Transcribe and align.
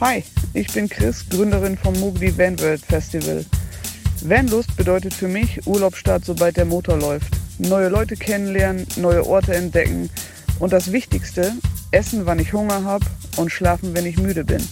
Hi, 0.00 0.24
ich 0.54 0.72
bin 0.72 0.88
Chris, 0.88 1.28
Gründerin 1.28 1.76
vom 1.76 1.92
Mugli 2.00 2.36
Van 2.38 2.58
World 2.58 2.80
Festival. 2.80 3.44
Vanlust 4.22 4.74
bedeutet 4.74 5.12
für 5.12 5.28
mich 5.28 5.66
Urlaubsstart, 5.66 6.24
sobald 6.24 6.56
der 6.56 6.64
Motor 6.64 6.96
läuft. 6.96 7.34
Neue 7.58 7.90
Leute 7.90 8.16
kennenlernen, 8.16 8.86
neue 8.96 9.26
Orte 9.26 9.54
entdecken 9.54 10.08
und 10.58 10.72
das 10.72 10.90
Wichtigste, 10.90 11.52
essen, 11.90 12.24
wann 12.24 12.38
ich 12.38 12.54
Hunger 12.54 12.82
habe 12.82 13.04
und 13.36 13.52
schlafen, 13.52 13.92
wenn 13.94 14.06
ich 14.06 14.16
müde 14.16 14.42
bin. 14.42 14.66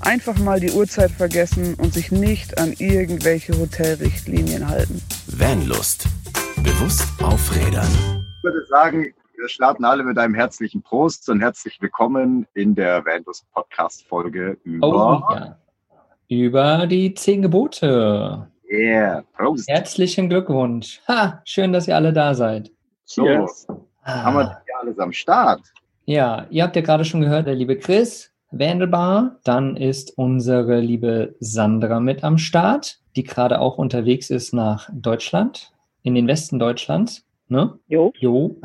Einfach 0.00 0.36
mal 0.38 0.58
die 0.58 0.72
Uhrzeit 0.72 1.12
vergessen 1.12 1.74
und 1.74 1.94
sich 1.94 2.10
nicht 2.10 2.58
an 2.58 2.72
irgendwelche 2.72 3.56
Hotelrichtlinien 3.56 4.68
halten. 4.68 5.00
Vanlust. 5.28 6.06
Bewusst 6.56 7.06
aufrädern. 7.22 7.86
Ich 8.38 8.42
würde 8.42 8.66
sagen, 8.68 9.14
wir 9.42 9.48
starten 9.48 9.84
alle 9.84 10.04
mit 10.04 10.16
einem 10.18 10.34
herzlichen 10.34 10.82
Prost 10.82 11.28
und 11.28 11.40
herzlich 11.40 11.76
willkommen 11.82 12.46
in 12.54 12.76
der 12.76 13.04
Vanlust 13.04 13.44
Podcast 13.52 14.06
Folge 14.06 14.56
über, 14.62 14.86
Oh, 15.28 15.34
ja. 15.34 15.58
Über 16.28 16.86
die 16.86 17.12
zehn 17.14 17.42
Gebote. 17.42 18.46
yeah, 18.70 19.24
Prost. 19.36 19.68
Herzlichen 19.68 20.28
Glückwunsch. 20.28 21.00
Ha, 21.08 21.42
schön, 21.44 21.72
dass 21.72 21.88
ihr 21.88 21.96
alle 21.96 22.12
da 22.12 22.34
seid. 22.34 22.70
So, 23.04 23.24
Cheers. 23.24 23.66
Ah. 24.04 24.22
haben 24.22 24.36
wir 24.36 24.44
das 24.44 24.58
hier 24.64 24.78
alles 24.80 24.98
am 25.00 25.12
Start? 25.12 25.60
Ja, 26.04 26.46
ihr 26.50 26.62
habt 26.62 26.76
ja 26.76 26.82
gerade 26.82 27.04
schon 27.04 27.20
gehört, 27.20 27.48
der 27.48 27.56
liebe 27.56 27.76
Chris 27.76 28.30
Wandelbar. 28.52 29.40
Dann 29.42 29.76
ist 29.76 30.16
unsere 30.16 30.78
liebe 30.78 31.34
Sandra 31.40 31.98
mit 31.98 32.22
am 32.22 32.38
Start, 32.38 33.00
die 33.16 33.24
gerade 33.24 33.60
auch 33.60 33.76
unterwegs 33.76 34.30
ist 34.30 34.54
nach 34.54 34.88
Deutschland, 34.92 35.72
in 36.04 36.14
den 36.14 36.28
Westen 36.28 36.60
Deutschlands. 36.60 37.24
Ne? 37.52 37.78
Jo, 37.86 38.14
Jo. 38.18 38.56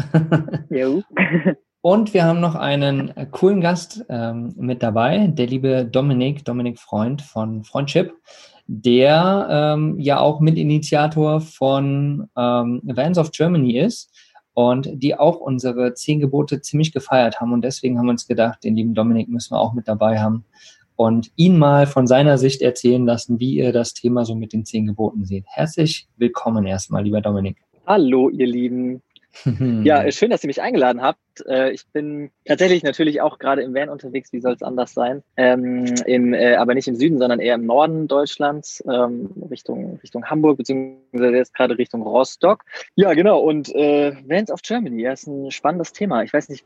jo. 0.70 1.04
Und 1.82 2.14
wir 2.14 2.24
haben 2.24 2.40
noch 2.40 2.56
einen 2.56 3.14
coolen 3.32 3.60
Gast 3.60 4.06
ähm, 4.08 4.54
mit 4.56 4.82
dabei, 4.82 5.28
der 5.28 5.48
liebe 5.48 5.86
Dominik, 5.86 6.46
Dominik 6.46 6.80
Freund 6.80 7.22
von 7.22 7.66
Freundship, 7.66 8.14
der 8.66 9.48
ähm, 9.50 10.00
ja 10.00 10.22
auch 10.22 10.40
Mitinitiator 10.40 11.42
von 11.42 12.30
ähm, 12.38 12.82
Vans 12.84 13.18
of 13.18 13.32
Germany 13.32 13.78
ist 13.78 14.10
und 14.54 14.90
die 14.94 15.20
auch 15.20 15.42
unsere 15.42 15.94
zehn 15.94 16.22
Gebote 16.22 16.62
ziemlich 16.62 16.94
gefeiert 16.94 17.42
haben. 17.42 17.52
Und 17.52 17.64
deswegen 17.64 17.98
haben 17.98 18.06
wir 18.06 18.12
uns 18.12 18.26
gedacht, 18.26 18.64
den 18.64 18.78
lieben 18.78 18.94
Dominik 18.94 19.28
müssen 19.28 19.54
wir 19.54 19.60
auch 19.60 19.74
mit 19.74 19.90
dabei 19.90 20.20
haben 20.20 20.46
und 20.96 21.32
ihn 21.36 21.58
mal 21.58 21.88
von 21.88 22.08
seiner 22.08 22.38
Sicht 22.38 22.62
erzählen 22.62 23.06
lassen, 23.06 23.40
wie 23.40 23.56
ihr 23.56 23.74
das 23.74 23.94
Thema 23.94 24.24
so 24.24 24.34
mit 24.34 24.54
den 24.54 24.64
zehn 24.64 24.88
Geboten 24.88 25.26
seht. 25.26 25.44
Herzlich 25.48 26.08
willkommen 26.16 26.66
erstmal, 26.66 27.04
lieber 27.04 27.20
Dominik. 27.20 27.58
Hallo, 27.88 28.30
ihr 28.30 28.48
Lieben. 28.48 29.02
Ja, 29.84 30.04
äh, 30.04 30.12
schön, 30.12 30.32
dass 30.32 30.44
ihr 30.44 30.48
mich 30.48 30.64
eingeladen 30.64 31.04
habt. 31.04 31.46
Äh, 31.48 31.72
Ich 31.72 31.86
bin 31.94 32.32
tatsächlich 32.46 32.82
natürlich 32.82 33.22
auch 33.22 33.38
gerade 33.38 33.62
im 33.62 33.76
Van 33.76 33.88
unterwegs. 33.90 34.34
Wie 34.34 34.42
soll 34.42 34.54
es 34.54 34.64
anders 34.64 34.96
sein? 34.96 35.22
Ähm, 35.36 35.86
im, 36.08 36.34
äh, 36.34 36.56
aber 36.56 36.74
nicht 36.74 36.88
im 36.88 36.96
Süden, 36.96 37.20
sondern 37.20 37.40
eher 37.40 37.54
im 37.54 37.68
Norden 37.68 38.08
Deutschlands, 38.08 38.84
ähm, 38.92 39.30
Richtung, 39.52 40.00
Richtung 40.02 40.26
Hamburg, 40.26 40.58
beziehungsweise 40.58 41.36
jetzt 41.36 41.54
gerade 41.54 41.78
Richtung 41.78 42.02
Rostock. 42.02 42.64
Ja, 42.96 43.14
genau. 43.14 43.40
Und 43.40 43.74
äh, 43.76 44.16
Vans 44.28 44.50
of 44.50 44.64
Germany, 44.64 45.04
ja, 45.04 45.12
ist 45.12 45.28
ein 45.28 45.52
spannendes 45.52 45.94
Thema. 45.94 46.24
Ich 46.24 46.34
weiß 46.34 46.50
nicht, 46.50 46.66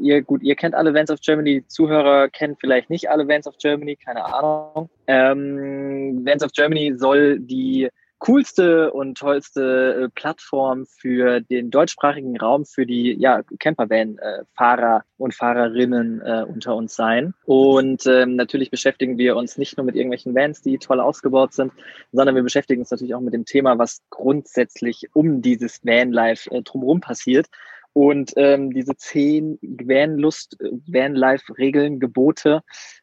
ihr, 0.00 0.22
gut, 0.22 0.42
ihr 0.42 0.56
kennt 0.56 0.74
alle 0.74 0.94
Vans 0.94 1.10
of 1.10 1.20
Germany, 1.20 1.62
Zuhörer 1.66 2.30
kennen 2.30 2.56
vielleicht 2.58 2.88
nicht 2.88 3.10
alle 3.10 3.28
Vans 3.28 3.46
of 3.46 3.58
Germany, 3.58 3.96
keine 3.96 4.24
Ahnung. 4.24 4.88
Ähm, 5.06 6.24
Vans 6.24 6.42
of 6.42 6.52
Germany 6.52 6.94
soll 6.96 7.38
die 7.38 7.90
coolste 8.18 8.92
und 8.92 9.16
tollste 9.16 10.04
äh, 10.04 10.08
Plattform 10.08 10.86
für 10.86 11.40
den 11.40 11.70
deutschsprachigen 11.70 12.36
Raum 12.38 12.64
für 12.64 12.86
die 12.86 13.14
ja, 13.18 13.42
Campervan-Fahrer 13.58 15.04
und 15.18 15.34
Fahrerinnen 15.34 16.20
äh, 16.20 16.44
unter 16.48 16.74
uns 16.74 16.94
sein. 16.94 17.34
Und 17.44 18.06
ähm, 18.06 18.36
natürlich 18.36 18.70
beschäftigen 18.70 19.18
wir 19.18 19.36
uns 19.36 19.56
nicht 19.56 19.76
nur 19.76 19.86
mit 19.86 19.94
irgendwelchen 19.94 20.34
Vans, 20.34 20.62
die 20.62 20.78
toll 20.78 21.00
ausgebaut 21.00 21.52
sind, 21.52 21.72
sondern 22.12 22.34
wir 22.34 22.42
beschäftigen 22.42 22.80
uns 22.80 22.90
natürlich 22.90 23.14
auch 23.14 23.20
mit 23.20 23.34
dem 23.34 23.44
Thema, 23.44 23.78
was 23.78 24.02
grundsätzlich 24.10 25.08
um 25.12 25.42
dieses 25.42 25.84
Vanlife 25.84 26.50
äh, 26.50 26.62
drumherum 26.62 27.00
passiert. 27.00 27.46
Und 27.92 28.32
ähm, 28.36 28.72
diese 28.72 28.96
zehn 28.96 29.58
Vanlust, 29.62 30.56
Vanlife-Regeln, 30.60 31.98
Gebote, 31.98 32.62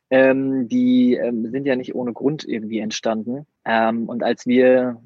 ähm, 0.10 0.70
die 0.70 1.16
ähm, 1.16 1.50
sind 1.52 1.66
ja 1.66 1.76
nicht 1.76 1.96
ohne 1.96 2.14
Grund 2.14 2.46
irgendwie 2.46 2.80
entstanden. 2.80 3.46
Ähm, 3.66 4.08
und 4.08 4.24
als 4.24 4.46
wir 4.46 5.02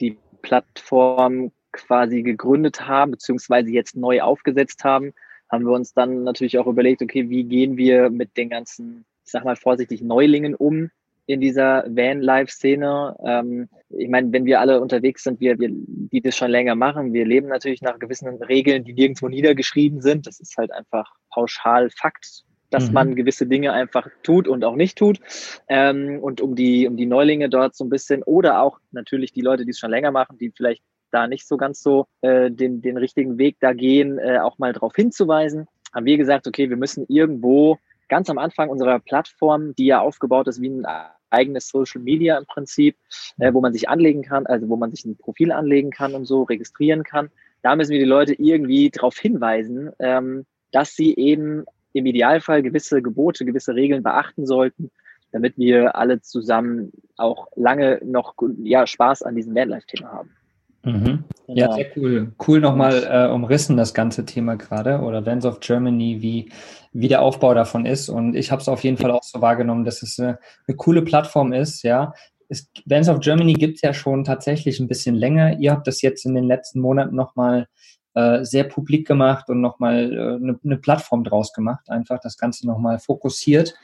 die 0.00 0.16
Plattform 0.42 1.52
quasi 1.72 2.22
gegründet 2.22 2.86
haben, 2.86 3.10
beziehungsweise 3.10 3.70
jetzt 3.70 3.96
neu 3.96 4.22
aufgesetzt 4.22 4.84
haben, 4.84 5.12
haben 5.50 5.64
wir 5.64 5.72
uns 5.72 5.92
dann 5.92 6.24
natürlich 6.24 6.58
auch 6.58 6.66
überlegt, 6.66 7.02
okay, 7.02 7.28
wie 7.28 7.44
gehen 7.44 7.76
wir 7.76 8.10
mit 8.10 8.36
den 8.36 8.50
ganzen, 8.50 9.04
ich 9.24 9.32
sag 9.32 9.44
mal 9.44 9.56
vorsichtig, 9.56 10.02
Neulingen 10.02 10.54
um 10.54 10.90
in 11.28 11.42
dieser 11.42 11.84
Van-Life-Szene. 11.86 13.14
Ähm, 13.24 13.68
ich 13.90 14.08
meine, 14.08 14.32
wenn 14.32 14.46
wir 14.46 14.60
alle 14.60 14.80
unterwegs 14.80 15.22
sind, 15.24 15.40
wir, 15.40 15.58
wir, 15.58 15.68
die 15.70 16.22
das 16.22 16.34
schon 16.34 16.50
länger 16.50 16.74
machen, 16.74 17.12
wir 17.12 17.26
leben 17.26 17.48
natürlich 17.48 17.82
nach 17.82 17.98
gewissen 17.98 18.28
Regeln, 18.42 18.82
die 18.84 18.94
nirgendwo 18.94 19.28
niedergeschrieben 19.28 20.00
sind. 20.00 20.26
Das 20.26 20.40
ist 20.40 20.56
halt 20.56 20.72
einfach 20.72 21.12
pauschal 21.30 21.90
Fakt, 21.90 22.44
dass 22.70 22.88
Mhm. 22.88 22.94
man 22.94 23.14
gewisse 23.14 23.46
Dinge 23.46 23.74
einfach 23.74 24.08
tut 24.22 24.48
und 24.48 24.64
auch 24.64 24.74
nicht 24.74 24.96
tut. 24.96 25.20
Ähm, 25.68 26.18
und 26.22 26.40
um 26.40 26.56
die, 26.56 26.88
um 26.88 26.96
die 26.96 27.04
Neulinge 27.04 27.50
dort 27.50 27.76
so 27.76 27.84
ein 27.84 27.90
bisschen 27.90 28.22
oder 28.22 28.62
auch 28.62 28.78
natürlich 28.90 29.32
die 29.32 29.42
Leute, 29.42 29.66
die 29.66 29.72
es 29.72 29.78
schon 29.78 29.90
länger 29.90 30.10
machen, 30.10 30.38
die 30.38 30.50
vielleicht 30.56 30.82
da 31.10 31.26
nicht 31.26 31.46
so 31.46 31.58
ganz 31.58 31.82
so 31.82 32.06
äh, 32.22 32.50
den, 32.50 32.80
den 32.80 32.96
richtigen 32.96 33.36
Weg 33.36 33.58
da 33.60 33.74
gehen, 33.74 34.18
äh, 34.18 34.38
auch 34.38 34.56
mal 34.58 34.72
darauf 34.72 34.94
hinzuweisen, 34.94 35.66
haben 35.94 36.06
wir 36.06 36.16
gesagt, 36.16 36.46
okay, 36.46 36.70
wir 36.70 36.78
müssen 36.78 37.04
irgendwo 37.08 37.76
ganz 38.08 38.30
am 38.30 38.38
Anfang 38.38 38.70
unserer 38.70 38.98
Plattform, 38.98 39.74
die 39.74 39.86
ja 39.86 40.00
aufgebaut 40.00 40.48
ist 40.48 40.62
wie 40.62 40.70
ein 40.70 40.86
eigenes 41.30 41.68
Social 41.68 42.00
Media 42.00 42.38
im 42.38 42.46
Prinzip, 42.46 42.96
äh, 43.38 43.52
wo 43.52 43.60
man 43.60 43.72
sich 43.72 43.88
anlegen 43.88 44.22
kann, 44.22 44.46
also 44.46 44.68
wo 44.68 44.76
man 44.76 44.90
sich 44.90 45.04
ein 45.04 45.16
Profil 45.16 45.52
anlegen 45.52 45.90
kann 45.90 46.14
und 46.14 46.24
so 46.24 46.42
registrieren 46.42 47.04
kann. 47.04 47.30
Da 47.62 47.76
müssen 47.76 47.92
wir 47.92 47.98
die 47.98 48.04
Leute 48.04 48.34
irgendwie 48.34 48.90
darauf 48.90 49.18
hinweisen, 49.18 49.90
ähm, 49.98 50.46
dass 50.70 50.94
sie 50.94 51.14
eben 51.16 51.64
im 51.92 52.06
Idealfall 52.06 52.62
gewisse 52.62 53.02
Gebote, 53.02 53.44
gewisse 53.44 53.74
Regeln 53.74 54.02
beachten 54.02 54.46
sollten, 54.46 54.90
damit 55.32 55.58
wir 55.58 55.96
alle 55.96 56.20
zusammen 56.20 56.92
auch 57.16 57.48
lange 57.56 58.00
noch 58.04 58.34
ja, 58.62 58.86
Spaß 58.86 59.22
an 59.22 59.34
diesem 59.34 59.54
Vanlife-Thema 59.54 60.12
haben. 60.12 60.37
Mhm. 60.84 61.24
Ja, 61.48 61.66
Genau. 61.66 61.76
sehr 61.76 61.86
cool. 61.96 62.32
Cool 62.46 62.60
nochmal 62.60 63.04
äh, 63.10 63.32
umrissen, 63.32 63.76
das 63.76 63.94
ganze 63.94 64.24
Thema 64.24 64.56
gerade. 64.56 65.00
Oder 65.00 65.24
Vans 65.26 65.44
of 65.44 65.60
Germany, 65.60 66.22
wie, 66.22 66.50
wie 66.92 67.08
der 67.08 67.22
Aufbau 67.22 67.54
davon 67.54 67.84
ist. 67.86 68.08
Und 68.08 68.34
ich 68.34 68.50
habe 68.52 68.62
es 68.62 68.68
auf 68.68 68.84
jeden 68.84 68.96
Fall 68.96 69.10
auch 69.10 69.22
so 69.22 69.40
wahrgenommen, 69.40 69.84
dass 69.84 70.02
es 70.02 70.18
eine, 70.18 70.38
eine 70.66 70.76
coole 70.76 71.02
Plattform 71.02 71.52
ist, 71.52 71.82
ja. 71.82 72.12
Es, 72.50 72.70
Vans 72.86 73.08
of 73.10 73.20
Germany 73.20 73.52
gibt 73.54 73.76
es 73.76 73.82
ja 73.82 73.92
schon 73.92 74.24
tatsächlich 74.24 74.80
ein 74.80 74.88
bisschen 74.88 75.14
länger. 75.14 75.58
Ihr 75.58 75.70
habt 75.72 75.86
das 75.86 76.00
jetzt 76.00 76.24
in 76.24 76.34
den 76.34 76.44
letzten 76.44 76.80
Monaten 76.80 77.14
nochmal 77.14 77.66
äh, 78.14 78.42
sehr 78.44 78.64
publik 78.64 79.06
gemacht 79.06 79.50
und 79.50 79.60
nochmal 79.60 80.12
äh, 80.12 80.16
eine, 80.42 80.58
eine 80.64 80.76
Plattform 80.78 81.24
draus 81.24 81.52
gemacht. 81.52 81.90
Einfach 81.90 82.20
das 82.22 82.38
Ganze 82.38 82.66
nochmal 82.66 82.98
fokussiert. 83.00 83.74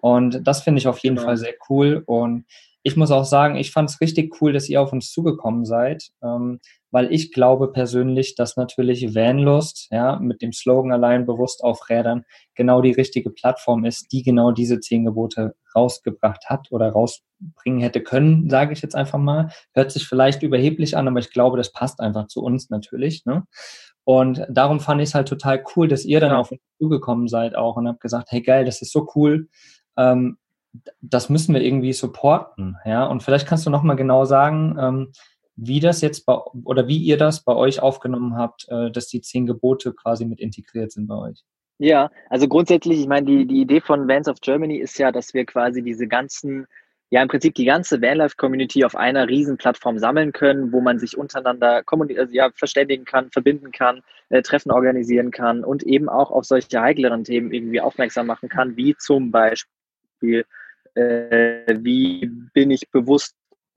Und 0.00 0.46
das 0.46 0.62
finde 0.62 0.78
ich 0.78 0.88
auf 0.88 0.98
jeden 1.00 1.16
Genau. 1.16 1.26
Fall 1.28 1.36
sehr 1.36 1.54
cool. 1.68 2.02
Und 2.06 2.44
ich 2.86 2.96
muss 2.96 3.10
auch 3.10 3.24
sagen, 3.24 3.56
ich 3.56 3.72
fand 3.72 3.88
es 3.90 4.00
richtig 4.02 4.40
cool, 4.40 4.52
dass 4.52 4.68
ihr 4.68 4.80
auf 4.80 4.92
uns 4.92 5.10
zugekommen 5.10 5.64
seid, 5.64 6.10
ähm, 6.22 6.60
weil 6.90 7.10
ich 7.12 7.32
glaube 7.32 7.72
persönlich, 7.72 8.34
dass 8.36 8.56
natürlich 8.56 9.14
Vanlust, 9.14 9.88
ja, 9.90 10.18
mit 10.20 10.42
dem 10.42 10.52
Slogan 10.52 10.92
allein 10.92 11.24
bewusst 11.26 11.64
auf 11.64 11.88
Rädern, 11.88 12.24
genau 12.54 12.82
die 12.82 12.92
richtige 12.92 13.30
Plattform 13.30 13.86
ist, 13.86 14.12
die 14.12 14.22
genau 14.22 14.52
diese 14.52 14.80
zehn 14.80 15.06
Gebote 15.06 15.54
rausgebracht 15.74 16.44
hat 16.50 16.68
oder 16.70 16.90
rausbringen 16.90 17.80
hätte 17.80 18.02
können, 18.02 18.50
sage 18.50 18.74
ich 18.74 18.82
jetzt 18.82 18.94
einfach 18.94 19.18
mal. 19.18 19.48
Hört 19.72 19.90
sich 19.90 20.06
vielleicht 20.06 20.42
überheblich 20.42 20.96
an, 20.96 21.08
aber 21.08 21.18
ich 21.20 21.30
glaube, 21.30 21.56
das 21.56 21.72
passt 21.72 22.00
einfach 22.00 22.26
zu 22.28 22.42
uns 22.42 22.68
natürlich. 22.68 23.24
Ne? 23.24 23.44
Und 24.04 24.46
darum 24.50 24.78
fand 24.80 25.00
ich 25.00 25.08
es 25.08 25.14
halt 25.14 25.28
total 25.28 25.64
cool, 25.74 25.88
dass 25.88 26.04
ihr 26.04 26.20
dann 26.20 26.32
Ja. 26.32 26.38
auf 26.38 26.52
uns 26.52 26.60
zugekommen 26.78 27.28
seid 27.28 27.56
auch 27.56 27.76
und 27.76 27.88
habt 27.88 28.00
gesagt, 28.00 28.30
hey 28.30 28.42
geil, 28.42 28.66
das 28.66 28.82
ist 28.82 28.92
so 28.92 29.08
cool. 29.16 29.48
Ähm, 29.96 30.36
das 31.00 31.28
müssen 31.28 31.54
wir 31.54 31.62
irgendwie 31.62 31.92
supporten, 31.92 32.76
ja. 32.84 33.06
Und 33.06 33.22
vielleicht 33.22 33.46
kannst 33.46 33.66
du 33.66 33.70
noch 33.70 33.82
mal 33.82 33.94
genau 33.94 34.24
sagen, 34.24 34.76
ähm, 34.78 35.12
wie 35.56 35.80
das 35.80 36.00
jetzt 36.00 36.26
bei, 36.26 36.34
oder 36.34 36.88
wie 36.88 36.98
ihr 36.98 37.16
das 37.16 37.44
bei 37.44 37.54
euch 37.54 37.80
aufgenommen 37.80 38.36
habt, 38.36 38.66
äh, 38.68 38.90
dass 38.90 39.06
die 39.06 39.20
zehn 39.20 39.46
Gebote 39.46 39.92
quasi 39.92 40.24
mit 40.24 40.40
integriert 40.40 40.92
sind 40.92 41.06
bei 41.06 41.16
euch. 41.16 41.44
Ja, 41.78 42.10
also 42.30 42.46
grundsätzlich, 42.48 43.00
ich 43.00 43.06
meine, 43.06 43.26
die, 43.26 43.46
die 43.46 43.60
Idee 43.60 43.80
von 43.80 44.08
Vans 44.08 44.28
of 44.28 44.40
Germany 44.40 44.78
ist 44.78 44.98
ja, 44.98 45.10
dass 45.10 45.34
wir 45.34 45.44
quasi 45.44 45.82
diese 45.82 46.06
ganzen, 46.06 46.66
ja 47.10 47.20
im 47.20 47.28
Prinzip 47.28 47.54
die 47.54 47.64
ganze 47.64 48.00
Vanlife-Community 48.00 48.84
auf 48.84 48.94
einer 48.94 49.28
riesen 49.28 49.56
Plattform 49.56 49.98
sammeln 49.98 50.32
können, 50.32 50.72
wo 50.72 50.80
man 50.80 50.98
sich 50.98 51.18
untereinander 51.18 51.82
also 51.86 52.32
ja, 52.32 52.50
verständigen 52.54 53.04
kann, 53.04 53.30
verbinden 53.30 53.72
kann, 53.72 54.02
äh, 54.28 54.42
Treffen 54.42 54.70
organisieren 54.70 55.30
kann 55.32 55.64
und 55.64 55.82
eben 55.82 56.08
auch 56.08 56.30
auf 56.30 56.44
solche 56.44 56.80
heikleren 56.80 57.24
Themen 57.24 57.52
irgendwie 57.52 57.80
aufmerksam 57.80 58.26
machen 58.26 58.48
kann, 58.48 58.76
wie 58.76 58.96
zum 58.96 59.32
Beispiel, 59.32 60.44
äh, 60.94 61.76
wie 61.80 62.30
bin 62.52 62.70
ich 62.70 62.90
bewusst 62.90 63.34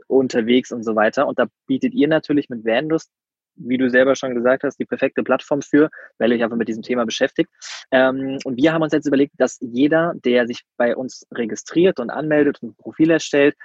unterwegs 0.08 0.72
und 0.72 0.84
so 0.84 0.96
weiter. 0.96 1.28
Und 1.28 1.40
da 1.40 1.48
bietet 1.68 1.94
ihr 1.94 2.08
natürlich 2.08 2.50
mit 2.50 2.66
Vanlust 2.66 3.12
wie 3.58 3.78
du 3.78 3.90
selber 3.90 4.16
schon 4.16 4.36
gesagt 4.36 4.64
hast, 4.64 4.78
die 4.78 4.86
perfekte 4.86 5.24
Plattform 5.24 5.62
für, 5.62 5.90
weil 6.18 6.32
ich 6.32 6.44
einfach 6.44 6.58
mit 6.58 6.68
diesem 6.68 6.84
Thema 6.84 7.06
beschäftigt. 7.06 7.50
Ähm, 7.92 8.38
und 8.44 8.58
wir 8.58 8.74
haben 8.74 8.82
uns 8.82 8.94
jetzt 8.94 9.08
überlegt, 9.08 9.34
dass 9.38 9.58
jeder, 9.62 10.14
der 10.24 10.48
sich 10.48 10.62
bei 10.78 10.96
uns 10.96 11.26
registriert 11.34 12.00
und 12.00 12.10
anmeldet 12.10 12.62
und 12.62 12.72
ein 12.72 12.76
Profil 12.76 13.12
erstellt, 13.12 13.56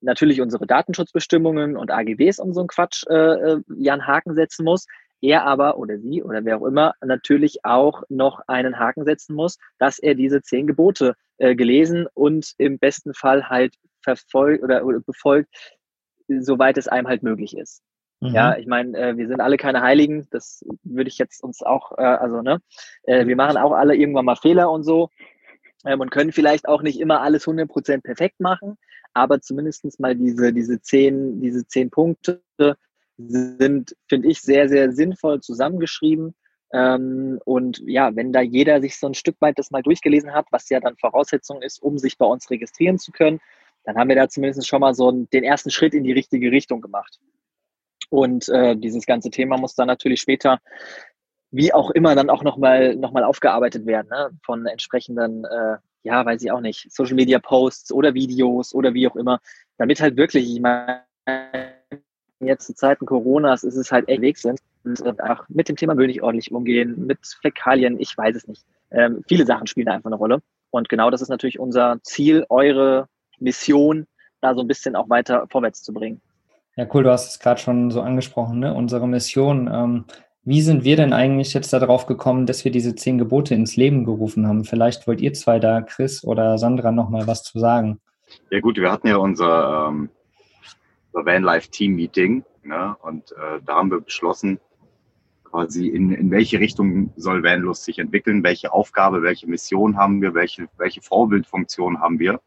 natürlich 0.00 0.40
unsere 0.40 0.66
Datenschutzbestimmungen 0.66 1.76
und 1.76 1.90
AGBs 1.90 2.40
und 2.40 2.54
so 2.54 2.60
ein 2.60 2.66
Quatsch 2.66 3.04
äh, 3.08 3.14
äh, 3.14 3.60
ja 3.78 3.92
einen 3.92 4.06
Haken 4.06 4.34
setzen 4.34 4.64
muss. 4.64 4.86
Er 5.22 5.44
aber 5.44 5.78
oder 5.78 5.98
sie 5.98 6.22
oder 6.22 6.44
wer 6.44 6.58
auch 6.58 6.66
immer 6.66 6.94
natürlich 7.04 7.64
auch 7.64 8.02
noch 8.08 8.40
einen 8.46 8.78
Haken 8.78 9.04
setzen 9.04 9.34
muss, 9.34 9.58
dass 9.78 9.98
er 9.98 10.14
diese 10.14 10.42
zehn 10.42 10.66
Gebote 10.66 11.14
äh, 11.38 11.54
gelesen 11.54 12.06
und 12.14 12.52
im 12.58 12.78
besten 12.78 13.14
Fall 13.14 13.48
halt 13.48 13.74
verfolgt 14.02 14.62
oder, 14.62 14.84
oder 14.84 15.00
befolgt, 15.00 15.48
soweit 16.28 16.78
es 16.78 16.88
einem 16.88 17.08
halt 17.08 17.22
möglich 17.22 17.56
ist. 17.56 17.82
Mhm. 18.20 18.34
Ja, 18.34 18.56
ich 18.56 18.66
meine, 18.66 18.96
äh, 18.96 19.16
wir 19.16 19.28
sind 19.28 19.40
alle 19.40 19.56
keine 19.56 19.82
Heiligen, 19.82 20.26
das 20.30 20.64
würde 20.82 21.08
ich 21.08 21.18
jetzt 21.18 21.42
uns 21.42 21.62
auch, 21.62 21.92
äh, 21.98 22.02
also 22.02 22.40
ne, 22.42 22.60
äh, 23.02 23.26
wir 23.26 23.36
machen 23.36 23.56
auch 23.56 23.72
alle 23.72 23.94
irgendwann 23.94 24.24
mal 24.24 24.36
Fehler 24.36 24.70
und 24.70 24.84
so 24.84 25.10
ähm, 25.84 26.00
und 26.00 26.10
können 26.10 26.32
vielleicht 26.32 26.68
auch 26.68 26.82
nicht 26.82 27.00
immer 27.00 27.20
alles 27.20 27.46
100% 27.46 28.02
perfekt 28.02 28.40
machen, 28.40 28.78
aber 29.12 29.40
zumindestens 29.40 29.98
mal 29.98 30.14
diese, 30.14 30.52
diese, 30.52 30.80
zehn, 30.80 31.40
diese 31.40 31.66
zehn 31.66 31.90
Punkte 31.90 32.42
sind, 33.18 33.96
finde 34.08 34.28
ich, 34.28 34.40
sehr, 34.40 34.68
sehr 34.68 34.92
sinnvoll 34.92 35.40
zusammengeschrieben. 35.40 36.34
Ähm, 36.72 37.38
und 37.44 37.80
ja, 37.86 38.14
wenn 38.14 38.32
da 38.32 38.40
jeder 38.40 38.80
sich 38.80 38.98
so 38.98 39.06
ein 39.06 39.14
Stück 39.14 39.36
weit 39.40 39.58
das 39.58 39.70
mal 39.70 39.82
durchgelesen 39.82 40.32
hat, 40.32 40.46
was 40.50 40.68
ja 40.68 40.80
dann 40.80 40.96
Voraussetzung 40.96 41.62
ist, 41.62 41.82
um 41.82 41.98
sich 41.98 42.18
bei 42.18 42.26
uns 42.26 42.50
registrieren 42.50 42.98
zu 42.98 43.12
können, 43.12 43.40
dann 43.84 43.96
haben 43.96 44.08
wir 44.08 44.16
da 44.16 44.28
zumindest 44.28 44.66
schon 44.66 44.80
mal 44.80 44.94
so 44.94 45.10
den 45.12 45.44
ersten 45.44 45.70
Schritt 45.70 45.94
in 45.94 46.04
die 46.04 46.12
richtige 46.12 46.50
Richtung 46.50 46.80
gemacht. 46.80 47.20
Und 48.10 48.48
äh, 48.48 48.76
dieses 48.76 49.06
ganze 49.06 49.30
Thema 49.30 49.56
muss 49.58 49.74
dann 49.74 49.86
natürlich 49.86 50.20
später, 50.20 50.60
wie 51.50 51.72
auch 51.72 51.90
immer, 51.90 52.14
dann 52.14 52.30
auch 52.30 52.42
nochmal 52.42 52.96
noch 52.96 53.12
mal 53.12 53.24
aufgearbeitet 53.24 53.86
werden 53.86 54.08
ne? 54.08 54.30
von 54.44 54.66
entsprechenden, 54.66 55.44
äh, 55.44 55.76
ja, 56.02 56.24
weiß 56.24 56.42
ich 56.42 56.50
auch 56.50 56.60
nicht, 56.60 56.92
Social 56.92 57.14
Media 57.14 57.38
Posts 57.38 57.92
oder 57.92 58.14
Videos 58.14 58.74
oder 58.74 58.94
wie 58.94 59.08
auch 59.08 59.16
immer, 59.16 59.40
damit 59.78 60.00
halt 60.00 60.16
wirklich, 60.16 60.52
ich 60.52 60.60
meine, 60.60 61.02
jetzt 62.40 62.66
zu 62.66 62.74
Zeiten 62.74 63.06
Coronas 63.06 63.64
ist 63.64 63.76
es 63.76 63.92
halt 63.92 64.08
echt 64.08 64.20
Weg 64.20 64.38
sind 64.38 64.60
und 64.84 65.00
äh, 65.04 65.14
auch 65.22 65.44
mit 65.48 65.68
dem 65.68 65.76
Thema 65.76 65.94
Müll 65.94 66.06
nicht 66.06 66.22
ordentlich 66.22 66.52
umgehen, 66.52 67.06
mit 67.06 67.18
Fäkalien, 67.40 67.98
ich 67.98 68.16
weiß 68.16 68.36
es 68.36 68.46
nicht. 68.46 68.64
Ähm, 68.90 69.22
viele 69.26 69.46
Sachen 69.46 69.66
spielen 69.66 69.86
da 69.86 69.92
einfach 69.92 70.10
eine 70.10 70.16
Rolle. 70.16 70.42
Und 70.70 70.88
genau 70.88 71.10
das 71.10 71.22
ist 71.22 71.28
natürlich 71.28 71.58
unser 71.58 71.98
Ziel, 72.02 72.44
eure 72.48 73.08
Mission, 73.38 74.06
da 74.40 74.54
so 74.54 74.60
ein 74.60 74.68
bisschen 74.68 74.96
auch 74.96 75.08
weiter 75.08 75.46
vorwärts 75.50 75.82
zu 75.82 75.92
bringen. 75.92 76.20
Ja, 76.76 76.86
cool, 76.92 77.04
du 77.04 77.10
hast 77.10 77.30
es 77.30 77.38
gerade 77.38 77.60
schon 77.60 77.90
so 77.90 78.02
angesprochen, 78.02 78.58
ne? 78.58 78.74
unsere 78.74 79.08
Mission. 79.08 79.68
Ähm, 79.72 80.04
wie 80.44 80.60
sind 80.60 80.84
wir 80.84 80.96
denn 80.96 81.12
eigentlich 81.12 81.54
jetzt 81.54 81.72
darauf 81.72 82.06
gekommen, 82.06 82.46
dass 82.46 82.64
wir 82.64 82.70
diese 82.70 82.94
zehn 82.94 83.18
Gebote 83.18 83.54
ins 83.54 83.76
Leben 83.76 84.04
gerufen 84.04 84.46
haben? 84.46 84.64
Vielleicht 84.64 85.08
wollt 85.08 85.20
ihr 85.20 85.32
zwei 85.32 85.58
da, 85.58 85.80
Chris 85.80 86.22
oder 86.22 86.58
Sandra, 86.58 86.92
nochmal 86.92 87.26
was 87.26 87.42
zu 87.42 87.58
sagen. 87.58 87.98
Ja 88.50 88.60
gut, 88.60 88.76
wir 88.76 88.92
hatten 88.92 89.08
ja 89.08 89.16
unser, 89.16 89.88
ähm, 89.88 90.10
unser 91.16 91.26
Vanlife-Team-Meeting 91.26 92.44
ne? 92.64 92.96
und 93.02 93.32
äh, 93.32 93.60
da 93.64 93.76
haben 93.76 93.90
wir 93.90 94.00
beschlossen, 94.00 94.60
quasi 95.44 95.88
in, 95.88 96.12
in 96.12 96.30
welche 96.30 96.60
Richtung 96.60 97.12
soll 97.16 97.42
Vanlust 97.42 97.84
sich 97.84 97.98
entwickeln, 97.98 98.42
welche 98.42 98.72
Aufgabe, 98.72 99.22
welche 99.22 99.46
Mission 99.46 99.96
haben 99.96 100.20
wir, 100.20 100.34
welche, 100.34 100.68
welche 100.76 101.00
Vorbildfunktion 101.00 102.00
haben 102.00 102.18
wir. 102.18 102.40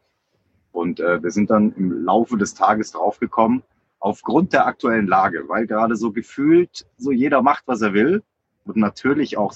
Und 0.72 1.00
äh, 1.00 1.22
wir 1.22 1.30
sind 1.30 1.50
dann 1.50 1.72
im 1.72 2.04
Laufe 2.04 2.36
des 2.36 2.54
Tages 2.54 2.92
draufgekommen, 2.92 3.62
aufgrund 3.98 4.52
der 4.52 4.66
aktuellen 4.66 5.08
Lage, 5.08 5.48
weil 5.48 5.66
gerade 5.66 5.96
so 5.96 6.12
gefühlt 6.12 6.86
so 6.96 7.10
jeder 7.10 7.42
macht, 7.42 7.64
was 7.66 7.82
er 7.82 7.92
will 7.92 8.22
und 8.64 8.76
natürlich 8.76 9.36
auch 9.36 9.52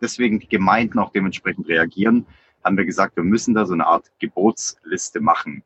deswegen 0.00 0.40
die 0.40 0.48
Gemeinden 0.48 0.98
auch 0.98 1.12
dementsprechend 1.12 1.68
reagieren, 1.68 2.26
haben 2.64 2.76
wir 2.76 2.84
gesagt, 2.84 3.16
wir 3.16 3.24
müssen 3.24 3.54
da 3.54 3.66
so 3.66 3.74
eine 3.74 3.86
Art 3.86 4.10
Gebotsliste 4.18 5.20
machen. 5.20 5.62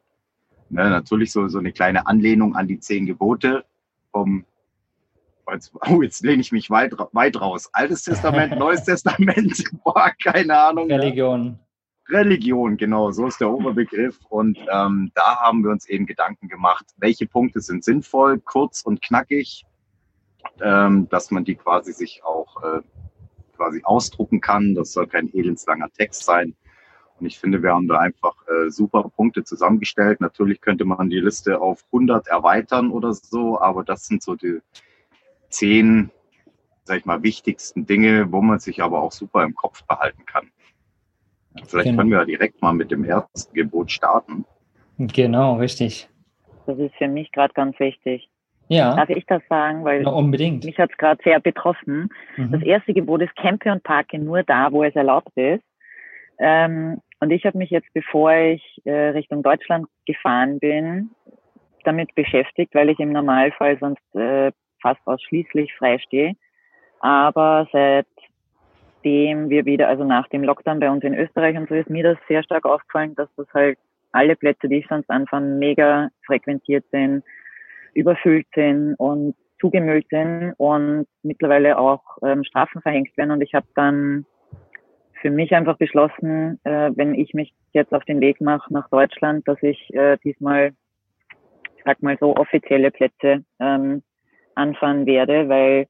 Ne, 0.71 0.91
natürlich 0.91 1.31
so, 1.31 1.47
so 1.49 1.59
eine 1.59 1.73
kleine 1.73 2.07
Anlehnung 2.07 2.57
an 2.57 2.67
die 2.67 2.81
zehn 2.81 3.07
Gebote 3.07 3.65
vom, 4.11 4.45
jetzt, 5.53 5.73
oh, 5.89 6.03
jetzt 6.03 6.25
lehne 6.25 6.41
ich 6.41 6.53
mich 6.53 6.71
weit, 6.71 6.95
weit 7.13 7.41
raus. 7.41 7.69
Altes 7.73 8.03
Testament, 8.03 8.57
Neues 8.59 8.85
Testament, 8.85 9.65
boah, 9.85 10.11
keine 10.23 10.59
Ahnung. 10.59 10.91
Religion. 10.91 11.59
Religion, 12.11 12.77
genau, 12.77 13.11
so 13.13 13.27
ist 13.27 13.41
der 13.41 13.51
Oberbegriff. 13.51 14.19
Und 14.29 14.59
ähm, 14.71 15.11
da 15.15 15.41
haben 15.41 15.63
wir 15.63 15.71
uns 15.71 15.89
eben 15.89 16.07
Gedanken 16.07 16.49
gemacht, 16.49 16.85
welche 16.99 17.27
Punkte 17.27 17.61
sind 17.61 17.83
sinnvoll, 17.83 18.41
kurz 18.41 18.83
und 18.83 19.01
knackig, 19.01 19.65
ähm, 20.61 21.09
dass 21.09 21.31
man 21.31 21.45
die 21.45 21.55
quasi 21.55 21.93
sich 21.93 22.23
auch 22.23 22.63
äh, 22.63 22.81
quasi 23.57 23.81
ausdrucken 23.85 24.41
kann. 24.41 24.75
Das 24.75 24.93
soll 24.93 25.07
kein 25.07 25.33
elendslanger 25.33 25.91
Text 25.93 26.25
sein. 26.25 26.55
Und 27.21 27.27
ich 27.27 27.39
finde, 27.39 27.63
wir 27.63 27.73
haben 27.73 27.89
da 27.89 27.99
einfach 27.99 28.35
äh, 28.49 28.71
super 28.71 29.09
Punkte 29.15 29.45
zusammengestellt. 29.45 30.21
Natürlich 30.21 30.61
könnte 30.61 30.85
man 30.85 31.11
die 31.11 31.21
Liste 31.21 31.61
auf 31.61 31.85
100 31.87 32.27
erweitern 32.27 32.91
oder 32.91 33.15
so, 33.15 33.61
aber 33.61 33.85
das 33.85 34.07
sind 34.07 34.23
so 34.23 34.35
die 34.35 34.61
zehn, 35.49 36.11
sag 36.85 36.99
ich 36.99 37.05
mal, 37.05 37.23
wichtigsten 37.23 37.87
Dinge, 37.87 38.33
wo 38.33 38.43
man 38.43 38.59
sich 38.59 38.83
aber 38.83 39.03
auch 39.03 39.13
super 39.13 39.45
im 39.45 39.55
Kopf 39.55 39.85
behalten 39.85 40.27
kann. 40.27 40.51
Vielleicht 41.67 41.87
genau. 41.87 41.99
können 41.99 42.11
wir 42.11 42.19
ja 42.19 42.25
direkt 42.25 42.61
mal 42.61 42.73
mit 42.73 42.91
dem 42.91 43.05
ersten 43.05 43.55
Gebot 43.55 43.93
starten. 43.93 44.45
Genau, 44.99 45.57
richtig. 45.57 46.09
Das 46.67 46.79
ist 46.79 46.95
für 46.97 47.09
mich 47.09 47.31
gerade 47.31 47.55
ganz 47.55 47.79
wichtig. 47.79 48.29
Ja. 48.69 48.97
Darf 48.97 49.11
ich 49.11 49.25
das 49.27 49.43
sagen? 49.49 49.85
Weil 49.85 50.03
ja, 50.03 50.09
unbedingt. 50.09 50.65
mich 50.65 50.79
hat 50.79 50.91
es 50.91 50.97
gerade 50.97 51.23
sehr 51.23 51.39
betroffen. 51.39 52.09
Mhm. 52.37 52.53
Das 52.53 52.63
erste 52.63 52.95
Gebot 52.95 53.23
ist 53.23 53.37
Campe 53.37 53.71
und 53.71 53.83
Parke 53.83 54.19
nur 54.19 54.43
da, 54.43 54.73
wo 54.73 54.83
es 54.83 54.95
erlaubt 54.97 55.37
ist. 55.37 55.63
Ähm, 56.39 57.01
und 57.25 57.31
ich 57.31 57.45
habe 57.45 57.59
mich 57.59 57.71
jetzt, 57.71 57.93
bevor 57.95 58.33
ich 58.33 58.63
äh, 58.85 59.09
Richtung 59.09 59.43
Deutschland 59.43 59.87
gefahren 60.07 60.59
bin, 60.59 61.11
damit 61.85 62.15
beschäftigt, 62.15 62.75
weil 62.75 62.91
ich 62.91 62.99
im 63.01 63.13
Normalfall 63.13 63.79
sonst 63.79 64.15
äh, 64.15 64.53
fast 64.81 65.01
ausschließlich 65.07 65.75
frei 65.75 65.99
stehe. 65.99 66.35
Aber 67.01 67.69
seit 67.73 68.07
nachdem 69.05 69.51
wir 69.51 69.67
wieder, 69.67 69.89
also 69.89 70.05
nach 70.05 70.29
dem 70.29 70.45
Lockdown 70.45 70.81
bei 70.81 70.91
uns 70.91 71.05
in 71.05 71.15
Österreich 71.15 71.57
und 71.57 71.69
so 71.69 71.75
ist 71.75 71.91
mir 71.91 72.03
das 72.03 72.19
sehr 72.27 72.43
stark 72.43 72.65
aufgefallen, 72.65 73.15
dass 73.15 73.29
das 73.37 73.47
halt 73.53 73.79
alle 74.13 74.35
Plätze, 74.35 74.69
die 74.69 74.79
ich 74.79 74.87
sonst 74.89 75.11
anfange, 75.11 75.57
mega 75.57 76.09
frequentiert 76.25 76.85
sind, 76.91 77.23
überfüllt 77.93 78.47
sind 78.55 78.95
und 78.95 79.35
zugemüllt 79.61 80.07
sind 80.09 80.55
und 80.57 81.07
mittlerweile 81.23 81.79
auch 81.79 82.03
ähm, 82.23 82.45
Strafen 82.45 82.81
verhängt 82.81 83.15
werden. 83.17 83.33
Und 83.33 83.43
ich 83.43 83.55
habe 83.55 83.67
dann 83.75 84.25
für 85.25 85.31
mich 85.31 85.55
einfach 85.55 85.79
beschlossen, 85.79 86.61
äh, 86.65 86.91
wenn 86.97 87.15
ich 87.15 87.33
mich 87.33 87.55
jetzt 87.73 87.95
auf 87.95 88.05
den 88.05 88.21
Weg 88.21 88.43
mache 88.43 88.71
nach 88.71 88.91
Deutschland, 88.91 89.49
dass 89.49 89.57
ich 89.63 89.89
äh, 89.95 90.19
diesmal, 90.23 90.73
sag 91.83 92.03
mal 92.03 92.19
so, 92.21 92.37
offizielle 92.37 92.91
Plätze 92.91 93.43
ähm, 93.59 94.03
anfahren 94.55 95.07
werde, 95.07 95.49
weil 95.49 95.87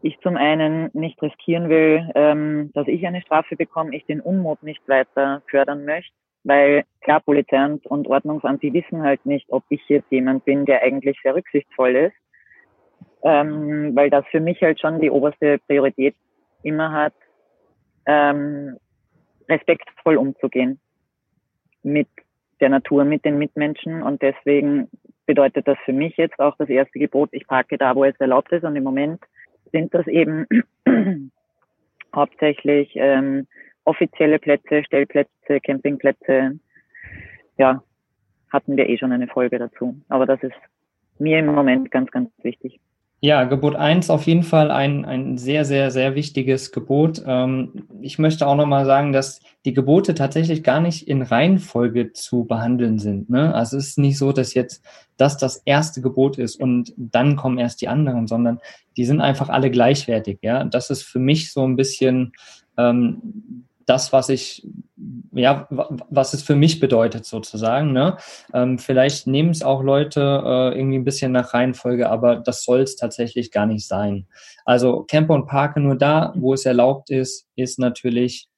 ich 0.00 0.18
zum 0.20 0.38
einen 0.38 0.88
nicht 0.94 1.20
riskieren 1.20 1.68
will, 1.68 2.10
ähm, 2.14 2.70
dass 2.72 2.88
ich 2.88 3.06
eine 3.06 3.20
Strafe 3.20 3.54
bekomme, 3.54 3.94
ich 3.94 4.06
den 4.06 4.22
Unmut 4.22 4.62
nicht 4.62 4.88
weiter 4.88 5.42
fördern 5.50 5.84
möchte, 5.84 6.14
weil 6.42 6.84
klar, 7.02 7.20
Polizei 7.20 7.76
und 7.84 8.08
Ordnungsamt, 8.08 8.62
die 8.62 8.72
wissen 8.72 9.02
halt 9.02 9.26
nicht, 9.26 9.44
ob 9.50 9.64
ich 9.68 9.86
jetzt 9.88 10.10
jemand 10.10 10.46
bin, 10.46 10.64
der 10.64 10.82
eigentlich 10.82 11.20
sehr 11.22 11.34
rücksichtsvoll 11.34 11.96
ist, 11.96 12.16
ähm, 13.24 13.94
weil 13.94 14.08
das 14.08 14.24
für 14.30 14.40
mich 14.40 14.62
halt 14.62 14.80
schon 14.80 15.02
die 15.02 15.10
oberste 15.10 15.58
Priorität 15.66 16.14
immer 16.62 16.92
hat, 16.92 17.12
ähm, 18.08 18.76
respektvoll 19.48 20.16
umzugehen 20.16 20.80
mit 21.84 22.08
der 22.60 22.70
Natur, 22.70 23.04
mit 23.04 23.24
den 23.24 23.38
Mitmenschen 23.38 24.02
und 24.02 24.20
deswegen 24.20 24.88
bedeutet 25.26 25.68
das 25.68 25.78
für 25.84 25.92
mich 25.92 26.16
jetzt 26.16 26.40
auch 26.40 26.56
das 26.56 26.68
erste 26.68 26.98
Gebot, 26.98 27.28
ich 27.32 27.46
parke 27.46 27.78
da, 27.78 27.94
wo 27.94 28.04
es 28.04 28.18
erlaubt 28.18 28.50
ist 28.50 28.64
und 28.64 28.74
im 28.74 28.82
Moment 28.82 29.22
sind 29.70 29.94
das 29.94 30.06
eben 30.06 30.46
hauptsächlich 32.14 32.92
ähm, 32.96 33.46
offizielle 33.84 34.38
Plätze, 34.38 34.82
Stellplätze, 34.84 35.60
Campingplätze. 35.62 36.58
Ja, 37.58 37.82
hatten 38.50 38.76
wir 38.76 38.88
eh 38.88 38.98
schon 38.98 39.12
eine 39.12 39.28
Folge 39.28 39.58
dazu. 39.58 40.00
Aber 40.08 40.26
das 40.26 40.42
ist 40.42 40.56
mir 41.18 41.38
im 41.38 41.46
Moment 41.46 41.90
ganz, 41.90 42.10
ganz 42.10 42.30
wichtig. 42.42 42.80
Ja, 43.20 43.42
Gebot 43.44 43.74
1 43.74 44.10
auf 44.10 44.26
jeden 44.28 44.44
Fall 44.44 44.70
ein, 44.70 45.04
ein 45.04 45.38
sehr, 45.38 45.64
sehr, 45.64 45.90
sehr 45.90 46.14
wichtiges 46.14 46.70
Gebot. 46.70 47.20
Ähm, 47.26 47.88
ich 48.00 48.20
möchte 48.20 48.46
auch 48.46 48.54
nochmal 48.54 48.86
sagen, 48.86 49.12
dass 49.12 49.40
die 49.64 49.74
Gebote 49.74 50.14
tatsächlich 50.14 50.62
gar 50.62 50.80
nicht 50.80 51.08
in 51.08 51.22
Reihenfolge 51.22 52.12
zu 52.12 52.44
behandeln 52.44 53.00
sind. 53.00 53.28
Ne? 53.28 53.52
Also 53.52 53.76
es 53.76 53.88
ist 53.88 53.98
nicht 53.98 54.18
so, 54.18 54.30
dass 54.30 54.54
jetzt 54.54 54.84
das 55.16 55.36
das 55.36 55.56
erste 55.64 56.00
Gebot 56.00 56.38
ist 56.38 56.60
und 56.60 56.94
dann 56.96 57.34
kommen 57.34 57.58
erst 57.58 57.80
die 57.80 57.88
anderen, 57.88 58.28
sondern 58.28 58.60
die 58.96 59.04
sind 59.04 59.20
einfach 59.20 59.48
alle 59.48 59.72
gleichwertig. 59.72 60.38
Ja, 60.42 60.62
das 60.62 60.90
ist 60.90 61.02
für 61.02 61.18
mich 61.18 61.52
so 61.52 61.64
ein 61.64 61.74
bisschen 61.74 62.34
ähm, 62.76 63.64
das, 63.88 64.12
was 64.12 64.28
ich, 64.28 64.66
ja, 65.32 65.66
was 65.70 66.34
es 66.34 66.42
für 66.42 66.56
mich 66.56 66.80
bedeutet 66.80 67.24
sozusagen. 67.24 67.92
Ne? 67.92 68.16
Ähm, 68.52 68.78
vielleicht 68.78 69.26
nehmen 69.26 69.50
es 69.50 69.62
auch 69.62 69.82
Leute 69.82 70.20
äh, 70.20 70.78
irgendwie 70.78 70.98
ein 70.98 71.04
bisschen 71.04 71.32
nach 71.32 71.54
Reihenfolge, 71.54 72.10
aber 72.10 72.36
das 72.36 72.64
soll 72.64 72.80
es 72.80 72.96
tatsächlich 72.96 73.50
gar 73.50 73.66
nicht 73.66 73.86
sein. 73.86 74.26
Also 74.64 75.04
Camper 75.04 75.34
und 75.34 75.46
Parke 75.46 75.80
nur 75.80 75.96
da, 75.96 76.32
wo 76.36 76.54
es 76.54 76.66
erlaubt 76.66 77.10
ist, 77.10 77.48
ist 77.56 77.78
natürlich 77.78 78.48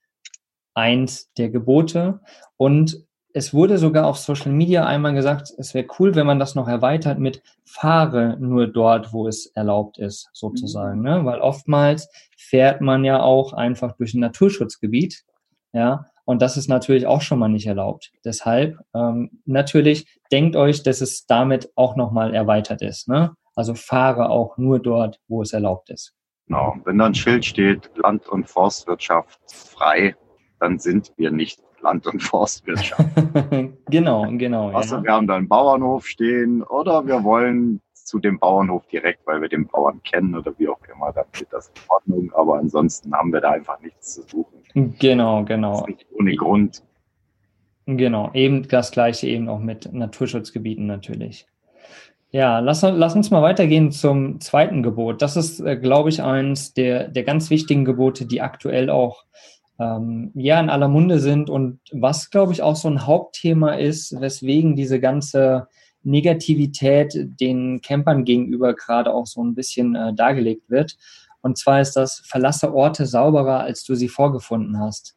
eins 0.75 1.33
der 1.35 1.51
Gebote 1.51 2.21
und 2.57 3.05
es 3.33 3.55
wurde 3.55 3.79
sogar 3.79 4.07
auf 4.07 4.19
Social 4.19 4.53
Media 4.53 4.87
einmal 4.87 5.15
gesagt, 5.15 5.53
es 5.57 5.75
wäre 5.75 5.87
cool, 5.99 6.15
wenn 6.15 6.27
man 6.27 6.39
das 6.39 6.55
noch 6.55 6.69
erweitert 6.69 7.19
mit 7.19 7.43
fahre 7.65 8.37
nur 8.39 8.67
dort, 8.67 9.13
wo 9.13 9.29
es 9.29 9.47
erlaubt 9.47 9.99
ist, 9.99 10.29
sozusagen. 10.33 10.99
Mhm. 10.99 11.05
Ne? 11.05 11.25
Weil 11.25 11.41
oftmals 11.41 12.09
fährt 12.37 12.81
man 12.81 13.05
ja 13.05 13.23
auch 13.23 13.53
einfach 13.53 13.97
durch 13.97 14.15
ein 14.15 14.21
Naturschutzgebiet, 14.21 15.25
ja, 15.73 16.07
und 16.25 16.43
das 16.43 16.57
ist 16.57 16.69
natürlich 16.69 17.07
auch 17.07 17.23
schon 17.23 17.41
mal 17.41 17.49
nicht 17.49 17.67
erlaubt. 17.67 18.13
Deshalb 18.25 18.79
ähm, 18.95 19.43
natürlich 19.47 20.07
denkt 20.31 20.55
euch, 20.55 20.85
dass 20.85 21.01
es 21.01 21.27
damit 21.27 21.73
auch 21.75 21.97
nochmal 21.97 22.35
erweitert 22.35 22.83
ist. 22.83 23.09
Ne? 23.09 23.35
Also 23.57 23.75
fahre 23.75 24.31
auch 24.31 24.57
nur 24.57 24.79
dort, 24.79 25.19
wo 25.27 25.43
es 25.43 25.53
erlaubt 25.53 25.91
ist. 25.91 26.15
Genau. 26.47 26.77
Wenn 26.85 26.99
da 26.99 27.07
ein 27.07 27.17
Schild 27.17 27.45
steht, 27.45 27.91
Land- 27.97 28.29
und 28.29 28.49
Forstwirtschaft 28.49 29.41
frei, 29.51 30.15
dann 30.61 30.79
sind 30.79 31.13
wir 31.17 31.33
nicht 31.33 31.61
Land- 31.83 32.07
und 32.07 32.23
Forstwirtschaft. 32.23 33.09
genau, 33.91 34.27
genau. 34.31 34.71
Also 34.71 34.97
ja. 34.97 35.05
wir 35.05 35.13
haben 35.13 35.27
da 35.27 35.37
einen 35.37 35.49
Bauernhof 35.49 36.07
stehen 36.07 36.63
oder 36.63 37.07
wir 37.07 37.23
wollen 37.25 37.81
zu 37.93 38.19
dem 38.19 38.39
Bauernhof 38.39 38.87
direkt, 38.89 39.27
weil 39.27 39.41
wir 39.41 39.49
den 39.49 39.67
Bauern 39.69 40.03
kennen 40.03 40.35
oder 40.35 40.53
wie 40.59 40.69
auch 40.69 40.81
immer, 40.93 41.13
dann 41.13 41.27
geht 41.33 41.49
das 41.53 41.69
in 41.69 41.83
Ordnung. 41.89 42.33
Aber 42.35 42.59
ansonsten 42.59 43.15
haben 43.15 43.33
wir 43.33 43.41
da 43.41 43.51
einfach 43.51 43.81
nichts 43.81 44.15
zu 44.15 44.23
suchen. 44.23 44.95
Genau, 44.99 45.45
genau. 45.45 45.87
nicht 45.87 46.07
ohne 46.13 46.35
Grund. 46.35 46.83
Genau, 47.87 48.31
eben 48.35 48.69
das 48.69 48.91
gleiche 48.91 49.27
eben 49.27 49.49
auch 49.49 49.59
mit 49.59 49.93
Naturschutzgebieten 49.93 50.87
natürlich. 50.87 51.47
Ja, 52.33 52.61
lass, 52.61 52.83
lass 52.83 53.17
uns 53.17 53.31
mal 53.31 53.43
weitergehen 53.43 53.91
zum 53.91 54.41
zweiten 54.41 54.85
Gebot. 54.85 55.21
Das 55.21 55.37
ist, 55.37 55.59
äh, 55.61 55.77
glaube 55.77 56.11
ich, 56.11 56.23
eins 56.23 56.75
der, 56.75 57.09
der 57.09 57.25
ganz 57.25 57.51
wichtigen 57.51 57.85
Gebote, 57.85 58.25
die 58.25 58.41
aktuell 58.41 58.89
auch 58.89 59.25
ähm, 59.81 60.31
ja 60.35 60.61
in 60.61 60.69
aller 60.69 60.89
Munde 60.89 61.19
sind 61.19 61.49
und 61.49 61.81
was, 61.91 62.31
glaube 62.31 62.53
ich, 62.53 62.63
auch 62.63 62.77
so 62.77 62.89
ein 62.89 63.07
Hauptthema 63.07 63.75
ist, 63.75 64.21
weswegen 64.21 64.77
diese 64.77 65.01
ganze 65.01 65.69
Negativität 66.03 67.13
den 67.41 67.81
Campern 67.81 68.25
gegenüber 68.25 68.75
gerade 68.75 69.13
auch 69.13 69.27
so 69.27 69.43
ein 69.43 69.55
bisschen 69.55 69.95
äh, 69.95 70.15
dargelegt 70.15 70.69
wird. 70.69 70.97
Und 71.43 71.57
zwar 71.57 71.81
ist 71.81 71.95
das, 71.95 72.23
verlasse 72.25 72.75
Orte 72.75 73.07
sauberer, 73.07 73.61
als 73.61 73.83
du 73.85 73.95
sie 73.95 74.09
vorgefunden 74.09 74.79
hast. 74.79 75.17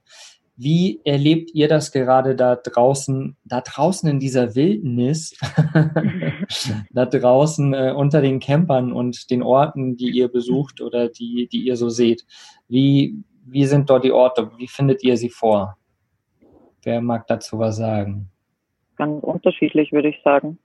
Wie 0.55 1.01
erlebt 1.03 1.49
ihr 1.53 1.67
das 1.67 1.91
gerade 1.91 2.35
da 2.35 2.55
draußen, 2.55 3.35
da 3.43 3.61
draußen 3.61 4.07
in 4.07 4.19
dieser 4.19 4.55
Wildnis, 4.55 5.35
da 6.91 7.05
draußen 7.05 7.73
äh, 7.73 7.93
unter 7.95 8.21
den 8.21 8.39
Campern 8.39 8.93
und 8.93 9.29
den 9.31 9.41
Orten, 9.41 9.97
die 9.97 10.11
ihr 10.11 10.27
besucht 10.27 10.79
oder 10.79 11.09
die, 11.09 11.49
die 11.51 11.65
ihr 11.65 11.75
so 11.75 11.89
seht? 11.89 12.25
Wie, 12.69 13.23
wie 13.45 13.65
sind 13.65 13.89
dort 13.89 14.03
die 14.03 14.11
Orte? 14.11 14.51
Wie 14.57 14.67
findet 14.67 15.03
ihr 15.03 15.17
sie 15.17 15.29
vor? 15.29 15.77
Wer 16.83 17.01
mag 17.01 17.27
dazu 17.27 17.59
was 17.59 17.77
sagen? 17.77 18.29
Ganz 18.97 19.23
unterschiedlich, 19.23 19.91
würde 19.91 20.09
ich 20.09 20.21
sagen. 20.23 20.59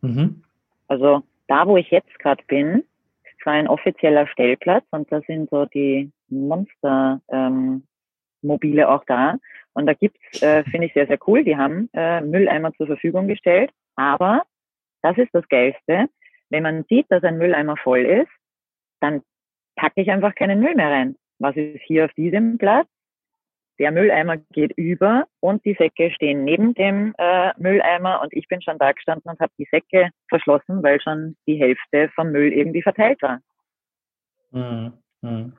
Mhm. 0.00 0.42
Also 0.88 1.22
da, 1.48 1.66
wo 1.66 1.76
ich 1.76 1.90
jetzt 1.90 2.18
gerade 2.18 2.42
bin, 2.46 2.84
ist 3.24 3.40
zwar 3.42 3.54
ein 3.54 3.68
offizieller 3.68 4.26
Stellplatz 4.28 4.84
und 4.90 5.10
da 5.10 5.20
sind 5.26 5.50
so 5.50 5.66
die 5.66 6.10
Monster 6.28 7.20
ähm, 7.28 7.84
Mobile 8.42 8.88
auch 8.88 9.04
da. 9.06 9.38
Und 9.74 9.86
da 9.86 9.94
gibt's, 9.94 10.42
äh, 10.42 10.64
finde 10.64 10.86
ich 10.86 10.94
sehr, 10.94 11.06
sehr 11.06 11.18
cool, 11.26 11.44
die 11.44 11.56
haben 11.56 11.88
äh, 11.92 12.20
Mülleimer 12.20 12.72
zur 12.74 12.86
Verfügung 12.86 13.28
gestellt. 13.28 13.70
Aber 13.96 14.42
das 15.02 15.18
ist 15.18 15.30
das 15.32 15.46
Geilste. 15.48 16.08
Wenn 16.50 16.62
man 16.62 16.84
sieht, 16.88 17.06
dass 17.10 17.24
ein 17.24 17.38
Mülleimer 17.38 17.76
voll 17.76 18.00
ist, 18.00 18.30
dann 19.00 19.22
packe 19.74 20.00
ich 20.00 20.10
einfach 20.10 20.34
keinen 20.34 20.60
Müll 20.60 20.74
mehr 20.74 20.90
rein 20.90 21.16
was 21.38 21.56
ist 21.56 21.80
hier 21.86 22.06
auf 22.06 22.12
diesem 22.14 22.58
Platz? 22.58 22.88
Der 23.78 23.92
Mülleimer 23.92 24.38
geht 24.52 24.72
über 24.76 25.26
und 25.40 25.64
die 25.66 25.74
Säcke 25.74 26.10
stehen 26.10 26.44
neben 26.44 26.72
dem 26.74 27.14
äh, 27.18 27.52
Mülleimer 27.58 28.22
und 28.22 28.32
ich 28.32 28.48
bin 28.48 28.62
schon 28.62 28.78
da 28.78 28.92
gestanden 28.92 29.30
und 29.30 29.38
habe 29.38 29.52
die 29.58 29.68
Säcke 29.70 30.10
verschlossen, 30.28 30.82
weil 30.82 31.00
schon 31.00 31.36
die 31.46 31.56
Hälfte 31.56 32.10
vom 32.14 32.32
Müll 32.32 32.52
irgendwie 32.52 32.82
verteilt 32.82 33.20
war. 33.20 33.40
Hm, 34.52 34.92
hm. 35.22 35.52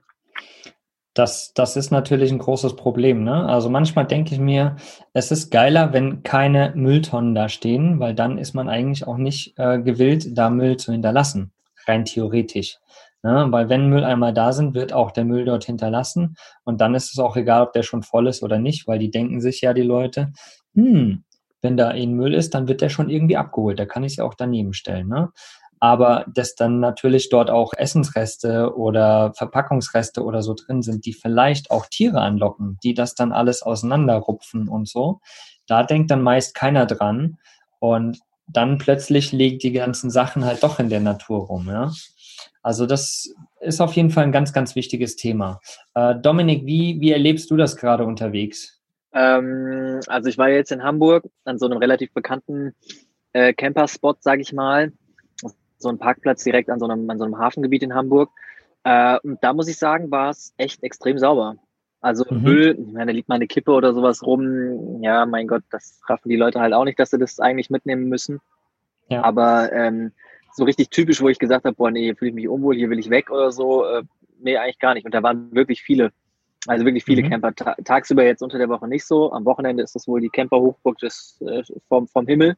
Das, 1.13 1.53
das 1.53 1.75
ist 1.75 1.89
natürlich 1.89 2.31
ein 2.31 2.37
großes 2.37 2.75
Problem. 2.75 3.23
Ne? 3.23 3.45
Also 3.45 3.69
manchmal 3.69 4.05
denke 4.05 4.35
ich 4.35 4.39
mir, 4.39 4.75
es 5.13 5.31
ist 5.31 5.49
geiler, 5.49 5.91
wenn 5.91 6.21
keine 6.21 6.73
Mülltonnen 6.75 7.33
da 7.33 7.49
stehen, 7.49 7.99
weil 7.99 8.13
dann 8.13 8.37
ist 8.37 8.53
man 8.53 8.69
eigentlich 8.69 9.07
auch 9.07 9.17
nicht 9.17 9.57
äh, 9.57 9.79
gewillt, 9.79 10.37
da 10.37 10.51
Müll 10.51 10.77
zu 10.77 10.91
hinterlassen, 10.91 11.51
rein 11.87 12.05
theoretisch. 12.05 12.77
Ne? 13.27 13.47
Weil 13.49 13.67
wenn 13.67 13.89
Mülleimer 13.89 14.31
da 14.31 14.53
sind, 14.53 14.73
wird 14.73 14.93
auch 14.93 15.11
der 15.11 15.25
Müll 15.25 15.43
dort 15.43 15.65
hinterlassen. 15.65 16.37
Und 16.63 16.79
dann 16.79 16.95
ist 16.95 17.11
es 17.11 17.19
auch 17.19 17.35
egal, 17.35 17.63
ob 17.63 17.73
der 17.73 17.83
schon 17.83 18.01
voll 18.01 18.27
ist 18.27 18.41
oder 18.41 18.57
nicht, 18.57 18.87
weil 18.87 18.99
die 18.99 19.11
denken 19.11 19.41
sich 19.41 19.59
ja 19.59 19.73
die 19.73 19.81
Leute, 19.81 20.31
hm, 20.75 21.25
wenn 21.61 21.75
da 21.75 21.89
ein 21.89 22.13
Müll 22.13 22.33
ist, 22.33 22.53
dann 22.53 22.69
wird 22.69 22.79
der 22.79 22.87
schon 22.87 23.09
irgendwie 23.09 23.35
abgeholt. 23.35 23.79
Da 23.79 23.85
kann 23.85 24.05
ich 24.05 24.13
es 24.13 24.15
ja 24.17 24.23
auch 24.23 24.33
daneben 24.33 24.71
stellen. 24.71 25.09
Ne? 25.09 25.33
Aber 25.81 26.25
dass 26.33 26.55
dann 26.55 26.79
natürlich 26.79 27.27
dort 27.27 27.49
auch 27.49 27.73
Essensreste 27.75 28.73
oder 28.77 29.33
Verpackungsreste 29.35 30.23
oder 30.23 30.41
so 30.41 30.53
drin 30.53 30.81
sind, 30.81 31.05
die 31.05 31.13
vielleicht 31.13 31.69
auch 31.69 31.85
Tiere 31.87 32.21
anlocken, 32.21 32.77
die 32.81 32.93
das 32.93 33.13
dann 33.13 33.33
alles 33.33 33.61
auseinanderrupfen 33.61 34.69
und 34.69 34.87
so, 34.87 35.19
da 35.67 35.83
denkt 35.83 36.11
dann 36.11 36.21
meist 36.21 36.55
keiner 36.55 36.85
dran. 36.85 37.39
Und 37.79 38.19
dann 38.47 38.77
plötzlich 38.77 39.33
liegen 39.33 39.59
die 39.59 39.73
ganzen 39.73 40.09
Sachen 40.09 40.45
halt 40.45 40.63
doch 40.63 40.79
in 40.79 40.89
der 40.89 41.01
Natur 41.01 41.47
rum. 41.47 41.67
Ja? 41.67 41.91
Also 42.67 42.85
das 42.85 43.33
ist 43.61 43.79
auf 43.79 43.93
jeden 43.93 44.09
Fall 44.09 44.25
ein 44.25 44.33
ganz, 44.33 44.51
ganz 44.51 44.75
wichtiges 44.75 45.15
Thema. 45.15 45.61
Äh, 45.95 46.15
Dominik, 46.15 46.65
wie, 46.65 46.99
wie 46.99 47.13
erlebst 47.13 47.49
du 47.49 47.55
das 47.55 47.77
gerade 47.77 48.03
unterwegs? 48.03 48.81
Ähm, 49.13 50.01
also 50.07 50.27
ich 50.27 50.37
war 50.37 50.49
jetzt 50.49 50.73
in 50.73 50.83
Hamburg 50.83 51.23
an 51.45 51.57
so 51.59 51.65
einem 51.65 51.77
relativ 51.77 52.11
bekannten 52.11 52.75
äh, 53.31 53.53
Camper-Spot, 53.53 54.15
sage 54.19 54.41
ich 54.41 54.51
mal. 54.51 54.91
So 55.77 55.87
ein 55.87 55.97
Parkplatz 55.97 56.43
direkt 56.43 56.69
an 56.69 56.79
so 56.79 56.89
einem, 56.89 57.09
an 57.09 57.17
so 57.17 57.23
einem 57.23 57.37
Hafengebiet 57.37 57.83
in 57.83 57.93
Hamburg. 57.93 58.31
Äh, 58.83 59.17
und 59.23 59.41
da 59.41 59.53
muss 59.53 59.69
ich 59.69 59.77
sagen, 59.77 60.11
war 60.11 60.31
es 60.31 60.53
echt 60.57 60.83
extrem 60.83 61.17
sauber. 61.19 61.55
Also 62.01 62.25
mhm. 62.29 62.41
Müll, 62.41 62.77
ich 62.85 62.91
meine, 62.91 63.05
da 63.05 63.15
liegt 63.15 63.29
mal 63.29 63.35
eine 63.35 63.47
Kippe 63.47 63.71
oder 63.71 63.93
sowas 63.93 64.23
rum. 64.23 65.01
Ja, 65.01 65.25
mein 65.25 65.47
Gott, 65.47 65.63
das 65.69 66.01
raffen 66.09 66.27
die 66.27 66.35
Leute 66.35 66.59
halt 66.59 66.73
auch 66.73 66.83
nicht, 66.83 66.99
dass 66.99 67.11
sie 67.11 67.17
das 67.17 67.39
eigentlich 67.39 67.69
mitnehmen 67.69 68.09
müssen. 68.09 68.41
Ja. 69.07 69.23
Aber 69.23 69.71
ähm, 69.71 70.11
so 70.57 70.63
richtig 70.63 70.89
typisch, 70.89 71.21
wo 71.21 71.29
ich 71.29 71.37
gesagt 71.37 71.65
habe, 71.65 71.75
boah, 71.75 71.91
nee, 71.91 72.03
hier 72.03 72.15
fühle 72.15 72.29
ich 72.29 72.35
mich 72.35 72.49
unwohl, 72.49 72.75
hier 72.75 72.89
will 72.89 72.97
ich 72.97 73.11
weg 73.11 73.29
oder 73.29 73.51
so. 73.51 73.85
Äh, 73.85 74.01
nee, 74.39 74.57
eigentlich 74.57 74.79
gar 74.79 74.95
nicht. 74.95 75.05
Und 75.05 75.13
da 75.13 75.21
waren 75.21 75.53
wirklich 75.53 75.83
viele, 75.83 76.11
also 76.65 76.83
wirklich 76.83 77.05
viele 77.05 77.23
mhm. 77.23 77.29
Camper. 77.29 77.53
Ta 77.53 77.75
tagsüber 77.85 78.25
jetzt 78.25 78.41
unter 78.41 78.57
der 78.57 78.67
Woche 78.67 78.87
nicht 78.87 79.05
so. 79.05 79.31
Am 79.31 79.45
Wochenende 79.45 79.83
ist 79.83 79.93
das 79.93 80.07
wohl 80.07 80.19
die 80.19 80.29
Camper-Hochburg 80.29 80.97
des, 80.97 81.39
äh, 81.47 81.61
vom, 81.87 82.07
vom 82.07 82.25
Himmel. 82.25 82.55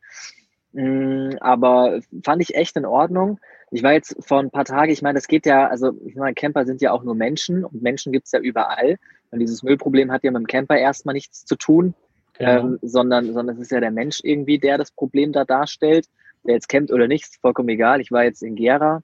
Mm, 0.72 1.32
aber 1.41 2.00
fand 2.24 2.41
ich 2.41 2.56
echt 2.56 2.77
in 2.77 2.86
Ordnung. 2.86 3.38
Ich 3.70 3.84
war 3.84 3.91
jetzt 3.91 4.15
vor 4.25 4.39
ein 4.39 4.50
paar 4.50 4.65
Tagen, 4.65 4.91
ich 4.91 5.01
meine, 5.01 5.15
das 5.18 5.27
geht 5.27 5.46
ja, 5.46 5.68
also 5.68 5.91
ich 6.06 6.15
meine, 6.15 6.34
Camper 6.36 6.65
sind 6.65 6.82
ja 6.82 6.94
auch 6.94 7.03
nur 7.03 7.15
Menschen 7.15 7.65
und 7.65 7.82
Menschen 7.82 8.13
gibt's 8.13 8.32
ja 8.32 8.39
überall. 8.39 8.98
Und 9.32 9.39
dieses 9.39 9.62
Müllproblem 9.62 10.10
hat 10.10 10.24
ja 10.24 10.32
mit 10.32 10.39
dem 10.39 10.48
Camper 10.48 10.77
erstmal 10.77 11.13
nichts 11.13 11.44
zu 11.44 11.58
tun, 11.58 11.96
genau. 12.38 12.60
ähm, 12.60 12.79
sondern, 12.82 13.34
sondern 13.34 13.58
es 13.58 13.63
ist 13.63 13.72
ja 13.72 13.82
der 13.82 13.91
Mensch 13.91 14.22
irgendwie, 14.24 14.58
der 14.58 14.77
das 14.77 14.91
Problem 14.91 15.34
da 15.34 15.44
darstellt 15.44 16.08
der 16.43 16.55
jetzt 16.55 16.69
campt 16.69 16.91
oder 16.91 17.08
nicht, 17.08 17.24
ist 17.24 17.41
vollkommen 17.41 17.69
egal. 17.69 18.01
Ich 18.01 18.12
war 18.12 18.24
jetzt 18.24 18.43
in 18.43 18.55
Gera 18.55 19.01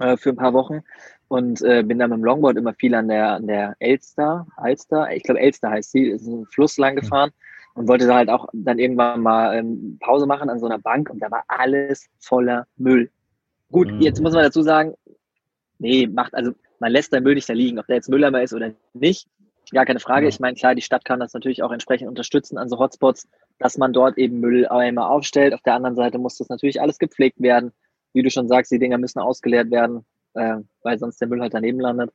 äh, 0.00 0.16
für 0.16 0.30
ein 0.30 0.36
paar 0.36 0.52
Wochen 0.52 0.82
und 1.28 1.62
äh, 1.62 1.82
bin 1.82 1.98
da 1.98 2.08
mit 2.08 2.18
dem 2.18 2.24
Longboard 2.24 2.56
immer 2.56 2.74
viel 2.74 2.94
an 2.94 3.08
der, 3.08 3.32
an 3.32 3.46
der 3.46 3.74
Elster, 3.78 4.46
Alster, 4.56 5.10
ich 5.14 5.22
glaube 5.22 5.40
Elster 5.40 5.70
heißt 5.70 5.92
sie, 5.92 6.08
ist 6.08 6.26
ein 6.26 6.46
Fluss 6.46 6.76
lang 6.78 6.96
gefahren 6.96 7.30
und 7.74 7.88
wollte 7.88 8.06
da 8.06 8.16
halt 8.16 8.28
auch 8.28 8.48
dann 8.52 8.78
irgendwann 8.78 9.20
mal 9.20 9.56
ähm, 9.56 9.98
Pause 10.00 10.26
machen 10.26 10.50
an 10.50 10.58
so 10.58 10.66
einer 10.66 10.78
Bank 10.78 11.10
und 11.10 11.20
da 11.20 11.30
war 11.30 11.44
alles 11.48 12.08
voller 12.18 12.66
Müll. 12.76 13.10
Gut, 13.70 13.90
mhm. 13.90 14.00
jetzt 14.00 14.20
muss 14.20 14.34
man 14.34 14.42
dazu 14.42 14.62
sagen, 14.62 14.94
nee, 15.78 16.06
macht, 16.06 16.34
also 16.34 16.52
man 16.78 16.92
lässt 16.92 17.12
den 17.12 17.22
Müll 17.22 17.34
nicht 17.34 17.48
da 17.48 17.54
liegen, 17.54 17.78
ob 17.78 17.86
der 17.86 17.96
jetzt 17.96 18.10
Mülleimer 18.10 18.42
ist 18.42 18.52
oder 18.52 18.72
nicht. 18.92 19.26
Ja, 19.72 19.86
keine 19.86 20.00
Frage. 20.00 20.28
Ich 20.28 20.38
meine, 20.38 20.54
klar, 20.54 20.74
die 20.74 20.82
Stadt 20.82 21.04
kann 21.04 21.18
das 21.18 21.32
natürlich 21.32 21.62
auch 21.62 21.72
entsprechend 21.72 22.08
unterstützen 22.08 22.58
an 22.58 22.68
so 22.68 22.78
Hotspots, 22.78 23.26
dass 23.58 23.78
man 23.78 23.94
dort 23.94 24.18
eben 24.18 24.38
Mülleimer 24.38 25.08
aufstellt. 25.08 25.54
Auf 25.54 25.62
der 25.62 25.74
anderen 25.74 25.96
Seite 25.96 26.18
muss 26.18 26.36
das 26.36 26.50
natürlich 26.50 26.80
alles 26.80 26.98
gepflegt 26.98 27.40
werden. 27.40 27.72
Wie 28.12 28.22
du 28.22 28.30
schon 28.30 28.48
sagst, 28.48 28.70
die 28.70 28.78
Dinger 28.78 28.98
müssen 28.98 29.18
ausgeleert 29.18 29.70
werden, 29.70 30.04
äh, 30.34 30.56
weil 30.82 30.98
sonst 30.98 31.20
der 31.20 31.28
Müll 31.28 31.40
halt 31.40 31.54
daneben 31.54 31.80
landet. 31.80 32.12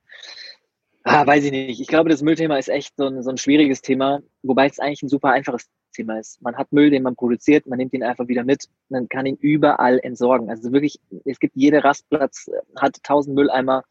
Ah, 1.03 1.25
weiß 1.25 1.45
ich 1.45 1.51
nicht. 1.51 1.81
Ich 1.81 1.87
glaube, 1.87 2.09
das 2.09 2.21
Müllthema 2.21 2.57
ist 2.57 2.69
echt 2.69 2.95
so 2.95 3.07
ein, 3.07 3.23
so 3.23 3.31
ein 3.31 3.37
schwieriges 3.37 3.81
Thema, 3.81 4.21
wobei 4.43 4.67
es 4.67 4.77
eigentlich 4.77 5.01
ein 5.01 5.09
super 5.09 5.29
einfaches 5.29 5.67
Thema 5.93 6.19
ist. 6.19 6.39
Man 6.43 6.57
hat 6.57 6.71
Müll, 6.71 6.91
den 6.91 7.01
man 7.01 7.15
produziert, 7.15 7.65
man 7.65 7.77
nimmt 7.77 7.93
ihn 7.93 8.03
einfach 8.03 8.27
wieder 8.27 8.43
mit, 8.43 8.65
man 8.89 9.09
kann 9.09 9.25
ihn 9.25 9.37
überall 9.37 9.99
entsorgen. 10.03 10.49
Also 10.51 10.71
wirklich, 10.71 10.99
es 11.25 11.39
gibt 11.39 11.55
jeder 11.55 11.83
Rastplatz, 11.83 12.51
hat 12.75 13.01
tausend 13.03 13.35
Mülleimer, 13.35 13.83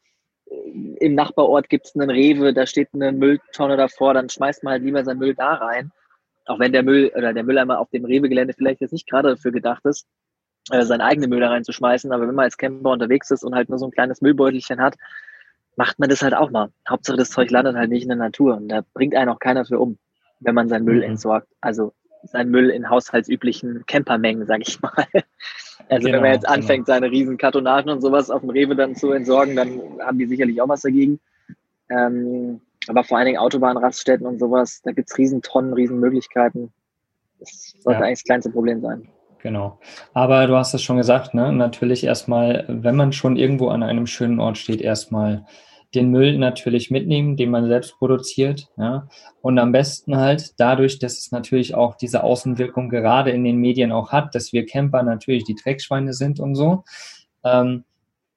im 0.46 1.14
Nachbarort 1.14 1.68
gibt 1.68 1.86
es 1.86 1.94
einen 1.94 2.10
Rewe, 2.10 2.52
da 2.52 2.66
steht 2.66 2.88
eine 2.94 3.12
Mülltonne 3.12 3.76
davor, 3.76 4.14
dann 4.14 4.28
schmeißt 4.28 4.62
man 4.62 4.72
halt 4.72 4.82
lieber 4.82 5.04
seinen 5.04 5.18
Müll 5.18 5.34
da 5.34 5.54
rein. 5.54 5.90
Auch 6.46 6.60
wenn 6.60 6.72
der 6.72 6.84
Müll 6.84 7.10
oder 7.16 7.32
der 7.32 7.42
Mülleimer 7.42 7.80
auf 7.80 7.90
dem 7.90 8.04
Rewe-Gelände 8.04 8.54
vielleicht 8.54 8.80
jetzt 8.80 8.92
nicht 8.92 9.08
gerade 9.08 9.30
dafür 9.30 9.50
gedacht 9.50 9.84
ist, 9.84 10.06
äh, 10.70 10.84
seinen 10.84 11.00
eigenen 11.00 11.30
Müll 11.30 11.40
da 11.40 11.48
reinzuschmeißen. 11.48 12.12
Aber 12.12 12.28
wenn 12.28 12.34
man 12.34 12.44
als 12.44 12.56
Camper 12.56 12.90
unterwegs 12.90 13.30
ist 13.30 13.42
und 13.42 13.54
halt 13.54 13.68
nur 13.68 13.78
so 13.78 13.86
ein 13.86 13.90
kleines 13.90 14.20
Müllbeutelchen 14.20 14.80
hat, 14.80 14.94
macht 15.76 15.98
man 15.98 16.08
das 16.08 16.22
halt 16.22 16.34
auch 16.34 16.50
mal. 16.50 16.70
Hauptsache 16.88 17.16
das 17.16 17.30
Zeug 17.30 17.50
landet 17.50 17.76
halt 17.76 17.90
nicht 17.90 18.02
in 18.02 18.08
der 18.08 18.16
Natur 18.16 18.56
und 18.56 18.68
da 18.68 18.82
bringt 18.94 19.14
einen 19.14 19.30
auch 19.30 19.40
keiner 19.40 19.64
für 19.64 19.80
um, 19.80 19.98
wenn 20.38 20.54
man 20.54 20.68
seinen 20.68 20.84
Müll 20.84 20.98
mhm. 20.98 21.10
entsorgt. 21.10 21.48
Also 21.60 21.92
seinen 22.23 22.50
Müll 22.50 22.70
in 22.70 22.90
haushaltsüblichen 22.90 23.85
Campermengen, 23.87 24.46
sag 24.46 24.61
ich 24.66 24.80
mal. 24.80 25.06
Also 25.88 26.06
genau, 26.06 26.16
wenn 26.16 26.23
man 26.23 26.32
jetzt 26.32 26.46
genau. 26.46 26.54
anfängt, 26.54 26.87
genau. 26.87 26.96
seine 26.96 27.11
riesen 27.11 27.37
Kartonagen 27.37 27.90
und 27.90 28.00
sowas 28.00 28.30
auf 28.30 28.40
dem 28.40 28.50
Rewe 28.50 28.75
dann 28.75 28.96
zu 28.96 29.12
entsorgen, 29.12 29.54
dann 29.54 29.80
haben 30.00 30.18
die 30.18 30.26
sicherlich 30.26 30.61
auch 30.61 30.68
was 30.68 30.82
dagegen. 30.82 31.20
Ähm, 31.88 32.61
aber 32.88 33.04
vor 33.04 33.18
allen 33.18 33.26
Dingen 33.26 33.38
Autobahnraststätten 33.38 34.26
und 34.26 34.38
sowas, 34.38 34.80
da 34.82 34.92
gibt's 34.92 35.16
riesen 35.18 35.42
Tonnen, 35.42 35.73
riesen 35.73 36.00
Möglichkeiten. 36.00 36.73
Das 37.38 37.75
sollte 37.80 38.00
ja. 38.00 38.06
eigentlich 38.06 38.20
das 38.20 38.25
kleinste 38.25 38.50
Problem 38.50 38.80
sein. 38.80 39.08
Genau. 39.42 39.78
Aber 40.12 40.46
du 40.46 40.56
hast 40.56 40.75
es 40.75 40.82
schon 40.82 40.96
gesagt, 40.96 41.35
ne? 41.35 41.52
Natürlich 41.52 42.04
erstmal, 42.04 42.64
wenn 42.68 42.96
man 42.96 43.12
schon 43.12 43.37
irgendwo 43.37 43.68
an 43.68 43.82
einem 43.82 44.06
schönen 44.06 44.40
Ort 44.40 44.58
steht, 44.58 44.80
erstmal 44.80 45.46
den 45.96 46.10
Müll 46.10 46.38
natürlich 46.38 46.90
mitnehmen, 46.90 47.36
den 47.36 47.50
man 47.50 47.66
selbst 47.66 47.98
produziert. 47.98 48.68
Ja? 48.76 49.08
Und 49.40 49.58
am 49.58 49.72
besten 49.72 50.16
halt 50.16 50.54
dadurch, 50.58 50.98
dass 50.98 51.18
es 51.18 51.32
natürlich 51.32 51.74
auch 51.74 51.96
diese 51.96 52.22
Außenwirkung 52.22 52.88
gerade 52.88 53.30
in 53.30 53.42
den 53.42 53.56
Medien 53.56 53.90
auch 53.90 54.12
hat, 54.12 54.34
dass 54.34 54.52
wir 54.52 54.66
Camper 54.66 55.02
natürlich 55.02 55.44
die 55.44 55.56
Dreckschweine 55.56 56.12
sind 56.12 56.38
und 56.38 56.54
so, 56.54 56.84
ähm, 57.44 57.84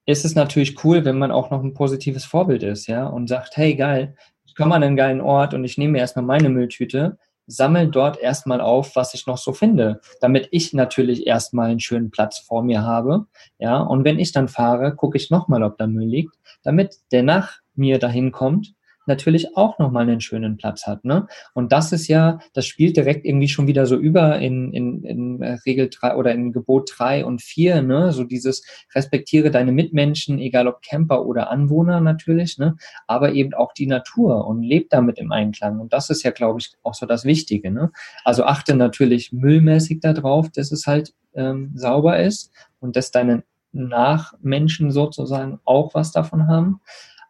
ist 0.05 0.25
es 0.25 0.33
natürlich 0.33 0.83
cool, 0.83 1.05
wenn 1.05 1.19
man 1.19 1.31
auch 1.31 1.51
noch 1.51 1.63
ein 1.63 1.75
positives 1.75 2.25
Vorbild 2.25 2.63
ist, 2.63 2.87
ja, 2.87 3.05
und 3.05 3.27
sagt, 3.27 3.57
hey 3.57 3.75
geil, 3.75 4.15
ich 4.45 4.55
komme 4.55 4.73
an 4.73 4.83
einen 4.83 4.95
geilen 4.95 5.21
Ort 5.21 5.53
und 5.53 5.63
ich 5.63 5.77
nehme 5.77 5.99
erstmal 5.99 6.25
meine 6.25 6.49
Mülltüte, 6.49 7.19
sammle 7.49 7.87
dort 7.87 8.17
erstmal 8.19 8.61
auf, 8.61 8.95
was 8.95 9.13
ich 9.13 9.27
noch 9.27 9.37
so 9.37 9.53
finde, 9.53 9.99
damit 10.21 10.47
ich 10.51 10.73
natürlich 10.73 11.27
erstmal 11.27 11.71
einen 11.71 11.79
schönen 11.79 12.11
Platz 12.11 12.39
vor 12.39 12.63
mir 12.63 12.83
habe, 12.83 13.25
ja, 13.57 13.79
und 13.79 14.05
wenn 14.05 14.19
ich 14.19 14.31
dann 14.31 14.47
fahre, 14.47 14.95
gucke 14.95 15.17
ich 15.17 15.29
nochmal, 15.29 15.63
ob 15.63 15.77
da 15.77 15.87
Müll 15.87 16.07
liegt 16.07 16.39
damit 16.63 16.97
der 17.11 17.23
nach 17.23 17.59
mir 17.75 17.99
dahin 17.99 18.31
kommt, 18.31 18.73
natürlich 19.09 19.57
auch 19.57 19.77
nochmal 19.79 20.03
einen 20.03 20.21
schönen 20.21 20.55
Platz 20.55 20.87
hat. 20.87 21.03
Ne? 21.03 21.27
Und 21.53 21.73
das 21.73 21.91
ist 21.91 22.07
ja, 22.07 22.39
das 22.53 22.65
spielt 22.65 22.95
direkt 22.95 23.25
irgendwie 23.25 23.49
schon 23.49 23.67
wieder 23.67 23.85
so 23.85 23.97
über 23.97 24.39
in, 24.39 24.71
in, 24.71 25.03
in 25.03 25.43
Regel 25.65 25.89
3 25.89 26.15
oder 26.15 26.31
in 26.31 26.53
Gebot 26.53 26.89
3 26.95 27.25
und 27.25 27.41
4, 27.41 27.81
ne? 27.81 28.13
So 28.13 28.23
dieses 28.23 28.63
respektiere 28.95 29.51
deine 29.51 29.71
Mitmenschen, 29.71 30.39
egal 30.39 30.67
ob 30.67 30.81
Camper 30.81 31.25
oder 31.25 31.49
Anwohner 31.49 31.99
natürlich, 31.99 32.57
ne? 32.57 32.75
aber 33.07 33.33
eben 33.33 33.53
auch 33.53 33.73
die 33.73 33.87
Natur 33.87 34.47
und 34.47 34.63
leb 34.63 34.89
damit 34.89 35.17
im 35.17 35.31
Einklang. 35.31 35.79
Und 35.79 35.91
das 35.93 36.09
ist 36.09 36.23
ja, 36.23 36.31
glaube 36.31 36.59
ich, 36.59 36.71
auch 36.83 36.93
so 36.93 37.05
das 37.05 37.25
Wichtige. 37.25 37.71
Ne? 37.71 37.91
Also 38.23 38.43
achte 38.43 38.75
natürlich 38.75 39.31
müllmäßig 39.33 39.99
darauf, 39.99 40.49
dass 40.49 40.71
es 40.71 40.87
halt 40.87 41.13
ähm, 41.33 41.71
sauber 41.75 42.19
ist 42.19 42.51
und 42.79 42.95
dass 42.95 43.11
deine 43.11 43.43
nach 43.71 44.33
Menschen 44.41 44.91
sozusagen 44.91 45.59
auch 45.65 45.93
was 45.93 46.11
davon 46.11 46.47
haben. 46.47 46.81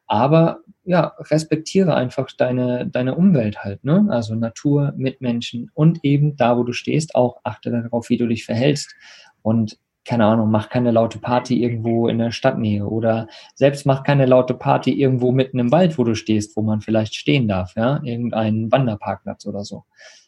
Aber 0.09 0.61
ja, 0.85 1.13
respektiere 1.19 1.93
einfach 1.93 2.27
deine, 2.35 2.87
deine 2.87 3.13
Umwelt 3.13 3.63
halt, 3.63 3.83
ne? 3.83 4.07
Also 4.09 4.33
Natur, 4.33 4.91
Mitmenschen 4.97 5.69
und 5.75 5.99
eben 6.03 6.35
da, 6.35 6.57
wo 6.57 6.63
du 6.63 6.73
stehst, 6.73 7.13
auch 7.13 7.39
achte 7.43 7.69
darauf, 7.69 8.09
wie 8.09 8.17
du 8.17 8.27
dich 8.27 8.43
verhältst. 8.43 8.95
Und 9.43 9.77
keine 10.05 10.25
Ahnung, 10.25 10.49
mach 10.49 10.69
keine 10.69 10.89
laute 10.89 11.19
Party 11.19 11.61
irgendwo 11.61 12.07
in 12.07 12.17
der 12.17 12.31
Stadtnähe 12.31 12.87
oder 12.87 13.27
selbst 13.53 13.85
mach 13.85 14.03
keine 14.03 14.25
laute 14.25 14.55
Party 14.55 14.99
irgendwo 14.99 15.31
mitten 15.31 15.59
im 15.59 15.71
Wald, 15.71 15.99
wo 15.99 16.03
du 16.03 16.15
stehst, 16.15 16.57
wo 16.57 16.63
man 16.63 16.81
vielleicht 16.81 17.13
stehen 17.13 17.47
darf, 17.47 17.75
ja? 17.75 18.01
Irgendeinen 18.03 18.71
Wanderparkplatz 18.71 19.45
oder 19.45 19.63
so. 19.63 19.83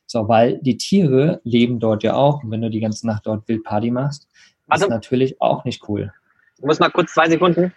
So, 0.06 0.28
weil 0.28 0.60
die 0.60 0.78
Tiere 0.78 1.42
leben 1.44 1.80
dort 1.80 2.04
ja 2.04 2.14
auch. 2.14 2.44
Und 2.44 2.52
wenn 2.52 2.62
du 2.62 2.70
die 2.70 2.82
ganze 2.82 3.08
Nacht 3.08 3.26
dort 3.26 3.48
Wildparty 3.48 3.90
machst, 3.90 4.28
also, 4.68 4.86
ist 4.86 4.92
natürlich 4.92 5.42
auch 5.42 5.66
nicht 5.66 5.90
cool. 5.90 6.14
Ich 6.58 6.64
muss 6.64 6.80
mal 6.80 6.92
kurz 6.92 7.14
zwei 7.16 7.28
Sekunden. 7.28 7.74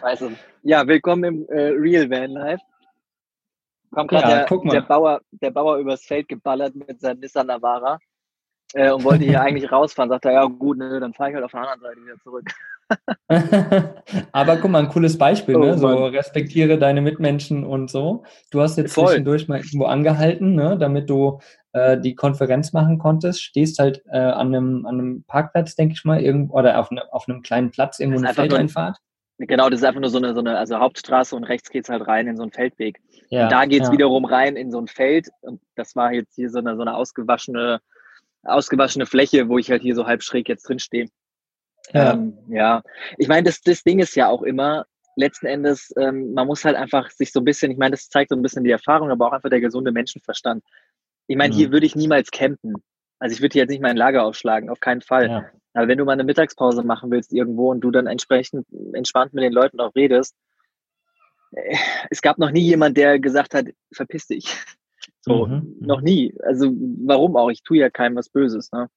Scheiße. 0.00 0.32
Ja, 0.62 0.84
willkommen 0.84 1.22
im 1.22 1.48
äh, 1.48 1.68
Real 1.78 2.10
Van 2.10 2.30
Life. 2.30 2.62
Kommt 3.92 4.10
gerade 4.10 4.28
ja, 4.28 4.44
der, 4.44 4.58
der, 4.72 4.80
Bauer, 4.80 5.20
der 5.30 5.50
Bauer 5.52 5.76
übers 5.76 6.02
Feld 6.02 6.26
geballert 6.26 6.74
mit 6.74 7.00
seinem 7.00 7.20
Nissan 7.20 7.46
Navara 7.46 8.00
äh, 8.74 8.90
und 8.90 9.04
wollte 9.04 9.24
hier 9.24 9.40
eigentlich 9.42 9.70
rausfahren. 9.70 10.10
Sagt 10.10 10.24
er, 10.24 10.32
ja 10.32 10.44
gut, 10.46 10.78
ne, 10.78 10.98
dann 10.98 11.14
fahre 11.14 11.30
ich 11.30 11.34
halt 11.36 11.44
auf 11.44 11.52
der 11.52 11.60
anderen 11.60 11.80
Seite 11.80 12.00
wieder 12.04 12.16
zurück. 12.18 12.50
Aber 14.32 14.56
guck 14.56 14.72
mal, 14.72 14.82
ein 14.82 14.88
cooles 14.88 15.16
Beispiel, 15.16 15.56
ne? 15.56 15.74
Oh, 15.74 15.78
so 15.78 16.06
respektiere 16.06 16.78
deine 16.78 17.02
Mitmenschen 17.02 17.64
und 17.64 17.88
so. 17.88 18.24
Du 18.50 18.60
hast 18.60 18.76
jetzt 18.76 18.94
Voll. 18.94 19.06
zwischendurch 19.06 19.46
mal 19.46 19.58
irgendwo 19.58 19.84
angehalten, 19.84 20.56
ne? 20.56 20.76
damit 20.76 21.08
du 21.08 21.38
äh, 21.76 22.00
die 22.00 22.14
Konferenz 22.14 22.72
machen 22.72 22.98
konntest, 22.98 23.42
stehst 23.42 23.78
halt 23.78 24.02
äh, 24.06 24.16
an, 24.18 24.54
einem, 24.54 24.86
an 24.86 24.98
einem 24.98 25.24
Parkplatz, 25.24 25.76
denke 25.76 25.92
ich 25.92 26.04
mal, 26.04 26.22
irgendwo, 26.22 26.58
oder 26.58 26.78
auf, 26.78 26.90
ne, 26.90 27.02
auf 27.12 27.28
einem 27.28 27.42
kleinen 27.42 27.70
Platz, 27.70 27.98
irgendwo 27.98 28.24
eine 28.24 28.32
Feldeinfahrt. 28.32 28.96
Genau, 29.38 29.68
das 29.68 29.80
ist 29.80 29.84
einfach 29.84 30.00
nur 30.00 30.08
so 30.08 30.16
eine, 30.16 30.32
so 30.32 30.40
eine 30.40 30.56
also 30.56 30.78
Hauptstraße 30.78 31.36
und 31.36 31.44
rechts 31.44 31.68
geht's 31.68 31.90
halt 31.90 32.06
rein 32.06 32.28
in 32.28 32.38
so 32.38 32.42
einen 32.44 32.52
Feldweg. 32.52 33.02
Ja, 33.28 33.44
und 33.44 33.52
da 33.52 33.66
geht's 33.66 33.88
ja. 33.88 33.92
wiederum 33.92 34.24
rein 34.24 34.56
in 34.56 34.70
so 34.70 34.80
ein 34.80 34.88
Feld 34.88 35.28
und 35.42 35.60
das 35.74 35.94
war 35.94 36.14
jetzt 36.14 36.34
hier 36.34 36.48
so 36.48 36.60
eine, 36.60 36.76
so 36.76 36.80
eine 36.80 36.94
ausgewaschene, 36.94 37.80
ausgewaschene 38.44 39.04
Fläche, 39.04 39.50
wo 39.50 39.58
ich 39.58 39.70
halt 39.70 39.82
hier 39.82 39.94
so 39.94 40.06
halb 40.06 40.22
schräg 40.22 40.48
jetzt 40.48 40.66
drin 40.66 40.78
stehe. 40.78 41.08
Ja. 41.92 42.14
Ähm, 42.14 42.38
ja, 42.48 42.82
ich 43.18 43.28
meine, 43.28 43.42
das, 43.42 43.60
das 43.60 43.82
Ding 43.82 43.98
ist 43.98 44.16
ja 44.16 44.28
auch 44.28 44.42
immer, 44.42 44.86
letzten 45.16 45.46
Endes, 45.46 45.92
ähm, 45.98 46.32
man 46.32 46.46
muss 46.46 46.64
halt 46.64 46.76
einfach 46.76 47.10
sich 47.10 47.32
so 47.32 47.40
ein 47.40 47.44
bisschen, 47.44 47.70
ich 47.70 47.78
meine, 47.78 47.90
das 47.90 48.08
zeigt 48.08 48.30
so 48.30 48.36
ein 48.36 48.42
bisschen 48.42 48.64
die 48.64 48.70
Erfahrung, 48.70 49.10
aber 49.10 49.28
auch 49.28 49.32
einfach 49.32 49.50
der 49.50 49.60
gesunde 49.60 49.92
Menschenverstand. 49.92 50.64
Ich 51.26 51.36
meine, 51.36 51.52
mhm. 51.52 51.58
hier 51.58 51.72
würde 51.72 51.86
ich 51.86 51.96
niemals 51.96 52.30
campen. 52.30 52.74
Also 53.18 53.34
ich 53.34 53.40
würde 53.40 53.54
hier 53.54 53.62
jetzt 53.62 53.70
nicht 53.70 53.82
mein 53.82 53.96
Lager 53.96 54.24
aufschlagen, 54.24 54.70
auf 54.70 54.80
keinen 54.80 55.00
Fall. 55.00 55.28
Ja. 55.28 55.50
Aber 55.74 55.88
wenn 55.88 55.98
du 55.98 56.04
mal 56.04 56.12
eine 56.12 56.24
Mittagspause 56.24 56.82
machen 56.82 57.10
willst 57.10 57.32
irgendwo 57.32 57.70
und 57.70 57.80
du 57.80 57.90
dann 57.90 58.06
entsprechend 58.06 58.66
entspannt 58.92 59.34
mit 59.34 59.44
den 59.44 59.52
Leuten 59.52 59.80
auch 59.80 59.94
redest, 59.94 60.34
äh, 61.52 61.76
es 62.10 62.22
gab 62.22 62.38
noch 62.38 62.50
nie 62.50 62.62
jemand, 62.62 62.96
der 62.96 63.18
gesagt 63.18 63.54
hat, 63.54 63.66
verpiss 63.92 64.26
dich. 64.26 64.46
So, 65.20 65.46
mhm. 65.46 65.76
noch 65.80 66.02
nie. 66.02 66.34
Also 66.44 66.72
warum 67.04 67.36
auch? 67.36 67.50
Ich 67.50 67.62
tue 67.64 67.78
ja 67.78 67.90
keinem 67.90 68.14
was 68.14 68.28
Böses. 68.28 68.70
Ne? 68.70 68.88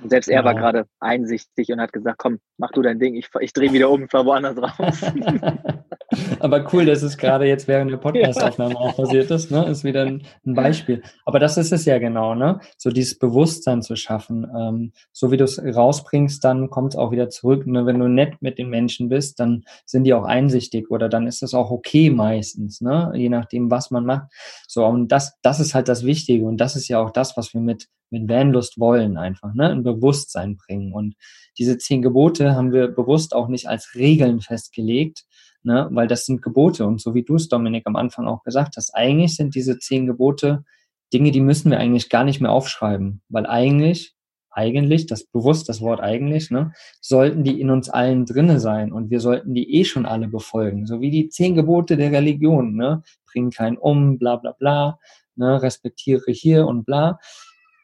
Und 0.00 0.10
selbst 0.10 0.28
er 0.28 0.42
genau. 0.42 0.46
war 0.46 0.54
gerade 0.54 0.88
einsichtig 1.00 1.72
und 1.72 1.80
hat 1.80 1.92
gesagt, 1.92 2.18
komm, 2.18 2.38
mach 2.58 2.70
du 2.70 2.80
dein 2.80 3.00
Ding, 3.00 3.16
ich, 3.16 3.28
ich 3.40 3.52
drehe 3.52 3.72
wieder 3.72 3.90
um, 3.90 4.08
fahr 4.08 4.24
woanders 4.24 4.56
raus. 4.56 5.00
Aber 6.40 6.66
cool, 6.72 6.86
dass 6.86 7.02
es 7.02 7.16
gerade 7.16 7.46
jetzt 7.46 7.68
während 7.68 7.90
der 7.90 7.96
Podcastaufnahme 7.98 8.76
auch 8.76 8.96
passiert 8.96 9.30
ist, 9.30 9.50
ne? 9.50 9.66
Ist 9.66 9.84
wieder 9.84 10.02
ein, 10.02 10.22
ein, 10.46 10.54
Beispiel. 10.54 11.02
Aber 11.24 11.38
das 11.38 11.56
ist 11.56 11.72
es 11.72 11.84
ja 11.84 11.98
genau, 11.98 12.34
ne? 12.34 12.60
So 12.76 12.90
dieses 12.90 13.18
Bewusstsein 13.18 13.82
zu 13.82 13.96
schaffen. 13.96 14.46
Ähm, 14.56 14.92
so 15.12 15.30
wie 15.30 15.36
du 15.36 15.44
es 15.44 15.62
rausbringst, 15.62 16.42
dann 16.44 16.70
kommt 16.70 16.94
es 16.94 16.98
auch 16.98 17.10
wieder 17.10 17.28
zurück. 17.28 17.66
Ne? 17.66 17.86
Wenn 17.86 17.98
du 17.98 18.08
nett 18.08 18.40
mit 18.40 18.58
den 18.58 18.68
Menschen 18.68 19.08
bist, 19.08 19.40
dann 19.40 19.64
sind 19.84 20.04
die 20.04 20.14
auch 20.14 20.24
einsichtig 20.24 20.90
oder 20.90 21.08
dann 21.08 21.26
ist 21.26 21.42
das 21.42 21.54
auch 21.54 21.70
okay 21.70 22.10
meistens, 22.10 22.80
ne? 22.80 23.12
Je 23.14 23.28
nachdem, 23.28 23.70
was 23.70 23.90
man 23.90 24.04
macht. 24.04 24.28
So, 24.66 24.84
und 24.84 25.08
das, 25.08 25.34
das 25.42 25.60
ist 25.60 25.74
halt 25.74 25.88
das 25.88 26.04
Wichtige. 26.04 26.44
Und 26.44 26.58
das 26.58 26.76
ist 26.76 26.88
ja 26.88 27.00
auch 27.00 27.10
das, 27.10 27.36
was 27.36 27.54
wir 27.54 27.60
mit 27.60 27.88
mit 28.10 28.28
Vanlust 28.28 28.78
wollen 28.78 29.16
einfach, 29.16 29.54
ne, 29.54 29.70
ein 29.70 29.82
Bewusstsein 29.82 30.56
bringen. 30.56 30.92
Und 30.92 31.14
diese 31.58 31.78
zehn 31.78 32.02
Gebote 32.02 32.54
haben 32.54 32.72
wir 32.72 32.88
bewusst 32.88 33.34
auch 33.34 33.48
nicht 33.48 33.68
als 33.68 33.94
Regeln 33.94 34.40
festgelegt, 34.40 35.24
ne, 35.68 35.88
weil 35.92 36.08
das 36.08 36.26
sind 36.26 36.42
Gebote. 36.42 36.86
Und 36.86 37.00
so 37.00 37.14
wie 37.14 37.22
du 37.22 37.36
es, 37.36 37.48
Dominik, 37.48 37.86
am 37.86 37.96
Anfang 37.96 38.26
auch 38.26 38.42
gesagt 38.42 38.76
hast, 38.76 38.94
eigentlich 38.94 39.36
sind 39.36 39.54
diese 39.54 39.78
zehn 39.78 40.06
Gebote 40.06 40.64
Dinge, 41.12 41.30
die 41.30 41.40
müssen 41.40 41.70
wir 41.70 41.78
eigentlich 41.78 42.10
gar 42.10 42.24
nicht 42.24 42.40
mehr 42.40 42.50
aufschreiben, 42.50 43.22
weil 43.28 43.46
eigentlich, 43.46 44.14
eigentlich, 44.50 45.06
das 45.06 45.24
bewusst, 45.24 45.68
das 45.68 45.80
Wort 45.80 46.00
eigentlich, 46.00 46.50
ne, 46.50 46.72
sollten 47.00 47.44
die 47.44 47.60
in 47.60 47.70
uns 47.70 47.88
allen 47.88 48.26
drinne 48.26 48.60
sein 48.60 48.92
und 48.92 49.10
wir 49.10 49.20
sollten 49.20 49.54
die 49.54 49.74
eh 49.74 49.84
schon 49.84 50.04
alle 50.04 50.28
befolgen, 50.28 50.86
so 50.86 51.00
wie 51.00 51.10
die 51.10 51.28
zehn 51.28 51.54
Gebote 51.54 51.96
der 51.96 52.12
Religion, 52.12 52.74
ne, 52.74 53.02
bring 53.32 53.50
keinen 53.50 53.78
um, 53.78 54.18
bla 54.18 54.36
bla 54.36 54.52
bla, 54.52 54.98
ne, 55.36 55.62
respektiere 55.62 56.30
hier 56.32 56.66
und 56.66 56.84
bla 56.84 57.18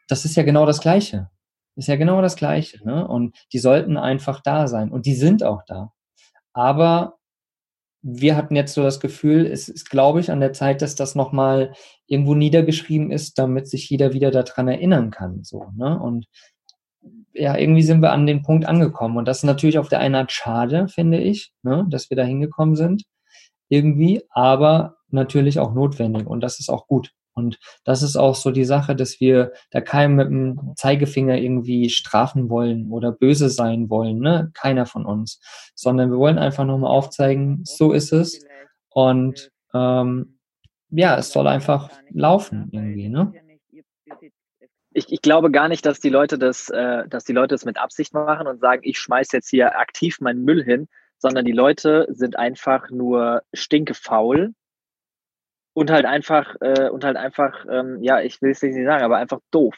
das 0.07 0.25
ist 0.25 0.35
ja 0.35 0.43
genau 0.43 0.65
das 0.65 0.81
Gleiche. 0.81 1.29
ist 1.75 1.87
ja 1.87 1.95
genau 1.95 2.21
das 2.21 2.35
Gleiche. 2.35 2.85
Ne? 2.85 3.07
Und 3.07 3.35
die 3.53 3.59
sollten 3.59 3.97
einfach 3.97 4.41
da 4.41 4.67
sein. 4.67 4.91
Und 4.91 5.05
die 5.05 5.15
sind 5.15 5.43
auch 5.43 5.63
da. 5.65 5.91
Aber 6.53 7.17
wir 8.07 8.37
hatten 8.37 8.55
jetzt 8.55 8.75
so 8.75 8.83
das 8.83 8.99
Gefühl, 8.99 9.47
es 9.47 9.67
ist, 9.67 9.89
glaube 9.89 10.19
ich, 10.19 10.29
an 10.29 10.39
der 10.39 10.53
Zeit, 10.53 10.83
dass 10.83 10.93
das 10.93 11.15
nochmal 11.15 11.73
irgendwo 12.05 12.35
niedergeschrieben 12.35 13.09
ist, 13.09 13.39
damit 13.39 13.67
sich 13.67 13.89
jeder 13.89 14.13
wieder 14.13 14.29
daran 14.29 14.67
erinnern 14.67 15.09
kann. 15.09 15.43
So, 15.43 15.71
ne? 15.75 15.99
Und 15.99 16.27
ja, 17.33 17.57
irgendwie 17.57 17.81
sind 17.81 18.01
wir 18.01 18.11
an 18.11 18.27
den 18.27 18.43
Punkt 18.43 18.67
angekommen. 18.67 19.17
Und 19.17 19.27
das 19.27 19.37
ist 19.37 19.43
natürlich 19.43 19.79
auf 19.79 19.89
der 19.89 19.99
einen 19.99 20.13
Art 20.13 20.31
schade, 20.31 20.87
finde 20.87 21.19
ich, 21.19 21.51
ne? 21.63 21.87
dass 21.89 22.11
wir 22.11 22.17
da 22.17 22.23
hingekommen 22.23 22.75
sind. 22.75 23.05
Irgendwie, 23.69 24.21
aber 24.29 24.97
natürlich 25.09 25.57
auch 25.57 25.73
notwendig. 25.73 26.27
Und 26.27 26.41
das 26.41 26.59
ist 26.59 26.69
auch 26.69 26.85
gut. 26.85 27.11
Und 27.35 27.59
das 27.83 28.01
ist 28.01 28.15
auch 28.15 28.33
so 28.33 28.49
die 28.49 28.63
Sache, 28.63 28.95
dass 28.95 29.19
wir 29.19 29.51
da 29.69 29.81
keinem 29.81 30.15
mit 30.15 30.27
dem 30.29 30.73
Zeigefinger 30.75 31.37
irgendwie 31.37 31.89
strafen 31.89 32.49
wollen 32.49 32.89
oder 32.91 33.11
böse 33.11 33.49
sein 33.49 33.89
wollen, 33.89 34.19
ne? 34.19 34.51
Keiner 34.53 34.85
von 34.85 35.05
uns. 35.05 35.41
Sondern 35.75 36.11
wir 36.11 36.17
wollen 36.17 36.37
einfach 36.37 36.65
nochmal 36.65 36.91
aufzeigen, 36.91 37.61
so 37.65 37.91
ist 37.91 38.13
es. 38.13 38.45
Und 38.89 39.51
ähm, 39.73 40.39
ja, 40.89 41.17
es 41.17 41.31
soll 41.31 41.47
einfach 41.47 41.89
laufen 42.11 42.69
irgendwie, 42.71 43.09
ne? 43.09 43.33
Ich, 44.97 45.11
ich 45.11 45.21
glaube 45.21 45.51
gar 45.51 45.67
nicht, 45.67 45.85
dass 45.85 45.99
die 45.99 46.09
Leute 46.09 46.37
das, 46.37 46.69
äh, 46.69 47.05
dass 47.09 47.25
die 47.25 47.33
Leute 47.33 47.53
das 47.53 47.65
mit 47.65 47.77
Absicht 47.77 48.13
machen 48.13 48.47
und 48.47 48.61
sagen, 48.61 48.81
ich 48.85 48.97
schmeiß 48.97 49.33
jetzt 49.33 49.49
hier 49.49 49.77
aktiv 49.77 50.21
meinen 50.21 50.45
Müll 50.45 50.63
hin, 50.63 50.87
sondern 51.17 51.43
die 51.43 51.51
Leute 51.51 52.07
sind 52.11 52.39
einfach 52.39 52.89
nur 52.89 53.41
stinkefaul 53.53 54.53
und 55.75 55.91
halt 55.91 56.05
einfach, 56.05 56.55
äh, 56.61 56.89
und 56.89 57.03
halt 57.03 57.17
einfach, 57.17 57.65
ähm, 57.69 58.01
ja, 58.01 58.21
ich 58.21 58.41
will 58.41 58.51
es 58.51 58.61
nicht 58.61 58.75
sagen, 58.75 59.03
aber 59.03 59.17
einfach 59.17 59.39
doof. 59.51 59.75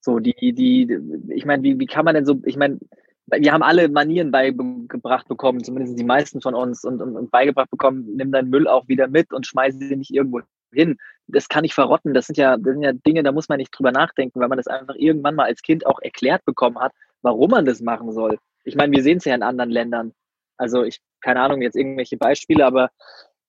So, 0.00 0.18
die, 0.18 0.34
die, 0.52 0.98
ich 1.28 1.46
meine, 1.46 1.62
wie, 1.62 1.78
wie 1.78 1.86
kann 1.86 2.04
man 2.04 2.16
denn 2.16 2.26
so, 2.26 2.42
ich 2.44 2.56
meine, 2.56 2.80
wir 3.26 3.52
haben 3.52 3.62
alle 3.62 3.88
Manieren 3.88 4.32
beigebracht 4.32 5.28
bekommen, 5.28 5.62
zumindest 5.62 5.96
die 5.96 6.04
meisten 6.04 6.40
von 6.40 6.54
uns, 6.54 6.84
und, 6.84 7.00
und, 7.00 7.16
und 7.16 7.30
beigebracht 7.30 7.70
bekommen, 7.70 8.16
nimm 8.16 8.32
deinen 8.32 8.50
Müll 8.50 8.66
auch 8.66 8.88
wieder 8.88 9.06
mit 9.06 9.32
und 9.32 9.46
schmeiße 9.46 9.78
sie 9.78 9.96
nicht 9.96 10.12
irgendwo 10.12 10.40
hin. 10.72 10.96
Das 11.28 11.48
kann 11.48 11.62
ich 11.62 11.72
verrotten. 11.72 12.14
Das 12.14 12.26
sind 12.26 12.36
ja, 12.36 12.56
das 12.56 12.72
sind 12.72 12.82
ja 12.82 12.92
Dinge, 12.92 13.22
da 13.22 13.30
muss 13.30 13.48
man 13.48 13.58
nicht 13.58 13.70
drüber 13.70 13.92
nachdenken, 13.92 14.40
weil 14.40 14.48
man 14.48 14.58
das 14.58 14.66
einfach 14.66 14.96
irgendwann 14.96 15.36
mal 15.36 15.46
als 15.46 15.62
Kind 15.62 15.86
auch 15.86 16.00
erklärt 16.02 16.44
bekommen 16.44 16.80
hat, 16.80 16.92
warum 17.22 17.50
man 17.52 17.64
das 17.64 17.80
machen 17.80 18.10
soll. 18.10 18.38
Ich 18.64 18.74
meine, 18.74 18.90
wir 18.92 19.04
sehen 19.04 19.18
es 19.18 19.24
ja 19.24 19.36
in 19.36 19.44
anderen 19.44 19.70
Ländern. 19.70 20.12
Also 20.56 20.82
ich, 20.82 21.00
keine 21.20 21.40
Ahnung, 21.40 21.62
jetzt 21.62 21.76
irgendwelche 21.76 22.16
Beispiele, 22.16 22.66
aber 22.66 22.90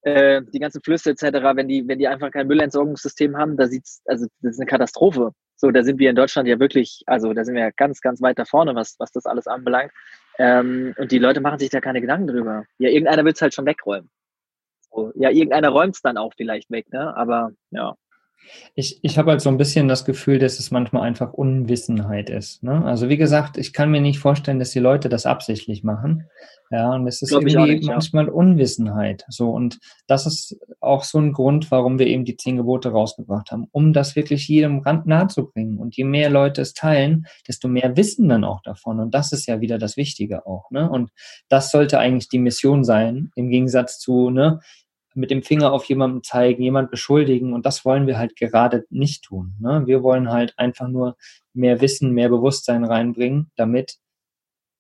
äh, 0.04 0.42
die 0.54 0.60
ganzen 0.60 0.82
Flüsse 0.82 1.12
etc., 1.12 1.24
wenn 1.56 1.68
die, 1.68 1.88
wenn 1.88 2.00
die 2.00 2.08
einfach 2.08 2.32
kein 2.32 2.48
Müllentsorgungssystem 2.48 3.38
haben, 3.38 3.58
da 3.58 3.68
sieht's, 3.68 4.02
also 4.06 4.28
das 4.42 4.54
ist 4.54 4.60
eine 4.60 4.68
Katastrophe. 4.68 5.32
So, 5.56 5.72
da 5.72 5.84
sind 5.84 6.00
wir 6.00 6.10
in 6.10 6.16
Deutschland 6.16 6.48
ja 6.48 6.60
wirklich, 6.60 7.04
also 7.06 7.34
da 7.34 7.46
sind 7.46 7.56
wir 7.56 7.62
ja 7.62 7.72
ganz, 7.76 8.02
ganz 8.02 8.22
weit 8.22 8.38
da 8.38 8.46
vorne, 8.46 8.76
was, 8.76 8.96
was 9.00 9.12
das 9.12 9.26
alles 9.26 9.48
anbelangt. 9.48 9.92
Ähm, 10.38 10.94
und 10.98 11.12
die 11.12 11.20
Leute 11.20 11.42
machen 11.42 11.60
sich 11.60 11.70
da 11.70 11.80
keine 11.80 12.02
Gedanken 12.02 12.28
drüber. 12.28 12.66
Ja, 12.80 12.90
irgendeiner 12.90 13.24
will 13.24 13.34
es 13.34 13.42
halt 13.42 13.54
schon 13.54 13.66
wegräumen. 13.66 14.10
So, 14.92 15.12
ja, 15.16 15.30
irgendeiner 15.30 15.70
räumt 15.70 15.96
es 15.96 16.02
dann 16.02 16.18
auch 16.18 16.34
vielleicht 16.36 16.70
weg, 16.70 16.92
ne? 16.92 17.16
Aber 17.16 17.52
ja. 17.72 17.96
Ich, 18.76 19.00
ich 19.02 19.18
habe 19.18 19.32
halt 19.32 19.42
so 19.42 19.50
ein 19.50 19.58
bisschen 19.58 19.88
das 19.88 20.06
Gefühl, 20.06 20.40
dass 20.40 20.60
es 20.60 20.72
manchmal 20.72 21.04
einfach 21.04 21.34
Unwissenheit 21.34 22.30
ist. 22.30 22.64
Ne? 22.64 22.84
Also 22.86 23.10
wie 23.10 23.18
gesagt, 23.18 23.58
ich 23.58 23.74
kann 23.74 23.92
mir 23.92 24.02
nicht 24.02 24.20
vorstellen, 24.20 24.60
dass 24.60 24.72
die 24.72 24.80
Leute 24.80 25.10
das 25.10 25.26
absichtlich 25.26 25.84
machen. 25.84 26.28
Ja, 26.74 26.96
und 26.96 27.06
es 27.06 27.22
ist 27.22 27.30
Glaub 27.30 27.46
irgendwie 27.46 27.76
nicht, 27.76 27.88
manchmal 27.88 28.26
ja. 28.26 28.32
Unwissenheit. 28.32 29.26
So, 29.30 29.52
und 29.52 29.80
das 30.08 30.26
ist 30.26 30.58
auch 30.80 31.04
so 31.04 31.20
ein 31.20 31.32
Grund, 31.32 31.70
warum 31.70 32.00
wir 32.00 32.08
eben 32.08 32.26
die 32.26 32.36
zehn 32.36 32.58
Gebote 32.58 32.90
rausgebracht 32.90 33.52
haben, 33.52 33.68
um 33.72 33.94
das 33.94 34.16
wirklich 34.16 34.48
jedem 34.48 34.80
Rand 34.80 35.06
nahe 35.06 35.28
zu 35.28 35.46
bringen. 35.46 35.78
Und 35.78 35.96
je 35.96 36.04
mehr 36.04 36.32
Leute 36.32 36.62
es 36.62 36.74
teilen, 36.74 37.28
desto 37.48 37.68
mehr 37.68 37.96
wissen 37.96 38.28
dann 38.28 38.44
auch 38.44 38.64
davon. 38.64 39.00
Und 39.00 39.14
das 39.14 39.34
ist 39.34 39.46
ja 39.46 39.62
wieder 39.62 39.78
das 39.78 39.98
Wichtige 39.98 40.48
auch. 40.48 40.72
Ne? 40.72 40.90
Und 40.90 41.12
das 41.48 41.70
sollte 41.70 42.00
eigentlich 42.00 42.30
die 42.30 42.40
Mission 42.40 42.84
sein, 42.84 43.32
im 43.36 43.50
Gegensatz 43.50 44.00
zu, 44.00 44.32
ne, 44.32 44.60
mit 45.16 45.32
dem 45.32 45.44
Finger 45.44 45.72
auf 45.72 45.86
jemanden 45.86 46.24
zeigen, 46.24 46.64
jemand 46.64 46.92
beschuldigen 46.92 47.54
und 47.54 47.66
das 47.66 47.86
wollen 47.86 48.08
wir 48.08 48.18
halt 48.18 48.36
gerade 48.36 48.86
nicht 48.90 49.24
tun. 49.24 49.56
Ne? 49.60 49.84
Wir 49.86 50.04
wollen 50.04 50.30
halt 50.30 50.54
einfach 50.58 50.88
nur 50.88 51.18
mehr 51.54 51.82
Wissen, 51.82 52.12
mehr 52.12 52.30
Bewusstsein 52.30 52.84
reinbringen, 52.84 53.52
damit 53.56 53.98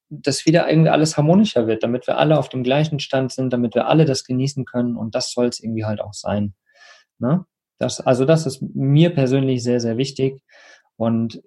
das 0.10 0.46
wieder 0.46 0.70
irgendwie 0.70 0.90
alles 0.90 1.18
harmonischer 1.18 1.68
wird, 1.68 1.84
damit 1.84 2.08
wir 2.08 2.18
alle 2.18 2.38
auf 2.38 2.50
dem 2.50 2.64
gleichen 2.64 3.00
Stand 3.00 3.32
sind, 3.32 3.52
damit 3.52 3.76
wir 3.76 3.88
alle 3.88 4.06
das 4.06 4.24
genießen 4.24 4.66
können 4.66 4.96
und 4.96 5.16
das 5.16 5.32
soll 5.32 5.48
es 5.48 5.60
irgendwie 5.60 5.86
halt 5.86 6.02
auch 6.02 6.14
sein. 6.14 6.54
Ne? 7.20 7.46
Das, 7.80 8.00
also 8.00 8.26
das 8.26 8.46
ist 8.46 8.62
mir 8.62 9.10
persönlich 9.14 9.64
sehr, 9.64 9.80
sehr 9.80 9.98
wichtig 9.98 10.42
und 10.96 11.42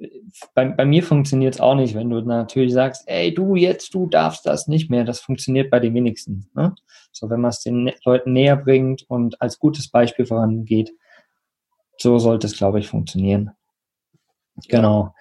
bei, 0.55 0.67
bei 0.67 0.85
mir 0.85 1.03
funktioniert 1.03 1.55
es 1.55 1.61
auch 1.61 1.77
nicht, 1.77 1.95
wenn 1.95 2.11
du 2.11 2.21
natürlich 2.21 2.73
sagst, 2.73 3.05
ey, 3.07 3.33
du 3.33 3.55
jetzt, 3.55 3.95
du 3.95 4.09
darfst 4.09 4.45
das 4.45 4.67
nicht 4.67 4.91
mehr. 4.91 5.05
Das 5.05 5.21
funktioniert 5.21 5.71
bei 5.71 5.79
den 5.79 5.95
wenigsten. 5.95 6.51
Ne? 6.55 6.75
So, 7.13 7.31
wenn 7.31 7.41
man 7.41 7.51
es 7.51 7.61
den 7.61 7.93
Leuten 8.05 8.33
näher 8.33 8.57
bringt 8.57 9.05
und 9.09 9.41
als 9.41 9.59
gutes 9.59 9.89
Beispiel 9.89 10.27
vorangeht, 10.27 10.93
so 11.99 12.19
sollte 12.19 12.47
es, 12.47 12.57
glaube 12.57 12.81
ich, 12.81 12.89
funktionieren. 12.89 13.53
Genau. 14.69 15.15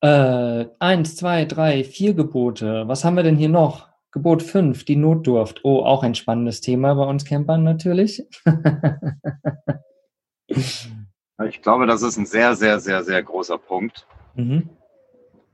Äh, 0.00 0.66
eins, 0.78 1.16
zwei, 1.16 1.44
drei, 1.44 1.82
vier 1.82 2.14
Gebote. 2.14 2.86
Was 2.86 3.04
haben 3.04 3.16
wir 3.16 3.24
denn 3.24 3.36
hier 3.36 3.48
noch? 3.48 3.88
Gebot 4.12 4.42
fünf, 4.42 4.84
die 4.84 4.96
Notdurft. 4.96 5.64
Oh, 5.64 5.82
auch 5.82 6.02
ein 6.02 6.14
spannendes 6.14 6.60
Thema 6.60 6.94
bei 6.94 7.04
uns 7.04 7.24
Campern 7.24 7.64
natürlich. 7.64 8.22
Ich 11.46 11.62
glaube, 11.62 11.86
das 11.86 12.02
ist 12.02 12.16
ein 12.16 12.26
sehr, 12.26 12.56
sehr, 12.56 12.80
sehr, 12.80 13.04
sehr 13.04 13.22
großer 13.22 13.58
Punkt. 13.58 14.06
Mhm. 14.34 14.68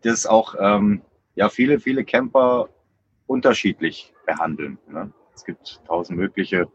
Das 0.03 0.27
auch 0.27 0.55
ähm, 0.59 1.03
ja 1.35 1.49
viele, 1.49 1.79
viele 1.79 2.05
Camper 2.05 2.69
unterschiedlich 3.27 4.15
behandeln. 4.27 4.79
Ne? 4.89 5.13
Es 5.35 5.45
gibt 5.45 5.81
tausend 5.87 6.19
mögliche 6.19 6.69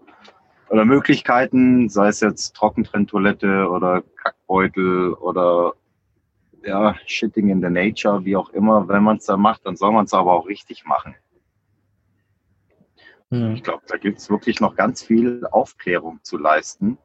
oder 0.70 0.86
Möglichkeiten, 0.86 1.90
sei 1.90 2.10
es 2.10 2.20
jetzt 2.20 2.56
Trockentrenntoilette 2.56 3.68
oder 3.70 4.04
Kackbeutel 4.22 5.14
oder 5.14 5.74
ja, 6.64 6.96
Shitting 7.06 7.50
in 7.50 7.62
the 7.62 7.70
Nature, 7.70 8.24
wie 8.26 8.36
auch 8.36 8.50
immer. 8.52 8.88
Wenn 8.88 9.02
man 9.02 9.18
es 9.18 9.26
da 9.26 9.38
macht, 9.38 9.66
dann 9.66 9.76
soll 9.76 9.92
man 9.92 10.06
es 10.06 10.14
aber 10.14 10.34
auch 10.34 10.48
richtig 10.48 10.86
machen. 10.86 11.16
Mhm. 13.32 13.54
Ich 13.54 13.64
glaube, 13.64 13.84
da 13.88 13.98
gibt 13.98 14.20
es 14.20 14.30
wirklich 14.30 14.60
noch 14.60 14.76
ganz 14.76 15.02
viel 15.02 15.48
Aufklärung 15.50 16.20
zu 16.22 16.38
leisten 16.38 17.00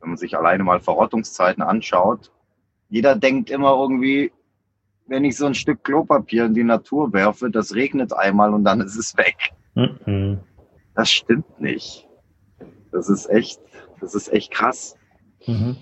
wenn 0.00 0.10
man 0.10 0.18
sich 0.18 0.36
alleine 0.36 0.64
mal 0.64 0.80
Verrottungszeiten 0.80 1.62
anschaut, 1.62 2.30
jeder 2.88 3.16
denkt 3.16 3.50
immer 3.50 3.72
irgendwie, 3.72 4.32
wenn 5.06 5.24
ich 5.24 5.36
so 5.36 5.46
ein 5.46 5.54
Stück 5.54 5.84
Klopapier 5.84 6.46
in 6.46 6.54
die 6.54 6.64
Natur 6.64 7.12
werfe, 7.12 7.50
das 7.50 7.74
regnet 7.74 8.12
einmal 8.12 8.54
und 8.54 8.64
dann 8.64 8.80
ist 8.80 8.96
es 8.96 9.16
weg. 9.16 9.52
Mhm. 9.74 10.40
Das 10.94 11.10
stimmt 11.10 11.60
nicht. 11.60 12.06
Das 12.92 13.08
ist 13.08 13.28
echt, 13.28 13.60
das 14.00 14.14
ist 14.14 14.32
echt 14.32 14.52
krass. 14.52 14.96
Mhm. 15.46 15.76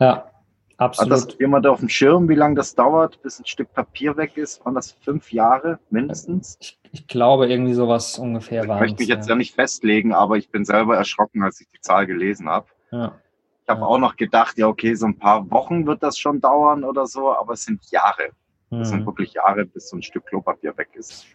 Ja, 0.00 0.30
absolut. 0.76 1.12
Hat 1.12 1.28
das 1.28 1.38
jemand 1.38 1.66
auf 1.66 1.80
dem 1.80 1.88
Schirm, 1.88 2.28
wie 2.28 2.34
lange 2.34 2.54
das 2.54 2.74
dauert, 2.74 3.20
bis 3.22 3.38
ein 3.38 3.46
Stück 3.46 3.72
Papier 3.72 4.16
weg 4.16 4.36
ist? 4.36 4.64
Waren 4.64 4.74
das 4.74 4.92
fünf 4.92 5.32
Jahre 5.32 5.78
mindestens? 5.90 6.56
Ich, 6.60 6.80
ich 6.92 7.06
glaube, 7.06 7.48
irgendwie 7.48 7.74
sowas 7.74 8.18
ungefähr 8.18 8.66
war. 8.66 8.76
Ich 8.76 8.80
möchte 8.80 9.02
mich 9.02 9.08
jetzt 9.08 9.28
ja 9.28 9.34
nicht 9.34 9.54
festlegen, 9.54 10.14
aber 10.14 10.36
ich 10.36 10.50
bin 10.50 10.64
selber 10.64 10.96
erschrocken, 10.96 11.42
als 11.42 11.60
ich 11.60 11.68
die 11.68 11.80
Zahl 11.80 12.06
gelesen 12.06 12.48
habe. 12.48 12.66
Ja. 12.90 13.18
Ich 13.62 13.68
habe 13.68 13.80
ja. 13.80 13.86
auch 13.86 13.98
noch 13.98 14.16
gedacht, 14.16 14.58
ja, 14.58 14.66
okay, 14.66 14.94
so 14.94 15.06
ein 15.06 15.18
paar 15.18 15.48
Wochen 15.50 15.86
wird 15.86 16.02
das 16.02 16.18
schon 16.18 16.40
dauern 16.40 16.84
oder 16.84 17.06
so, 17.06 17.32
aber 17.32 17.52
es 17.52 17.64
sind 17.64 17.80
Jahre. 17.90 18.30
Mhm. 18.70 18.80
Es 18.80 18.88
sind 18.88 19.06
wirklich 19.06 19.32
Jahre, 19.34 19.64
bis 19.64 19.88
so 19.88 19.96
ein 19.96 20.02
Stück 20.02 20.26
Klopapier 20.26 20.76
weg 20.76 20.88
ist. 20.94 21.26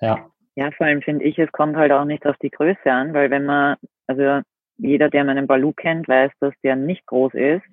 Ja. 0.00 0.26
Ja, 0.56 0.70
vor 0.72 0.86
allem 0.86 1.00
finde 1.00 1.24
ich, 1.24 1.38
es 1.38 1.50
kommt 1.52 1.76
halt 1.76 1.92
auch 1.92 2.04
nicht 2.04 2.26
auf 2.26 2.36
die 2.38 2.50
Größe 2.50 2.90
an, 2.90 3.14
weil 3.14 3.30
wenn 3.30 3.46
man, 3.46 3.76
also 4.06 4.42
jeder, 4.78 5.08
der 5.08 5.24
meinen 5.24 5.46
Balu 5.46 5.72
kennt, 5.72 6.08
weiß, 6.08 6.32
dass 6.40 6.54
der 6.62 6.76
nicht 6.76 7.06
groß 7.06 7.34
ist 7.34 7.64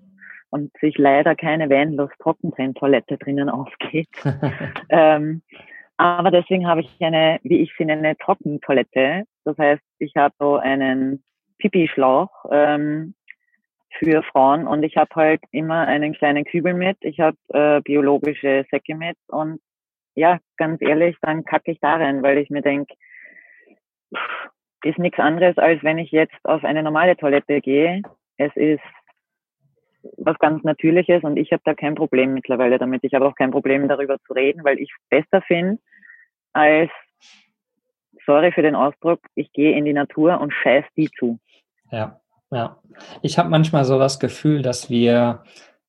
und 0.49 0.71
sich 0.79 0.97
leider 0.97 1.35
keine 1.35 1.69
Vanlos 1.69 2.11
Trockentrenntoilette 2.19 3.17
drinnen 3.17 3.49
aufgeht. 3.49 4.09
ähm, 4.89 5.41
aber 5.97 6.29
deswegen 6.29 6.67
habe 6.67 6.81
ich 6.81 7.01
eine, 7.01 7.39
wie 7.43 7.61
ich 7.61 7.73
finde, 7.73 7.95
eine 7.95 8.15
Trockentoilette. 8.17 9.23
Das 9.43 9.57
heißt, 9.57 9.81
ich 9.97 10.15
habe 10.15 10.33
so 10.37 10.57
einen 10.57 11.23
Pipi-Schlauch 11.59 12.29
ähm, 12.51 13.13
für 13.99 14.23
Frauen 14.23 14.67
und 14.67 14.83
ich 14.83 14.97
habe 14.97 15.13
halt 15.15 15.41
immer 15.51 15.87
einen 15.87 16.13
kleinen 16.13 16.45
Kübel 16.45 16.73
mit. 16.73 16.97
Ich 17.01 17.19
habe 17.19 17.37
äh, 17.49 17.81
biologische 17.81 18.65
Säcke 18.69 18.95
mit 18.95 19.17
und 19.27 19.59
ja, 20.15 20.39
ganz 20.57 20.81
ehrlich, 20.81 21.15
dann 21.21 21.45
kacke 21.45 21.71
ich 21.71 21.79
da 21.79 21.95
rein, 21.95 22.23
weil 22.23 22.39
ich 22.39 22.49
mir 22.49 22.61
denke, 22.61 22.93
ist 24.83 24.97
nichts 24.97 25.19
anderes, 25.19 25.57
als 25.57 25.83
wenn 25.83 25.97
ich 25.97 26.11
jetzt 26.11 26.37
auf 26.43 26.63
eine 26.63 26.83
normale 26.83 27.15
Toilette 27.17 27.61
gehe. 27.61 28.01
Es 28.37 28.55
ist 28.55 28.81
was 30.17 30.37
ganz 30.39 30.63
Natürliches 30.63 31.23
und 31.23 31.37
ich 31.37 31.51
habe 31.51 31.61
da 31.65 31.73
kein 31.73 31.95
Problem 31.95 32.33
mittlerweile 32.33 32.77
damit. 32.77 33.03
Ich 33.03 33.13
habe 33.13 33.27
auch 33.27 33.35
kein 33.35 33.51
Problem 33.51 33.87
darüber 33.87 34.17
zu 34.25 34.33
reden, 34.33 34.63
weil 34.63 34.79
ich 34.79 34.91
es 34.91 35.09
besser 35.09 35.41
finde, 35.41 35.79
als, 36.53 36.91
sorry 38.25 38.51
für 38.51 38.61
den 38.61 38.75
Ausdruck, 38.75 39.19
ich 39.35 39.51
gehe 39.53 39.75
in 39.77 39.85
die 39.85 39.93
Natur 39.93 40.39
und 40.39 40.53
scheiß 40.53 40.85
die 40.95 41.09
zu. 41.11 41.39
Ja, 41.91 42.19
ja. 42.51 42.77
Ich 43.21 43.37
habe 43.37 43.49
manchmal 43.49 43.85
so 43.85 43.99
das 43.99 44.19
Gefühl, 44.19 44.61
dass 44.61 44.89
wir 44.89 45.43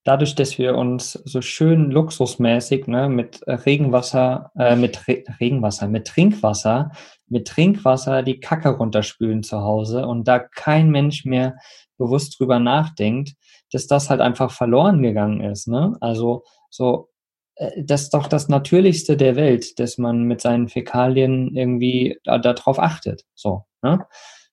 dadurch, 0.05 0.35
dass 0.35 0.59
wir 0.59 0.75
uns 0.75 1.13
so 1.13 1.43
schön 1.43 1.91
luxusmäßig 1.91 2.87
ne, 2.87 3.09
mit 3.09 3.43
Regenwasser, 3.47 4.51
äh, 4.59 4.77
mit 4.77 5.07
Re 5.07 5.25
Regenwasser, 5.41 5.89
mit 5.89 6.07
Trinkwasser, 6.07 6.93
mit 7.27 7.47
Trinkwasser 7.47 8.23
die 8.23 8.41
Kacke 8.41 8.71
runterspülen 8.71 9.43
zu 9.43 9.61
Hause 9.61 10.07
und 10.07 10.27
da 10.27 10.39
kein 10.39 10.91
Mensch 10.91 11.25
mehr 11.25 11.57
bewusst 11.99 12.39
drüber 12.39 12.59
nachdenkt, 12.59 13.35
dass 13.71 13.87
das 13.87 14.09
halt 14.09 14.21
einfach 14.21 14.51
verloren 14.51 15.03
gegangen 15.03 15.43
ist. 15.43 15.69
Ne? 15.69 15.97
Also 16.01 16.45
so, 16.71 17.11
äh, 17.57 17.83
das 17.83 18.05
ist 18.05 18.15
doch 18.15 18.29
das 18.29 18.49
Natürlichste 18.49 19.17
der 19.17 19.37
Welt, 19.37 19.79
dass 19.79 19.99
man 19.99 20.23
mit 20.23 20.41
seinen 20.41 20.69
Fäkalien 20.69 21.55
irgendwie 21.55 22.19
darauf 22.25 22.79
achtet. 22.79 23.25
So, 23.35 23.65
ne? 23.83 24.07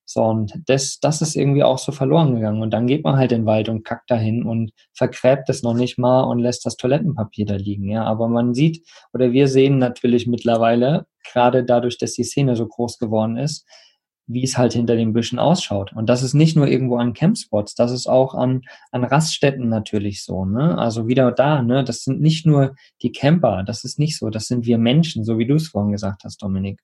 So, 0.08 0.22
und 0.22 0.52
das, 0.66 1.00
das 1.00 1.20
ist 1.20 1.34
irgendwie 1.34 1.64
auch 1.64 1.78
so 1.78 1.90
verloren 1.90 2.36
gegangen. 2.36 2.62
Und 2.62 2.70
dann 2.70 2.86
geht 2.86 3.02
man 3.02 3.16
halt 3.16 3.32
in 3.32 3.40
den 3.40 3.46
Wald 3.46 3.68
und 3.68 3.84
kackt 3.84 4.08
dahin 4.08 4.44
und 4.44 4.70
vergräbt 4.94 5.48
es 5.48 5.64
noch 5.64 5.74
nicht 5.74 5.98
mal 5.98 6.22
und 6.22 6.38
lässt 6.38 6.64
das 6.64 6.76
Toilettenpapier 6.76 7.44
da 7.44 7.56
liegen. 7.56 7.90
Ja, 7.90 8.04
aber 8.04 8.28
man 8.28 8.54
sieht 8.54 8.86
oder 9.12 9.32
wir 9.32 9.48
sehen 9.48 9.78
natürlich 9.78 10.28
mittlerweile, 10.28 11.06
gerade 11.30 11.64
dadurch, 11.64 11.98
dass 11.98 12.12
die 12.12 12.22
Szene 12.22 12.54
so 12.54 12.68
groß 12.68 12.98
geworden 12.98 13.36
ist, 13.36 13.66
wie 14.28 14.44
es 14.44 14.56
halt 14.56 14.72
hinter 14.72 14.94
den 14.94 15.12
Büschen 15.12 15.38
ausschaut. 15.40 15.92
Und 15.92 16.08
das 16.08 16.22
ist 16.22 16.34
nicht 16.34 16.56
nur 16.56 16.66
irgendwo 16.66 16.96
an 16.96 17.12
Campspots, 17.12 17.74
das 17.74 17.92
ist 17.92 18.06
auch 18.06 18.34
an, 18.34 18.62
an 18.90 19.04
Raststätten 19.04 19.68
natürlich 19.68 20.24
so. 20.24 20.44
Ne? 20.44 20.76
Also 20.78 21.06
wieder 21.06 21.32
da, 21.32 21.62
ne? 21.62 21.84
das 21.84 22.02
sind 22.02 22.20
nicht 22.20 22.46
nur 22.46 22.74
die 23.02 23.12
Camper, 23.12 23.62
das 23.64 23.84
ist 23.84 23.98
nicht 23.98 24.18
so, 24.18 24.30
das 24.30 24.46
sind 24.46 24.66
wir 24.66 24.78
Menschen, 24.78 25.24
so 25.24 25.38
wie 25.38 25.46
du 25.46 25.54
es 25.54 25.68
vorhin 25.68 25.92
gesagt 25.92 26.22
hast, 26.24 26.42
Dominik. 26.42 26.80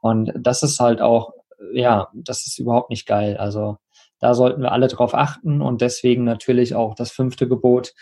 Und 0.00 0.32
das 0.38 0.62
ist 0.62 0.80
halt 0.80 1.00
auch 1.00 1.32
ja, 1.72 2.08
das 2.14 2.46
ist 2.46 2.58
überhaupt 2.58 2.90
nicht 2.90 3.06
geil. 3.06 3.36
Also 3.36 3.78
da 4.20 4.34
sollten 4.34 4.62
wir 4.62 4.72
alle 4.72 4.88
drauf 4.88 5.14
achten 5.14 5.60
und 5.60 5.80
deswegen 5.80 6.24
natürlich 6.24 6.74
auch 6.74 6.94
das 6.94 7.10
fünfte 7.10 7.48
Gebot. 7.48 7.94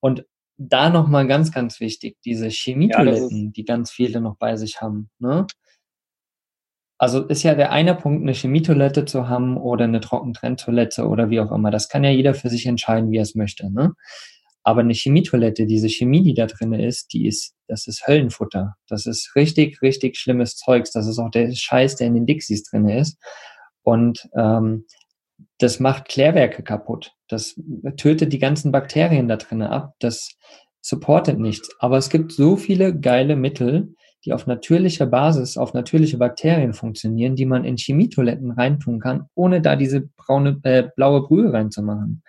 Und 0.00 0.24
da 0.56 0.88
nochmal 0.90 1.26
ganz, 1.26 1.52
ganz 1.52 1.80
wichtig, 1.80 2.16
diese 2.24 2.48
Chemietoiletten, 2.48 3.46
ja, 3.46 3.50
die 3.50 3.64
ganz 3.64 3.90
viele 3.90 4.20
noch 4.20 4.36
bei 4.36 4.56
sich 4.56 4.80
haben. 4.80 5.10
Ne? 5.18 5.46
Also 6.98 7.22
ist 7.26 7.42
ja 7.42 7.54
der 7.54 7.72
eine 7.72 7.94
Punkt, 7.94 8.22
eine 8.22 8.32
Chemietoilette 8.32 9.04
zu 9.04 9.28
haben 9.28 9.56
oder 9.56 9.84
eine 9.84 10.00
Trockentrenntoilette 10.00 11.08
oder 11.08 11.28
wie 11.28 11.40
auch 11.40 11.50
immer. 11.50 11.70
Das 11.70 11.88
kann 11.88 12.04
ja 12.04 12.10
jeder 12.10 12.34
für 12.34 12.50
sich 12.50 12.66
entscheiden, 12.66 13.10
wie 13.10 13.18
er 13.18 13.22
es 13.22 13.34
möchte. 13.34 13.70
Ne? 13.70 13.94
Aber 14.64 14.80
eine 14.80 14.94
Chemietoilette, 14.94 15.66
diese 15.66 15.90
Chemie, 15.90 16.22
die 16.22 16.34
da 16.34 16.46
drin 16.46 16.72
ist, 16.72 17.12
die 17.12 17.26
ist, 17.26 17.54
das 17.68 17.86
ist 17.86 18.06
Höllenfutter. 18.06 18.74
Das 18.88 19.04
ist 19.04 19.36
richtig, 19.36 19.82
richtig 19.82 20.16
schlimmes 20.16 20.56
Zeugs. 20.56 20.90
Das 20.90 21.06
ist 21.06 21.18
auch 21.18 21.30
der 21.30 21.54
Scheiß, 21.54 21.96
der 21.96 22.06
in 22.06 22.14
den 22.14 22.26
Dixies 22.26 22.64
drin 22.64 22.88
ist. 22.88 23.18
Und 23.82 24.26
ähm, 24.34 24.86
das 25.58 25.80
macht 25.80 26.08
Klärwerke 26.08 26.62
kaputt. 26.62 27.12
Das 27.28 27.60
tötet 27.98 28.32
die 28.32 28.38
ganzen 28.38 28.72
Bakterien 28.72 29.28
da 29.28 29.36
drin 29.36 29.60
ab. 29.62 29.94
Das 29.98 30.30
supportet 30.80 31.38
nichts. 31.38 31.68
Aber 31.78 31.98
es 31.98 32.08
gibt 32.08 32.32
so 32.32 32.56
viele 32.56 32.98
geile 32.98 33.36
Mittel, 33.36 33.94
die 34.24 34.32
auf 34.32 34.46
natürlicher 34.46 35.06
Basis, 35.06 35.56
auf 35.56 35.74
natürliche 35.74 36.18
Bakterien 36.18 36.72
funktionieren, 36.72 37.36
die 37.36 37.46
man 37.46 37.64
in 37.64 37.76
Chemietoiletten 37.76 38.52
reintun 38.52 39.00
kann, 39.00 39.26
ohne 39.34 39.60
da 39.60 39.76
diese 39.76 40.08
braune, 40.16 40.60
äh, 40.62 40.88
blaue 40.96 41.22
Brühe 41.22 41.52
reinzumachen 41.52 42.22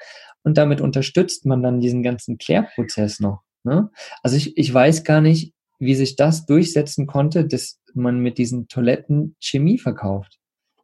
und 0.46 0.58
damit 0.58 0.80
unterstützt 0.80 1.46
man 1.46 1.64
dann 1.64 1.82
diesen 1.82 2.04
ganzen 2.04 2.38
Klärprozess 2.38 3.20
noch. 3.20 3.42
Ne? 3.64 3.90
Also 4.22 4.38
ich, 4.38 4.56
ich 4.58 4.72
weiß 4.72 5.04
gar 5.04 5.20
nicht, 5.20 5.54
wie 5.80 5.96
sich 5.96 6.16
das 6.16 6.46
durchsetzen 6.46 7.08
konnte, 7.08 7.46
dass 7.46 7.82
man 7.94 8.20
mit 8.20 8.38
diesen 8.38 8.68
Toiletten 8.68 9.36
Chemie 9.40 9.80
verkauft. 9.80 10.38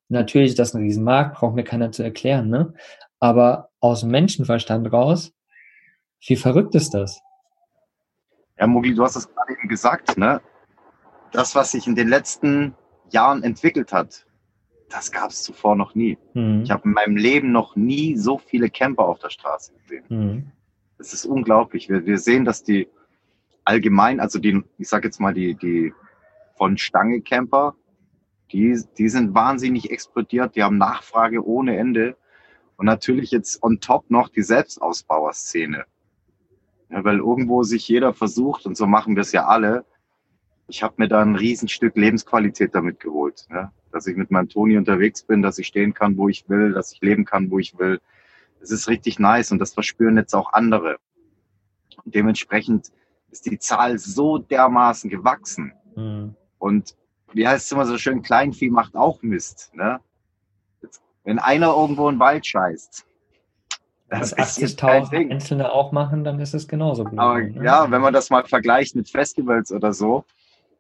Natürlich 0.10 0.50
ist 0.50 0.60
das 0.60 0.74
ein 0.74 0.82
Riesenmarkt, 0.82 1.38
braucht 1.38 1.56
mir 1.56 1.64
keiner 1.64 1.92
zu 1.92 2.04
erklären, 2.04 2.50
ne? 2.50 2.74
Aber 3.20 3.70
aus 3.80 4.02
dem 4.02 4.10
Menschenverstand 4.10 4.92
raus, 4.92 5.32
wie 6.26 6.36
verrückt 6.36 6.76
ist 6.76 6.94
das? 6.94 7.22
Ja, 8.58 8.68
Mogli, 8.68 8.96
du 8.96 9.04
hast 9.04 9.16
es 9.16 9.28
gerade 9.28 9.54
eben 9.54 9.70
gesagt, 9.70 10.18
ne? 10.18 10.42
Das, 11.32 11.56
was 11.56 11.72
sich 11.72 11.88
in 11.88 11.96
den 11.96 12.08
letzten 12.08 12.76
Jahren 13.10 13.44
entwickelt 13.44 13.94
hat, 13.94 14.26
das 14.90 15.12
gab 15.12 15.32
es 15.32 15.44
zuvor 15.44 15.76
noch 15.76 15.96
nie. 15.96 16.18
Mhm. 16.34 16.64
Ich 16.64 16.72
habe 16.72 16.84
in 16.86 16.94
meinem 16.94 17.16
Leben 17.16 17.52
noch 17.52 17.76
nie 17.76 18.18
so 18.18 18.38
viele 18.38 18.70
Camper 18.70 19.06
auf 19.06 19.20
der 19.20 19.30
Straße 19.30 19.74
gesehen. 19.74 20.06
Mhm. 20.10 20.52
Das 20.98 21.14
ist 21.14 21.26
unglaublich. 21.26 21.90
Wir, 21.90 22.06
wir 22.06 22.18
sehen, 22.18 22.46
dass 22.46 22.64
die 22.64 22.90
allgemein, 23.64 24.20
also 24.20 24.40
die, 24.40 24.62
ich 24.78 24.90
sage 24.90 25.08
jetzt 25.08 25.20
mal 25.20 25.34
die, 25.34 25.56
die 25.56 25.94
von 26.58 26.78
Stange 26.78 27.22
Camper, 27.22 27.76
die, 28.52 28.80
die 28.98 29.10
sind 29.10 29.34
wahnsinnig 29.34 29.92
explodiert, 29.92 30.56
die 30.56 30.64
haben 30.64 30.78
Nachfrage 30.78 31.46
ohne 31.46 31.78
Ende. 31.78 32.18
Und 32.76 32.86
natürlich 32.86 33.32
jetzt 33.32 33.64
on 33.64 33.80
top 33.80 34.10
noch 34.10 34.30
die 34.30 34.42
Selbstausbauerszene. 34.42 35.86
Ja, 36.90 37.04
weil 37.04 37.20
irgendwo 37.20 37.64
sich 37.64 37.88
jeder 37.88 38.14
versucht, 38.14 38.66
und 38.66 38.76
so 38.76 38.88
machen 38.88 39.16
wir 39.16 39.22
es 39.22 39.32
ja 39.32 39.46
alle, 39.46 39.86
ich 40.72 40.84
habe 40.84 40.94
mir 40.98 41.10
da 41.10 41.22
ein 41.22 41.36
Riesenstück 41.36 41.98
Lebensqualität 41.98 42.74
damit 42.74 43.02
geholt. 43.02 43.46
Ne? 43.50 43.72
Dass 43.92 44.08
ich 44.08 44.16
mit 44.16 44.32
meinem 44.32 44.48
Toni 44.48 44.78
unterwegs 44.78 45.22
bin, 45.22 45.42
dass 45.42 45.60
ich 45.60 45.68
stehen 45.68 45.94
kann, 45.94 46.16
wo 46.16 46.30
ich 46.30 46.48
will, 46.48 46.72
dass 46.72 46.94
ich 46.94 47.02
leben 47.02 47.26
kann, 47.26 47.52
wo 47.52 47.60
ich 47.60 47.78
will. 47.78 48.00
Es 48.62 48.72
ist 48.72 48.88
richtig 48.88 49.20
nice 49.20 49.52
und 49.52 49.60
das 49.60 49.74
verspüren 49.74 50.16
jetzt 50.16 50.34
auch 50.34 50.54
andere. 50.54 50.96
Und 52.06 52.16
dementsprechend 52.16 52.88
ist 53.32 53.46
die 53.46 53.60
Zahl 53.60 53.98
so 53.98 54.38
dermaßen 54.38 55.10
gewachsen. 55.10 55.74
Mhm. 55.98 56.36
Und 56.58 56.96
wie 57.34 57.46
heißt 57.46 57.66
es 57.66 57.72
immer 57.74 57.86
so 57.86 57.98
schön, 57.98 58.22
Kleinvieh 58.22 58.70
macht 58.70 58.96
auch 58.96 59.22
Mist. 59.22 59.72
Ne? 59.74 60.00
Jetzt, 60.82 61.02
wenn 61.26 61.38
einer 61.38 61.76
irgendwo 61.76 62.08
einen 62.08 62.20
Wald 62.20 62.46
scheißt, 62.46 63.06
das 64.10 64.38
80.000 64.38 65.32
Einzelne 65.32 65.72
auch 65.72 65.92
machen, 65.92 66.24
dann 66.24 66.40
ist 66.40 66.54
es 66.54 66.68
genauso 66.68 67.04
blöd. 67.04 67.20
Aber 67.20 67.42
ne? 67.42 67.62
ja, 67.64 67.92
wenn 67.92 68.02
man 68.02 68.14
das 68.14 68.30
mal 68.30 68.46
vergleicht 68.46 68.96
mit 68.96 69.10
Festivals 69.10 69.72
oder 69.72 69.92
so, 69.92 70.24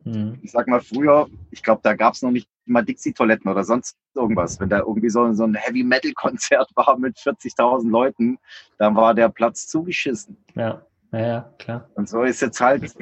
Mhm. 0.04 0.40
Ich 0.42 0.52
sag 0.52 0.68
mal, 0.68 0.82
früher, 0.82 1.28
ich 1.52 1.62
glaube, 1.62 1.82
da 1.84 1.94
gab 1.94 2.14
es 2.14 2.22
noch 2.22 2.32
nicht 2.32 2.50
mal 2.66 2.84
Dixie-Toiletten 2.84 3.50
oder 3.50 3.64
sonst 3.64 3.98
irgendwas. 4.16 4.60
Wenn 4.60 4.70
da 4.70 4.80
irgendwie 4.80 5.10
so, 5.10 5.32
so 5.34 5.44
ein 5.44 5.56
Heavy-Metal-Konzert 5.56 6.72
war 6.76 6.98
mit 6.98 7.18
40.000 7.18 7.90
Leuten, 7.90 8.40
dann 8.78 8.96
war 8.96 9.14
der 9.14 9.30
Platz 9.30 9.68
zugeschissen. 9.68 10.38
Ja, 10.56 10.82
ja, 11.12 11.20
ja, 11.20 11.54
klar. 11.60 11.90
Und 11.96 12.10
so 12.10 12.24
ist 12.24 12.42
jetzt 12.42 12.62
halt, 12.62 12.94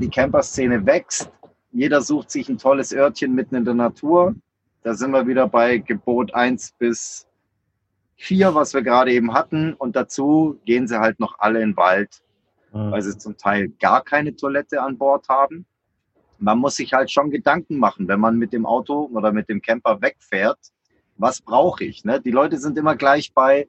die 0.00 0.08
Camper-Szene 0.08 0.84
wächst. 0.84 1.30
Jeder 1.72 2.02
sucht 2.02 2.30
sich 2.30 2.48
ein 2.48 2.58
tolles 2.58 2.92
Örtchen 2.92 3.34
mitten 3.34 3.56
in 3.56 3.64
der 3.64 3.74
Natur. 3.74 4.34
Da 4.82 4.94
sind 4.94 5.12
wir 5.12 5.26
wieder 5.26 5.48
bei 5.48 5.78
Gebot 5.78 6.34
1 6.34 6.72
bis 6.78 7.26
4, 8.16 8.54
was 8.54 8.74
wir 8.74 8.82
gerade 8.82 9.12
eben 9.12 9.32
hatten. 9.32 9.72
Und 9.74 9.96
dazu 9.96 10.60
gehen 10.64 10.86
sie 10.86 11.00
halt 11.00 11.18
noch 11.20 11.38
alle 11.38 11.62
in 11.62 11.70
den 11.70 11.76
Wald, 11.76 12.22
mhm. 12.72 12.90
weil 12.90 13.02
sie 13.02 13.16
zum 13.16 13.36
Teil 13.36 13.68
gar 13.80 14.04
keine 14.04 14.36
Toilette 14.36 14.82
an 14.82 14.98
Bord 14.98 15.28
haben 15.28 15.66
man 16.38 16.58
muss 16.58 16.76
sich 16.76 16.92
halt 16.92 17.10
schon 17.10 17.30
Gedanken 17.30 17.78
machen, 17.78 18.08
wenn 18.08 18.20
man 18.20 18.36
mit 18.36 18.52
dem 18.52 18.66
Auto 18.66 19.10
oder 19.12 19.32
mit 19.32 19.48
dem 19.48 19.62
Camper 19.62 20.00
wegfährt, 20.00 20.58
was 21.16 21.40
brauche 21.40 21.84
ich? 21.84 22.04
Ne? 22.04 22.20
Die 22.20 22.30
Leute 22.30 22.58
sind 22.58 22.76
immer 22.78 22.96
gleich 22.96 23.32
bei, 23.32 23.68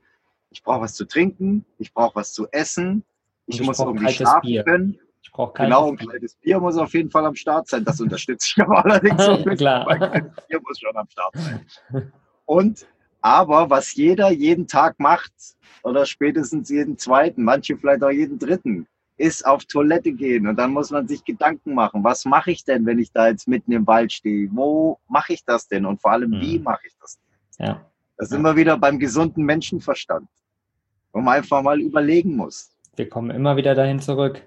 ich 0.50 0.64
brauche 0.64 0.82
was 0.82 0.94
zu 0.94 1.06
trinken, 1.06 1.66
ich 1.78 1.94
brauche 1.94 2.16
was 2.16 2.34
zu 2.34 2.48
essen, 2.52 3.04
ich, 3.46 3.60
ich 3.60 3.66
muss 3.66 3.80
irgendwie 3.80 4.10
schlafen 4.10 4.42
Bier. 4.42 4.64
können. 4.64 5.00
Ich 5.22 5.32
brauche 5.32 5.54
genau, 5.54 5.90
ein 5.90 5.98
kaltes 5.98 6.36
Bier 6.36 6.60
muss 6.60 6.78
auf 6.78 6.94
jeden 6.94 7.10
Fall 7.10 7.26
am 7.26 7.36
Start 7.36 7.68
sein. 7.68 7.84
Das 7.84 8.00
unterstütze 8.00 8.48
ich 8.48 8.62
aber 8.64 8.86
allerdings 8.86 9.22
auch 9.22 9.44
mit. 9.46 9.58
Klar. 9.58 9.86
Bier 10.48 10.62
muss 10.62 10.80
schon 10.80 10.96
am 10.96 11.08
Start 11.10 11.34
sein. 11.36 12.12
Und 12.46 12.88
aber 13.22 13.72
was 13.72 13.96
jeder 13.96 14.30
jeden 14.32 14.68
Tag 14.68 15.00
macht, 15.00 15.34
oder 15.86 16.06
spätestens 16.06 16.70
jeden 16.70 16.98
zweiten, 16.98 17.44
manche 17.44 17.78
vielleicht 17.78 18.04
auch 18.04 18.10
jeden 18.10 18.40
dritten, 18.40 18.88
ist 19.18 19.46
auf 19.46 19.66
Toilette 19.66 20.12
gehen 20.12 20.48
und 20.48 20.58
dann 20.58 20.72
muss 20.72 20.92
man 20.92 21.08
sich 21.08 21.24
Gedanken 21.24 21.74
machen, 21.74 22.04
was 22.04 22.26
mache 22.26 22.52
ich 22.52 22.66
denn, 22.66 22.86
wenn 22.86 23.00
ich 23.00 23.12
da 23.12 23.28
jetzt 23.28 23.48
mitten 23.48 23.72
im 23.72 23.88
Wald 23.88 24.12
stehe? 24.12 24.50
Wo 24.52 25.00
mache 25.08 25.34
ich 25.34 25.46
das 25.46 25.68
denn 25.68 25.86
und 25.86 26.02
vor 26.02 26.12
allem, 26.12 26.32
mhm. 26.32 26.42
wie 26.42 26.60
mache 26.60 26.82
ich 26.86 26.94
das 27.00 27.18
denn? 27.18 27.68
Ja. 27.68 27.86
Da 28.18 28.26
sind 28.26 28.44
ja. 28.44 28.52
wir 28.52 28.56
wieder 28.56 28.78
beim 28.78 29.00
gesunden 29.00 29.46
Menschenverstand, 29.46 30.28
wo 31.14 31.22
man 31.22 31.36
einfach 31.36 31.62
mal 31.62 31.80
überlegen 31.80 32.36
muss. 32.36 32.72
Wir 32.96 33.10
kommen 33.10 33.30
immer 33.30 33.56
wieder 33.58 33.76
dahin 33.76 34.00
zurück. 34.00 34.42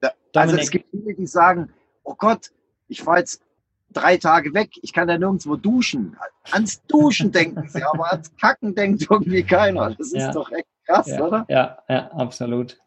Da, 0.00 0.12
also 0.34 0.56
es 0.56 0.70
gibt 0.70 0.90
viele, 0.90 1.14
die 1.14 1.26
sagen, 1.26 1.72
oh 2.04 2.14
Gott, 2.16 2.52
ich 2.88 3.02
fahre 3.02 3.18
jetzt 3.18 3.42
drei 3.90 4.16
Tage 4.16 4.52
weg, 4.54 4.70
ich 4.82 4.92
kann 4.92 5.08
ja 5.08 5.18
nirgendwo 5.18 5.56
duschen. 5.56 6.16
Ans 6.52 6.84
Duschen 6.86 7.32
denken 7.32 7.68
sie, 7.68 7.82
aber 7.82 8.12
ans 8.12 8.34
Kacken 8.36 8.74
denkt 8.74 9.06
irgendwie 9.10 9.42
keiner. 9.42 9.90
Das 9.90 10.12
ist 10.12 10.14
ja. 10.14 10.32
doch 10.32 10.50
echt 10.52 10.66
krass, 10.86 11.06
ja. 11.08 11.24
oder? 11.24 11.46
Ja, 11.48 11.78
ja, 11.88 12.10
absolut. 12.12 12.78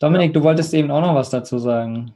Dominik, 0.00 0.32
du 0.32 0.42
wolltest 0.42 0.74
eben 0.74 0.90
auch 0.90 1.00
noch 1.00 1.14
was 1.14 1.30
dazu 1.30 1.58
sagen. 1.58 2.12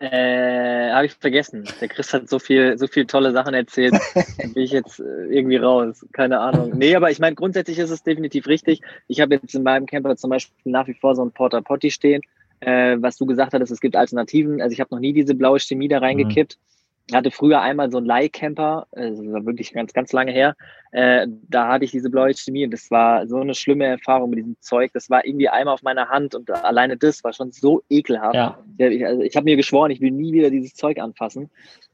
Äh, 0.00 0.90
habe 0.90 1.06
ich 1.06 1.12
vergessen. 1.14 1.64
Der 1.80 1.88
Chris 1.88 2.12
hat 2.12 2.28
so 2.28 2.38
viel, 2.38 2.76
so 2.76 2.86
viel 2.86 3.06
tolle 3.06 3.32
Sachen 3.32 3.54
erzählt. 3.54 3.94
bin 4.54 4.62
ich 4.62 4.72
jetzt 4.72 5.00
äh, 5.00 5.26
irgendwie 5.30 5.56
raus. 5.56 6.04
Keine 6.12 6.40
Ahnung. 6.40 6.72
Nee, 6.76 6.94
aber 6.94 7.10
ich 7.10 7.20
meine, 7.20 7.34
grundsätzlich 7.34 7.78
ist 7.78 7.90
es 7.90 8.02
definitiv 8.02 8.46
richtig. 8.46 8.80
Ich 9.08 9.20
habe 9.20 9.34
jetzt 9.34 9.54
in 9.54 9.62
meinem 9.62 9.86
Camper 9.86 10.16
zum 10.16 10.30
Beispiel 10.30 10.72
nach 10.72 10.86
wie 10.88 10.94
vor 10.94 11.14
so 11.14 11.24
ein 11.24 11.30
Porta 11.30 11.60
Potty 11.60 11.90
stehen. 11.90 12.22
Äh, 12.60 12.96
was 13.00 13.16
du 13.16 13.26
gesagt 13.26 13.54
hattest, 13.54 13.72
es 13.72 13.80
gibt 13.80 13.96
Alternativen. 13.96 14.60
Also 14.60 14.74
ich 14.74 14.80
habe 14.80 14.94
noch 14.94 15.00
nie 15.00 15.12
diese 15.12 15.34
blaue 15.34 15.58
Chemie 15.58 15.88
da 15.88 15.98
reingekippt. 15.98 16.58
Mhm 16.58 16.74
hatte 17.12 17.30
früher 17.30 17.60
einmal 17.60 17.90
so 17.90 17.98
einen 17.98 18.06
Leihcamper, 18.06 18.86
also 18.92 19.22
das 19.22 19.32
war 19.32 19.46
wirklich 19.46 19.72
ganz, 19.72 19.92
ganz 19.92 20.12
lange 20.12 20.32
her. 20.32 20.56
Äh, 20.92 21.26
da 21.48 21.68
hatte 21.68 21.84
ich 21.84 21.90
diese 21.90 22.08
blaue 22.08 22.32
Chemie 22.34 22.64
und 22.64 22.70
das 22.70 22.90
war 22.90 23.26
so 23.26 23.38
eine 23.38 23.54
schlimme 23.54 23.84
Erfahrung 23.84 24.30
mit 24.30 24.38
diesem 24.38 24.56
Zeug. 24.60 24.92
Das 24.94 25.10
war 25.10 25.26
irgendwie 25.26 25.48
einmal 25.48 25.74
auf 25.74 25.82
meiner 25.82 26.08
Hand 26.08 26.34
und 26.34 26.50
alleine 26.50 26.96
das 26.96 27.22
war 27.22 27.32
schon 27.32 27.52
so 27.52 27.82
ekelhaft. 27.90 28.34
Ja. 28.34 28.58
Ich, 28.78 29.04
also 29.04 29.22
ich 29.22 29.36
habe 29.36 29.44
mir 29.44 29.56
geschworen, 29.56 29.90
ich 29.90 30.00
will 30.00 30.12
nie 30.12 30.32
wieder 30.32 30.50
dieses 30.50 30.74
Zeug 30.74 30.98
anfassen. 30.98 31.50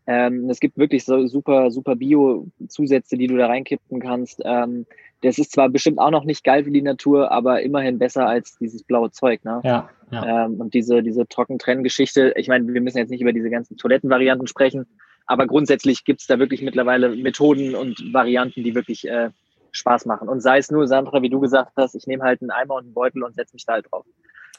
Ähm, 0.06 0.48
es 0.50 0.60
gibt 0.60 0.78
wirklich 0.78 1.04
so 1.04 1.26
super, 1.26 1.70
super 1.70 1.96
Bio-Zusätze, 1.96 3.16
die 3.16 3.26
du 3.26 3.36
da 3.36 3.46
reinkippen 3.46 4.00
kannst. 4.00 4.40
Ähm, 4.44 4.86
das 5.22 5.38
ist 5.38 5.52
zwar 5.52 5.68
bestimmt 5.68 5.98
auch 5.98 6.10
noch 6.10 6.24
nicht 6.24 6.44
geil 6.44 6.64
für 6.64 6.70
die 6.70 6.82
Natur, 6.82 7.30
aber 7.30 7.62
immerhin 7.62 7.98
besser 7.98 8.26
als 8.26 8.56
dieses 8.58 8.82
blaue 8.82 9.10
Zeug. 9.10 9.44
Ne? 9.44 9.60
Ja, 9.64 9.90
ja. 10.10 10.46
Ähm, 10.46 10.60
und 10.60 10.74
diese, 10.74 11.02
diese 11.02 11.26
Trockentrenngeschichte, 11.26 12.32
ich 12.36 12.48
meine, 12.48 12.72
wir 12.72 12.80
müssen 12.80 12.98
jetzt 12.98 13.10
nicht 13.10 13.20
über 13.20 13.32
diese 13.32 13.50
ganzen 13.50 13.76
Toilettenvarianten 13.76 14.46
sprechen, 14.46 14.86
aber 15.26 15.46
grundsätzlich 15.46 16.04
gibt 16.04 16.22
es 16.22 16.26
da 16.26 16.38
wirklich 16.38 16.62
mittlerweile 16.62 17.14
Methoden 17.14 17.74
und 17.74 18.12
Varianten, 18.12 18.64
die 18.64 18.74
wirklich 18.74 19.06
äh, 19.06 19.30
Spaß 19.72 20.06
machen. 20.06 20.28
Und 20.28 20.40
sei 20.40 20.58
es 20.58 20.70
nur, 20.70 20.88
Sandra, 20.88 21.22
wie 21.22 21.30
du 21.30 21.40
gesagt 21.40 21.72
hast, 21.76 21.94
ich 21.94 22.06
nehme 22.06 22.24
halt 22.24 22.40
einen 22.40 22.50
Eimer 22.50 22.74
und 22.76 22.84
einen 22.84 22.94
Beutel 22.94 23.22
und 23.22 23.34
setze 23.34 23.54
mich 23.54 23.64
da 23.64 23.74
halt 23.74 23.86
drauf. 23.90 24.04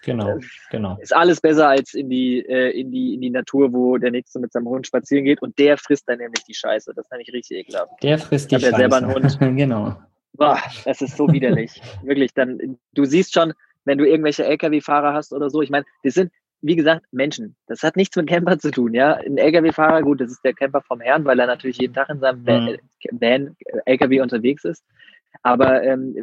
Genau, 0.04 0.38
äh, 0.38 0.40
genau. 0.72 0.98
Ist 1.00 1.16
alles 1.16 1.42
besser 1.42 1.70
als 1.70 1.94
in 1.94 2.10
die, 2.10 2.40
äh, 2.40 2.72
in 2.72 2.92
die, 2.92 3.14
in 3.14 3.22
die 3.22 3.30
Natur, 3.30 3.72
wo 3.72 3.98
der 3.98 4.12
Nächste 4.12 4.40
mit 4.40 4.52
seinem 4.52 4.68
Hund 4.68 4.88
spazieren 4.88 5.26
geht 5.26 5.42
und 5.42 5.58
der 5.60 5.78
frisst 5.78 6.10
dann 6.10 6.20
nämlich 6.20 6.44
die 6.44 6.54
Scheiße. 6.54 6.94
Das 6.96 7.06
ist 7.06 7.12
nämlich 7.12 7.32
richtig 7.34 7.60
ekelhaft. 7.60 7.92
Der 8.02 8.18
frisst 8.18 8.52
die 8.52 8.56
ich 8.56 8.62
Scheiße. 8.62 8.76
Ich 8.76 8.84
habe 8.84 8.84
ja 8.84 8.90
selber 8.90 9.14
einen 9.14 9.40
Hund. 9.40 9.40
genau. 9.58 9.98
Boah, 10.34 10.60
das 10.86 11.02
ist 11.02 11.18
so 11.18 11.32
widerlich. 11.32 11.82
Wirklich, 12.04 12.34
dann, 12.34 12.78
du 12.94 13.06
siehst 13.06 13.34
schon, 13.34 13.54
wenn 13.86 13.98
du 13.98 14.08
irgendwelche 14.08 14.46
LKW-Fahrer 14.46 15.14
hast 15.14 15.34
oder 15.34 15.50
so, 15.50 15.62
ich 15.62 15.70
meine, 15.70 15.86
die 16.04 16.10
sind, 16.10 16.32
wie 16.62 16.76
gesagt, 16.76 17.06
Menschen. 17.12 17.56
Das 17.68 17.84
hat 17.84 17.96
nichts 17.96 18.16
mit 18.16 18.28
Camper 18.28 18.58
zu 18.60 18.72
tun, 18.72 18.94
ja. 18.94 19.16
Ein 19.16 19.38
LKW-Fahrer, 19.38 20.04
gut, 20.04 20.22
das 20.22 20.32
ist 20.32 20.44
der 20.44 20.54
Camper 20.54 20.82
vom 20.82 21.02
Herrn, 21.02 21.26
weil 21.26 21.40
er 21.40 21.48
natürlich 21.48 21.78
jeden 21.78 21.94
Tag 21.94 22.10
in 22.10 22.20
seinem 22.20 22.42
mhm. 22.42 22.78
Van, 23.20 23.56
LKW 23.86 24.22
unterwegs 24.22 24.64
ist. 24.64 24.84
Aber 25.44 25.84
ähm, 25.84 26.14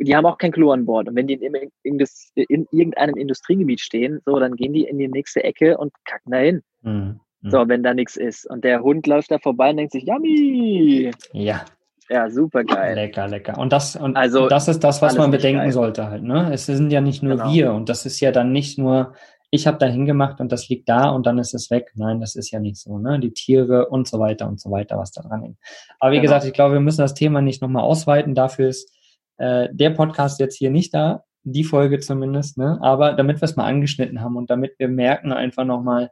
die 0.00 0.14
haben 0.14 0.26
auch 0.26 0.38
kein 0.38 0.52
Klo 0.52 0.72
an 0.72 0.84
Bord. 0.84 1.08
Und 1.08 1.16
wenn 1.16 1.26
die 1.26 1.34
in, 1.34 1.54
in, 1.82 2.04
in, 2.34 2.66
irgendeinem 2.70 3.16
Industriegebiet 3.16 3.80
stehen, 3.80 4.20
so, 4.26 4.38
dann 4.38 4.56
gehen 4.56 4.72
die 4.72 4.84
in 4.84 4.98
die 4.98 5.08
nächste 5.08 5.42
Ecke 5.44 5.78
und 5.78 5.92
kacken 6.04 6.32
dahin. 6.32 6.62
Mhm. 6.82 7.20
Mhm. 7.40 7.50
So, 7.50 7.68
wenn 7.68 7.82
da 7.82 7.94
nichts 7.94 8.16
ist. 8.16 8.48
Und 8.50 8.64
der 8.64 8.82
Hund 8.82 9.06
läuft 9.06 9.30
da 9.30 9.38
vorbei 9.38 9.70
und 9.70 9.76
denkt 9.78 9.92
sich, 9.92 10.04
yummy! 10.06 11.10
Ja. 11.32 11.64
Ja, 12.10 12.30
super 12.30 12.64
geil. 12.64 12.94
Lecker, 12.94 13.28
lecker. 13.28 13.58
Und 13.58 13.70
das, 13.70 13.94
und 13.94 14.16
also, 14.16 14.48
das 14.48 14.66
ist 14.66 14.82
das, 14.82 15.02
was 15.02 15.18
man 15.18 15.30
bedenken 15.30 15.60
geil. 15.60 15.72
sollte 15.72 16.08
halt. 16.08 16.22
Ne? 16.22 16.50
Es 16.54 16.64
sind 16.64 16.90
ja 16.90 17.02
nicht 17.02 17.22
nur 17.22 17.36
genau. 17.36 17.52
wir 17.52 17.72
und 17.74 17.90
das 17.90 18.06
ist 18.06 18.20
ja 18.20 18.32
dann 18.32 18.50
nicht 18.50 18.78
nur 18.78 19.12
ich 19.50 19.66
habe 19.66 19.78
da 19.78 19.86
hingemacht 19.86 20.40
und 20.40 20.52
das 20.52 20.68
liegt 20.68 20.88
da 20.88 21.08
und 21.08 21.26
dann 21.26 21.38
ist 21.38 21.54
es 21.54 21.70
weg. 21.70 21.92
Nein, 21.94 22.20
das 22.20 22.36
ist 22.36 22.50
ja 22.50 22.60
nicht 22.60 22.76
so. 22.76 22.98
Ne? 22.98 23.18
Die 23.18 23.32
Tiere 23.32 23.88
und 23.88 24.06
so 24.06 24.18
weiter 24.18 24.46
und 24.46 24.60
so 24.60 24.70
weiter, 24.70 24.98
was 24.98 25.12
da 25.12 25.22
dran 25.22 25.42
hängt. 25.42 25.58
Aber 25.98 26.12
wie 26.12 26.16
genau. 26.16 26.24
gesagt, 26.24 26.44
ich 26.44 26.52
glaube, 26.52 26.74
wir 26.74 26.80
müssen 26.80 27.00
das 27.00 27.14
Thema 27.14 27.40
nicht 27.40 27.62
nochmal 27.62 27.82
ausweiten. 27.82 28.34
Dafür 28.34 28.68
ist 28.68 28.92
äh, 29.38 29.68
der 29.72 29.90
Podcast 29.90 30.38
jetzt 30.40 30.56
hier 30.56 30.70
nicht 30.70 30.92
da, 30.92 31.24
die 31.44 31.64
Folge 31.64 31.98
zumindest. 31.98 32.58
Ne? 32.58 32.78
Aber 32.82 33.14
damit 33.14 33.40
wir 33.40 33.44
es 33.44 33.56
mal 33.56 33.66
angeschnitten 33.66 34.20
haben 34.20 34.36
und 34.36 34.50
damit 34.50 34.74
wir 34.78 34.88
merken 34.88 35.32
einfach 35.32 35.64
nochmal, 35.64 36.10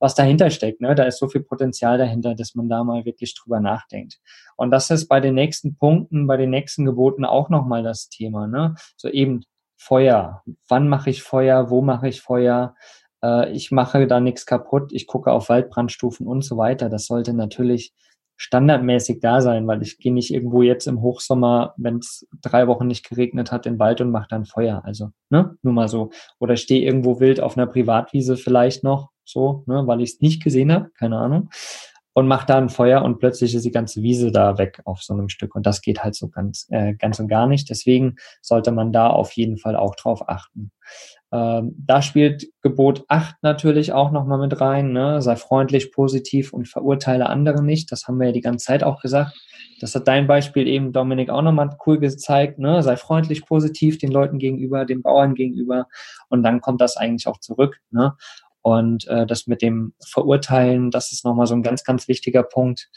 was 0.00 0.16
dahinter 0.16 0.50
steckt. 0.50 0.80
Ne? 0.80 0.96
Da 0.96 1.04
ist 1.04 1.20
so 1.20 1.28
viel 1.28 1.42
Potenzial 1.44 1.96
dahinter, 1.96 2.34
dass 2.34 2.56
man 2.56 2.68
da 2.68 2.82
mal 2.82 3.04
wirklich 3.04 3.36
drüber 3.36 3.60
nachdenkt. 3.60 4.18
Und 4.56 4.72
das 4.72 4.90
ist 4.90 5.06
bei 5.06 5.20
den 5.20 5.36
nächsten 5.36 5.76
Punkten, 5.76 6.26
bei 6.26 6.36
den 6.36 6.50
nächsten 6.50 6.84
Geboten 6.84 7.24
auch 7.24 7.48
nochmal 7.50 7.84
das 7.84 8.08
Thema. 8.08 8.48
Ne? 8.48 8.74
So 8.96 9.08
eben 9.08 9.44
Feuer. 9.82 10.42
Wann 10.68 10.88
mache 10.88 11.10
ich 11.10 11.22
Feuer? 11.22 11.68
Wo 11.68 11.82
mache 11.82 12.08
ich 12.08 12.20
Feuer? 12.20 12.76
Äh, 13.22 13.50
ich 13.52 13.72
mache 13.72 14.06
da 14.06 14.20
nichts 14.20 14.46
kaputt. 14.46 14.92
Ich 14.92 15.08
gucke 15.08 15.32
auf 15.32 15.48
Waldbrandstufen 15.48 16.26
und 16.26 16.42
so 16.42 16.56
weiter. 16.56 16.88
Das 16.88 17.06
sollte 17.06 17.34
natürlich 17.34 17.92
standardmäßig 18.36 19.20
da 19.20 19.40
sein, 19.40 19.66
weil 19.66 19.82
ich 19.82 19.98
gehe 19.98 20.12
nicht 20.12 20.32
irgendwo 20.32 20.62
jetzt 20.62 20.86
im 20.86 21.02
Hochsommer, 21.02 21.74
wenn 21.76 21.98
es 21.98 22.26
drei 22.40 22.68
Wochen 22.68 22.86
nicht 22.86 23.08
geregnet 23.08 23.50
hat, 23.50 23.66
in 23.66 23.74
den 23.74 23.78
Wald 23.80 24.00
und 24.00 24.10
mache 24.10 24.28
dann 24.28 24.44
Feuer. 24.44 24.82
Also, 24.84 25.10
ne, 25.30 25.56
nur 25.62 25.74
mal 25.74 25.88
so. 25.88 26.10
Oder 26.38 26.56
stehe 26.56 26.84
irgendwo 26.84 27.18
wild 27.18 27.40
auf 27.40 27.56
einer 27.56 27.66
Privatwiese 27.66 28.36
vielleicht 28.36 28.84
noch, 28.84 29.10
so, 29.24 29.64
ne, 29.66 29.86
weil 29.86 30.00
ich 30.00 30.14
es 30.14 30.20
nicht 30.20 30.42
gesehen 30.42 30.72
habe, 30.72 30.90
keine 30.96 31.18
Ahnung 31.18 31.50
und 32.14 32.28
macht 32.28 32.50
da 32.50 32.58
ein 32.58 32.68
Feuer 32.68 33.02
und 33.02 33.18
plötzlich 33.18 33.54
ist 33.54 33.64
die 33.64 33.70
ganze 33.70 34.02
Wiese 34.02 34.32
da 34.32 34.58
weg 34.58 34.82
auf 34.84 35.02
so 35.02 35.14
einem 35.14 35.28
Stück. 35.28 35.54
Und 35.54 35.66
das 35.66 35.80
geht 35.80 36.04
halt 36.04 36.14
so 36.14 36.28
ganz, 36.28 36.66
äh, 36.70 36.94
ganz 36.94 37.18
und 37.18 37.28
gar 37.28 37.46
nicht. 37.46 37.70
Deswegen 37.70 38.16
sollte 38.42 38.70
man 38.70 38.92
da 38.92 39.08
auf 39.08 39.32
jeden 39.32 39.56
Fall 39.56 39.76
auch 39.76 39.94
drauf 39.94 40.28
achten. 40.28 40.72
Ähm, 41.32 41.74
da 41.78 42.02
spielt 42.02 42.46
Gebot 42.60 43.04
8 43.08 43.36
natürlich 43.40 43.94
auch 43.94 44.10
nochmal 44.10 44.38
mit 44.38 44.60
rein. 44.60 44.92
Ne? 44.92 45.22
Sei 45.22 45.36
freundlich, 45.36 45.90
positiv 45.90 46.52
und 46.52 46.68
verurteile 46.68 47.30
andere 47.30 47.62
nicht. 47.62 47.90
Das 47.90 48.06
haben 48.06 48.20
wir 48.20 48.26
ja 48.26 48.32
die 48.32 48.42
ganze 48.42 48.66
Zeit 48.66 48.84
auch 48.84 49.00
gesagt. 49.00 49.34
Das 49.80 49.94
hat 49.94 50.06
dein 50.06 50.26
Beispiel 50.26 50.68
eben, 50.68 50.92
Dominik, 50.92 51.30
auch 51.30 51.40
nochmal 51.40 51.76
cool 51.86 51.98
gezeigt. 51.98 52.58
Ne? 52.58 52.82
Sei 52.82 52.96
freundlich, 52.98 53.46
positiv 53.46 53.96
den 53.96 54.12
Leuten 54.12 54.38
gegenüber, 54.38 54.84
den 54.84 55.00
Bauern 55.00 55.34
gegenüber. 55.34 55.86
Und 56.28 56.42
dann 56.42 56.60
kommt 56.60 56.82
das 56.82 56.98
eigentlich 56.98 57.26
auch 57.26 57.38
zurück. 57.38 57.80
Ne? 57.90 58.12
Und 58.62 59.06
äh, 59.08 59.26
das 59.26 59.46
mit 59.46 59.60
dem 59.60 59.94
Verurteilen, 60.04 60.90
das 60.90 61.12
ist 61.12 61.24
nochmal 61.24 61.46
so 61.46 61.54
ein 61.54 61.62
ganz, 61.62 61.84
ganz 61.84 62.08
wichtiger 62.08 62.42
Punkt. 62.42 62.90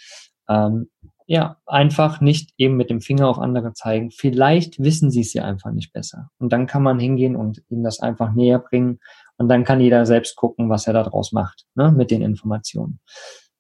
Ähm, 0.48 0.90
ja, 1.28 1.58
einfach 1.66 2.22
nicht 2.22 2.52
eben 2.58 2.78
mit 2.78 2.92
dem 2.92 3.02
Finger 3.02 3.28
auf 3.28 3.40
andere 3.40 3.74
zeigen. 3.74 4.12
Vielleicht 4.12 4.80
wissen 4.80 5.10
sie 5.10 5.22
es 5.22 5.34
ja 5.34 5.44
einfach 5.44 5.72
nicht 5.72 5.92
besser. 5.92 6.30
Und 6.38 6.54
dann 6.54 6.68
kann 6.68 6.84
man 6.84 7.00
hingehen 7.00 7.36
und 7.36 7.64
ihnen 7.70 7.84
das 7.84 8.00
einfach 8.00 8.34
näher 8.34 8.60
bringen. 8.60 9.00
Und 9.38 9.50
dann 9.50 9.64
kann 9.64 9.82
jeder 9.82 10.06
selbst 10.06 10.36
gucken, 10.36 10.70
was 10.70 10.86
er 10.86 10.94
daraus 10.94 11.32
macht, 11.32 11.66
ne, 11.74 11.92
mit 11.92 12.12
den 12.12 12.22
Informationen. 12.22 13.00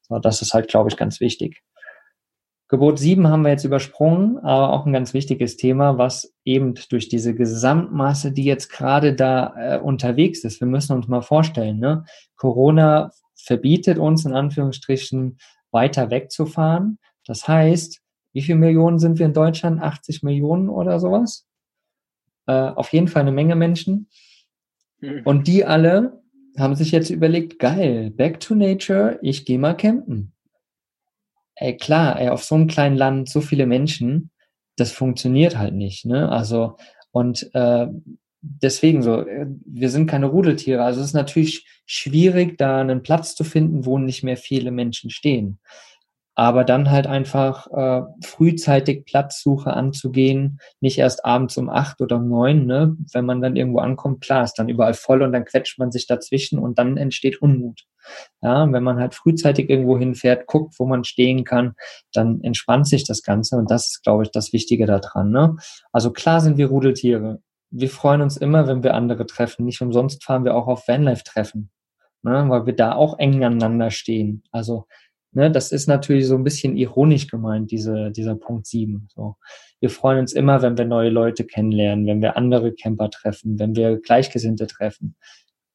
So, 0.03 0.19
das 0.19 0.43
ist 0.43 0.53
halt, 0.53 0.67
glaube 0.67 0.89
ich, 0.89 0.97
ganz 0.97 1.19
wichtig. 1.19 1.63
Gebot 2.67 2.97
7 2.97 3.27
haben 3.27 3.43
wir 3.43 3.51
jetzt 3.51 3.63
übersprungen, 3.63 4.39
aber 4.39 4.73
auch 4.73 4.87
ein 4.87 4.93
ganz 4.93 5.13
wichtiges 5.13 5.55
Thema, 5.55 5.99
was 5.99 6.33
eben 6.45 6.73
durch 6.89 7.09
diese 7.09 7.35
Gesamtmasse, 7.35 8.31
die 8.31 8.43
jetzt 8.43 8.69
gerade 8.69 9.13
da 9.13 9.53
äh, 9.57 9.79
unterwegs 9.79 10.43
ist, 10.43 10.59
wir 10.61 10.67
müssen 10.67 10.93
uns 10.93 11.07
mal 11.07 11.21
vorstellen, 11.21 11.79
ne? 11.79 12.05
Corona 12.35 13.11
verbietet 13.35 13.99
uns 13.99 14.25
in 14.25 14.33
Anführungsstrichen 14.33 15.37
weiter 15.69 16.09
wegzufahren. 16.09 16.97
Das 17.27 17.47
heißt, 17.47 18.01
wie 18.33 18.41
viele 18.41 18.57
Millionen 18.57 18.97
sind 18.97 19.19
wir 19.19 19.27
in 19.27 19.33
Deutschland? 19.33 19.81
80 19.81 20.23
Millionen 20.23 20.69
oder 20.69 20.99
sowas? 20.99 21.45
Äh, 22.47 22.53
auf 22.53 22.91
jeden 22.93 23.07
Fall 23.07 23.21
eine 23.21 23.31
Menge 23.31 23.55
Menschen. 23.55 24.09
Mhm. 25.01 25.21
Und 25.23 25.47
die 25.47 25.65
alle 25.65 26.23
haben 26.57 26.75
sich 26.75 26.91
jetzt 26.91 27.11
überlegt, 27.11 27.59
geil, 27.59 28.09
back 28.09 28.39
to 28.39 28.55
nature, 28.55 29.19
ich 29.21 29.45
gehe 29.45 29.59
mal 29.59 29.77
campen 29.77 30.34
ey, 31.55 31.77
klar, 31.77 32.19
ey, 32.19 32.29
auf 32.29 32.43
so 32.43 32.55
einem 32.55 32.67
kleinen 32.67 32.97
Land 32.97 33.29
so 33.29 33.41
viele 33.41 33.65
Menschen, 33.65 34.31
das 34.77 34.91
funktioniert 34.91 35.57
halt 35.57 35.73
nicht, 35.73 36.05
ne? 36.05 36.29
Also, 36.29 36.77
und 37.11 37.49
äh, 37.53 37.87
deswegen 38.41 39.01
so, 39.03 39.21
äh, 39.21 39.45
wir 39.65 39.89
sind 39.89 40.07
keine 40.07 40.27
Rudeltiere. 40.27 40.83
Also 40.83 41.01
es 41.01 41.07
ist 41.07 41.13
natürlich 41.13 41.65
schwierig, 41.85 42.57
da 42.57 42.81
einen 42.81 43.03
Platz 43.03 43.35
zu 43.35 43.43
finden, 43.43 43.85
wo 43.85 43.97
nicht 43.99 44.23
mehr 44.23 44.37
viele 44.37 44.71
Menschen 44.71 45.09
stehen 45.09 45.59
aber 46.35 46.65
dann 46.65 46.91
halt 46.91 47.07
einfach 47.07 47.67
äh, 47.71 48.01
frühzeitig 48.23 49.05
Platzsuche 49.05 49.73
anzugehen, 49.73 50.59
nicht 50.81 50.97
erst 50.97 51.25
abends 51.25 51.57
um 51.57 51.69
acht 51.69 52.01
oder 52.01 52.17
um 52.17 52.27
neun, 52.27 52.65
ne? 52.65 52.95
wenn 53.13 53.25
man 53.25 53.41
dann 53.41 53.55
irgendwo 53.55 53.79
ankommt, 53.79 54.21
klar, 54.21 54.43
ist 54.43 54.55
dann 54.55 54.67
überall 54.67 54.93
voll 54.93 55.23
und 55.23 55.31
dann 55.31 55.45
quetscht 55.45 55.79
man 55.79 55.91
sich 55.91 56.07
dazwischen 56.07 56.59
und 56.59 56.77
dann 56.77 56.97
entsteht 56.97 57.41
Unmut. 57.41 57.85
Ja, 58.41 58.71
wenn 58.71 58.83
man 58.83 58.99
halt 58.99 59.15
frühzeitig 59.15 59.69
irgendwo 59.69 59.97
hinfährt, 59.97 60.45
guckt, 60.45 60.75
wo 60.77 60.85
man 60.85 61.03
stehen 61.05 61.43
kann, 61.43 61.73
dann 62.13 62.41
entspannt 62.41 62.87
sich 62.87 63.05
das 63.05 63.23
Ganze 63.23 63.55
und 63.55 63.71
das 63.71 63.87
ist, 63.87 64.03
glaube 64.03 64.23
ich, 64.23 64.31
das 64.31 64.53
Wichtige 64.53 64.85
daran. 64.85 65.31
Ne? 65.31 65.55
Also 65.91 66.11
klar 66.11 66.41
sind 66.41 66.57
wir 66.57 66.67
Rudeltiere. 66.67 67.39
Wir 67.71 67.89
freuen 67.89 68.21
uns 68.21 68.37
immer, 68.37 68.67
wenn 68.67 68.83
wir 68.83 68.93
andere 68.93 69.25
treffen. 69.25 69.65
Nicht 69.65 69.81
umsonst 69.81 70.23
fahren 70.23 70.43
wir 70.43 70.55
auch 70.55 70.67
auf 70.67 70.87
Vanlife-Treffen, 70.87 71.71
ne? 72.21 72.45
weil 72.47 72.65
wir 72.67 72.75
da 72.75 72.93
auch 72.93 73.17
eng 73.17 73.43
aneinander 73.43 73.89
stehen. 73.89 74.43
Also 74.51 74.85
Ne, 75.35 75.51
das 75.51 75.73
ist 75.73 75.87
natürlich 75.87 76.27
so 76.27 76.35
ein 76.35 76.45
bisschen 76.45 76.77
ironisch 76.77 77.27
gemeint, 77.27 77.69
diese, 77.69 78.09
dieser 78.09 78.35
Punkt 78.35 78.67
7. 78.67 79.09
So. 79.13 79.35
Wir 79.81 79.89
freuen 79.89 80.19
uns 80.19 80.31
immer, 80.31 80.61
wenn 80.61 80.77
wir 80.77 80.85
neue 80.85 81.09
Leute 81.09 81.43
kennenlernen, 81.43 82.07
wenn 82.07 82.21
wir 82.21 82.37
andere 82.37 82.73
Camper 82.73 83.09
treffen, 83.09 83.59
wenn 83.59 83.75
wir 83.75 83.99
Gleichgesinnte 83.99 84.65
treffen. 84.65 85.17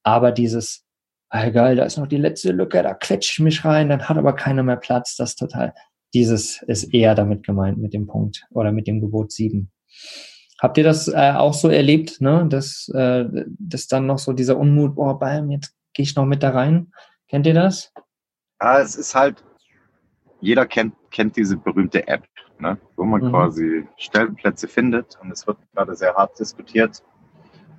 Aber 0.02 0.32
dieses, 0.32 0.86
ah, 1.28 1.50
geil, 1.50 1.76
da 1.76 1.84
ist 1.84 1.98
noch 1.98 2.06
die 2.06 2.16
letzte 2.16 2.52
Lücke, 2.52 2.82
da 2.82 2.94
quetsche 2.94 3.32
ich 3.32 3.40
mich 3.40 3.62
rein, 3.62 3.90
dann 3.90 4.08
hat 4.08 4.16
aber 4.16 4.34
keiner 4.34 4.62
mehr 4.62 4.78
Platz, 4.78 5.14
das 5.16 5.36
total. 5.36 5.74
Dieses 6.14 6.62
ist 6.62 6.94
eher 6.94 7.14
damit 7.14 7.44
gemeint 7.44 7.76
mit 7.76 7.92
dem 7.92 8.06
Punkt 8.06 8.46
oder 8.52 8.72
mit 8.72 8.86
dem 8.86 9.02
Gebot 9.02 9.30
7. 9.30 9.70
Habt 10.58 10.78
ihr 10.78 10.84
das 10.84 11.06
äh, 11.08 11.32
auch 11.36 11.52
so 11.52 11.68
erlebt, 11.68 12.22
ne? 12.22 12.46
dass, 12.48 12.88
äh, 12.94 13.26
dass 13.58 13.88
dann 13.88 14.06
noch 14.06 14.18
so 14.18 14.32
dieser 14.32 14.56
Unmut, 14.56 14.94
boah, 14.94 15.18
bam, 15.18 15.50
jetzt 15.50 15.74
gehe 15.92 16.04
ich 16.04 16.16
noch 16.16 16.24
mit 16.24 16.42
da 16.42 16.48
rein? 16.48 16.92
Kennt 17.28 17.46
ihr 17.46 17.54
das? 17.54 17.92
Ja, 18.62 18.80
es 18.80 18.96
ist 18.96 19.14
halt, 19.14 19.44
jeder 20.40 20.66
kennt, 20.66 20.94
kennt 21.10 21.36
diese 21.36 21.56
berühmte 21.56 22.06
App, 22.08 22.24
ne? 22.58 22.78
wo 22.96 23.04
man 23.04 23.22
mhm. 23.22 23.30
quasi 23.30 23.86
Stellplätze 23.96 24.68
findet. 24.68 25.18
Und 25.20 25.30
es 25.30 25.46
wird 25.46 25.58
gerade 25.74 25.94
sehr 25.94 26.14
hart 26.14 26.38
diskutiert 26.38 27.02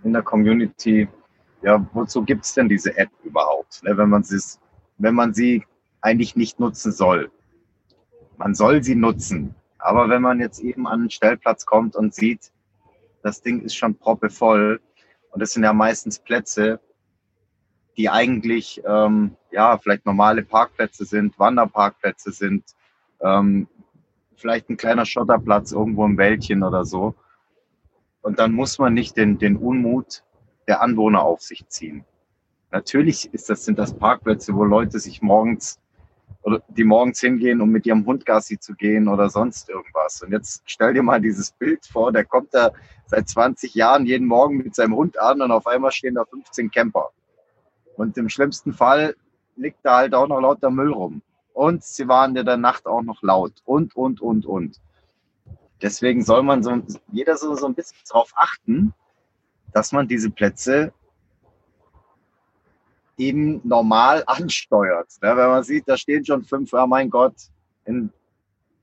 in 0.03 0.13
der 0.13 0.21
Community. 0.21 1.07
Ja, 1.61 1.85
wozu 1.93 2.23
gibt 2.23 2.45
es 2.45 2.53
denn 2.53 2.69
diese 2.69 2.97
App 2.97 3.09
überhaupt, 3.23 3.83
ne? 3.83 3.97
wenn, 3.97 4.09
man 4.09 4.23
sie, 4.23 4.39
wenn 4.97 5.15
man 5.15 5.33
sie 5.33 5.63
eigentlich 6.01 6.35
nicht 6.35 6.59
nutzen 6.59 6.91
soll? 6.91 7.31
Man 8.37 8.55
soll 8.55 8.83
sie 8.83 8.95
nutzen. 8.95 9.55
Aber 9.77 10.09
wenn 10.09 10.21
man 10.21 10.39
jetzt 10.39 10.59
eben 10.59 10.87
an 10.87 11.01
einen 11.01 11.09
Stellplatz 11.09 11.65
kommt 11.65 11.95
und 11.95 12.13
sieht, 12.13 12.51
das 13.23 13.41
Ding 13.41 13.61
ist 13.61 13.75
schon 13.75 13.95
proppevoll 13.95 14.79
und 15.31 15.41
es 15.41 15.51
sind 15.51 15.63
ja 15.63 15.73
meistens 15.73 16.19
Plätze, 16.19 16.79
die 17.97 18.09
eigentlich 18.09 18.81
ähm, 18.85 19.35
ja 19.51 19.77
vielleicht 19.77 20.05
normale 20.05 20.43
Parkplätze 20.43 21.05
sind, 21.05 21.37
Wanderparkplätze 21.37 22.31
sind, 22.31 22.63
ähm, 23.21 23.67
vielleicht 24.35 24.69
ein 24.69 24.77
kleiner 24.77 25.05
Schotterplatz 25.05 25.71
irgendwo 25.71 26.05
im 26.05 26.17
Wäldchen 26.17 26.63
oder 26.63 26.85
so. 26.85 27.15
Und 28.21 28.39
dann 28.39 28.53
muss 28.53 28.79
man 28.79 28.93
nicht 28.93 29.17
den, 29.17 29.37
den 29.37 29.57
Unmut 29.57 30.23
der 30.67 30.81
Anwohner 30.81 31.23
auf 31.23 31.41
sich 31.41 31.67
ziehen. 31.67 32.05
Natürlich 32.71 33.33
ist 33.33 33.49
das, 33.49 33.65
sind 33.65 33.77
das 33.77 33.93
Parkplätze, 33.93 34.55
wo 34.55 34.63
Leute 34.63 34.99
sich 34.99 35.21
morgens 35.21 35.79
oder 36.43 36.63
die 36.69 36.83
morgens 36.83 37.19
hingehen, 37.19 37.61
um 37.61 37.69
mit 37.69 37.85
ihrem 37.85 38.05
Hund 38.05 38.25
Gassi 38.25 38.57
zu 38.57 38.73
gehen 38.73 39.07
oder 39.07 39.29
sonst 39.29 39.69
irgendwas. 39.69 40.21
Und 40.23 40.31
jetzt 40.31 40.63
stell 40.65 40.93
dir 40.93 41.03
mal 41.03 41.21
dieses 41.21 41.51
Bild 41.51 41.85
vor, 41.85 42.11
der 42.11 42.25
kommt 42.25 42.53
da 42.53 42.71
seit 43.05 43.29
20 43.29 43.75
Jahren 43.75 44.05
jeden 44.05 44.27
Morgen 44.27 44.57
mit 44.57 44.73
seinem 44.73 44.95
Hund 44.95 45.19
an 45.19 45.41
und 45.41 45.51
auf 45.51 45.67
einmal 45.67 45.91
stehen 45.91 46.15
da 46.15 46.25
15 46.25 46.71
Camper. 46.71 47.11
Und 48.01 48.17
im 48.17 48.29
schlimmsten 48.29 48.73
Fall 48.73 49.15
liegt 49.55 49.77
da 49.83 49.97
halt 49.97 50.15
auch 50.15 50.27
noch 50.27 50.41
lauter 50.41 50.71
Müll 50.71 50.91
rum. 50.91 51.21
Und 51.53 51.83
sie 51.83 52.07
waren 52.07 52.35
in 52.35 52.47
der 52.47 52.57
Nacht 52.57 52.87
auch 52.87 53.03
noch 53.03 53.21
laut 53.21 53.53
und, 53.63 53.95
und, 53.95 54.19
und, 54.21 54.47
und. 54.47 54.81
Deswegen 55.83 56.23
soll 56.23 56.41
man 56.41 56.63
so, 56.63 56.81
jeder 57.11 57.37
so, 57.37 57.53
so 57.53 57.67
ein 57.67 57.75
bisschen 57.75 57.99
darauf 58.09 58.31
achten, 58.35 58.95
dass 59.71 59.91
man 59.91 60.07
diese 60.07 60.31
Plätze 60.31 60.91
eben 63.17 63.61
normal 63.63 64.23
ansteuert. 64.27 65.09
Ja, 65.21 65.37
wenn 65.37 65.49
man 65.49 65.63
sieht, 65.63 65.87
da 65.87 65.95
stehen 65.95 66.25
schon 66.25 66.43
fünf, 66.43 66.71
ja 66.71 66.87
mein 66.87 67.07
Gott, 67.07 67.35
in 67.85 68.11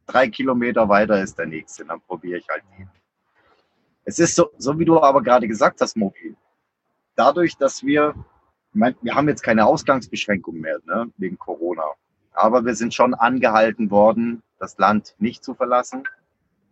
drei 0.06 0.28
Kilometer 0.28 0.88
weiter 0.88 1.20
ist 1.20 1.36
der 1.36 1.46
nächste, 1.46 1.84
dann 1.84 2.00
probiere 2.02 2.38
ich 2.38 2.48
halt 2.48 2.62
den. 2.78 2.88
Es 4.04 4.20
ist 4.20 4.36
so, 4.36 4.50
so 4.58 4.78
wie 4.78 4.84
du 4.84 5.02
aber 5.02 5.22
gerade 5.22 5.48
gesagt 5.48 5.80
hast, 5.80 5.96
Mobil. 5.96 6.36
Dadurch, 7.16 7.56
dass 7.56 7.82
wir, 7.82 8.14
meine, 8.78 8.96
wir 9.02 9.14
haben 9.14 9.28
jetzt 9.28 9.42
keine 9.42 9.66
Ausgangsbeschränkung 9.66 10.56
mehr 10.56 10.78
ne, 10.86 11.10
wegen 11.16 11.38
Corona, 11.38 11.84
aber 12.32 12.64
wir 12.64 12.74
sind 12.74 12.94
schon 12.94 13.14
angehalten 13.14 13.90
worden, 13.90 14.42
das 14.58 14.78
Land 14.78 15.14
nicht 15.18 15.44
zu 15.44 15.54
verlassen. 15.54 16.04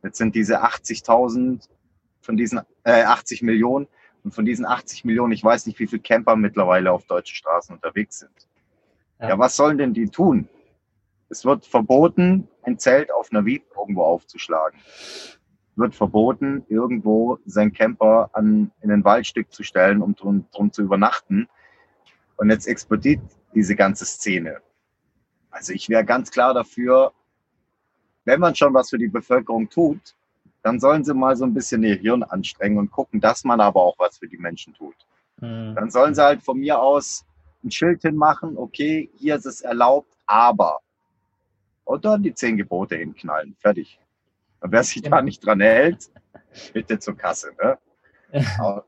Jetzt 0.03 0.19
sind 0.19 0.35
diese 0.35 0.63
80.000 0.63 1.69
von 2.21 2.37
diesen 2.37 2.61
äh, 2.85 3.03
80 3.03 3.43
Millionen 3.43 3.89
und 4.25 4.33
von 4.33 4.45
diesen 4.45 4.67
80 4.67 5.05
Millionen, 5.05 5.33
ich 5.33 5.45
weiß 5.45 5.67
nicht, 5.67 5.79
wie 5.79 5.87
viele 5.87 6.03
Camper 6.03 6.37
mittlerweile 6.37 6.93
auf 6.93 7.07
deutschen 7.07 7.37
Straßen 7.37 7.75
unterwegs 7.75 8.19
sind. 8.19 8.49
Ja. 9.21 9.31
ja, 9.31 9.39
was 9.39 9.57
sollen 9.57 9.79
denn 9.79 9.95
die 9.95 10.09
tun? 10.09 10.49
Es 11.29 11.45
wird 11.45 11.67
verboten, 11.67 12.49
ein 12.63 12.79
Zelt 12.79 13.13
auf 13.13 13.31
einer 13.31 13.45
Wiese 13.45 13.65
irgendwo 13.77 14.03
aufzuschlagen. 14.03 14.79
Es 14.87 15.39
wird 15.77 15.95
verboten, 15.95 16.65
irgendwo 16.69 17.39
sein 17.47 17.73
Camper 17.73 18.31
an, 18.33 18.71
in 18.81 18.91
ein 18.91 19.05
Waldstück 19.05 19.53
zu 19.53 19.63
stellen, 19.63 20.03
um 20.03 20.15
drum, 20.15 20.47
drum 20.53 20.73
zu 20.73 20.83
übernachten. 20.83 21.49
Und 22.37 22.51
jetzt 22.51 22.67
explodiert 22.67 23.21
diese 23.55 23.75
ganze 23.75 24.05
Szene. 24.05 24.61
Also 25.51 25.73
ich 25.73 25.89
wäre 25.89 26.05
ganz 26.05 26.31
klar 26.31 26.53
dafür, 26.53 27.13
wenn 28.25 28.41
man 28.41 28.55
schon 28.55 28.75
was 28.75 28.91
für 28.91 28.99
die 28.99 29.09
Bevölkerung 29.09 29.71
tut, 29.71 30.15
dann 30.63 30.81
sollen 30.81 31.05
sie 31.05 31.15
mal 31.15 31.37
so 31.37 31.45
ein 31.45 31.55
bisschen 31.55 31.83
ihr 31.85 31.95
Hirn 31.95 32.23
anstrengen 32.25 32.79
und 32.79 32.91
gucken, 32.91 33.21
dass 33.21 33.45
man 33.45 33.61
aber 33.61 33.81
auch 33.81 33.99
was 33.99 34.19
für 34.19 34.29
die 34.29 34.37
Menschen 34.37 34.75
tut. 34.75 34.97
Mhm. 35.41 35.75
Dann 35.75 35.91
sollen 35.91 36.15
sie 36.15 36.23
halt 36.23 36.43
von 36.43 36.59
mir 36.59 36.81
aus 36.81 37.25
ein 37.65 37.71
Schild 37.71 38.03
hinmachen, 38.03 38.59
okay, 38.59 39.11
hier 39.17 39.37
ist 39.37 39.47
es 39.47 39.61
erlaubt, 39.61 40.13
aber. 40.27 40.81
Und 41.85 42.05
dann 42.05 42.23
die 42.23 42.35
zehn 42.35 42.57
Gebote 42.57 42.97
hinknallen, 42.97 43.55
fertig. 43.61 44.01
Und 44.61 44.73
wer 44.73 44.83
sich 44.83 45.03
da 45.03 45.23
nicht 45.23 45.45
dran 45.47 45.61
hält, 45.61 46.11
bitte 46.73 46.99
zur 46.99 47.17
Kasse. 47.17 47.53
Ne? 47.63 47.79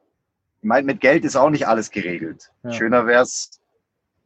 ich 0.61 0.69
meine, 0.69 0.87
mit 0.87 1.01
Geld 1.01 1.25
ist 1.25 1.37
auch 1.37 1.51
nicht 1.51 1.69
alles 1.69 1.91
geregelt. 1.91 2.51
Ja. 2.65 2.73
Schöner 2.73 3.07
wäre 3.07 3.23
es, 3.23 3.61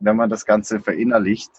wenn 0.01 0.17
man 0.17 0.31
das 0.31 0.47
Ganze 0.47 0.81
verinnerlicht. 0.81 1.51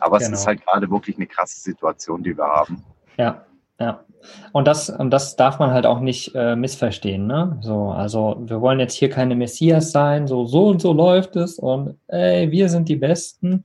Aber 0.00 0.18
genau. 0.18 0.32
es 0.32 0.40
ist 0.40 0.46
halt 0.46 0.64
gerade 0.66 0.90
wirklich 0.90 1.16
eine 1.16 1.26
krasse 1.26 1.60
Situation, 1.60 2.22
die 2.22 2.36
wir 2.36 2.44
haben. 2.46 2.84
Ja, 3.16 3.44
ja. 3.78 4.04
Und 4.52 4.66
das, 4.66 4.90
und 4.90 5.10
das 5.10 5.36
darf 5.36 5.58
man 5.58 5.70
halt 5.70 5.86
auch 5.86 6.00
nicht 6.00 6.34
äh, 6.34 6.56
missverstehen, 6.56 7.26
ne? 7.26 7.58
So, 7.60 7.90
also 7.90 8.36
wir 8.40 8.60
wollen 8.60 8.80
jetzt 8.80 8.94
hier 8.94 9.10
keine 9.10 9.36
Messias 9.36 9.92
sein, 9.92 10.26
so, 10.26 10.46
so 10.46 10.68
und 10.68 10.80
so 10.80 10.92
läuft 10.92 11.36
es 11.36 11.58
und 11.58 11.98
ey, 12.08 12.50
wir 12.50 12.70
sind 12.70 12.88
die 12.88 12.96
Besten. 12.96 13.64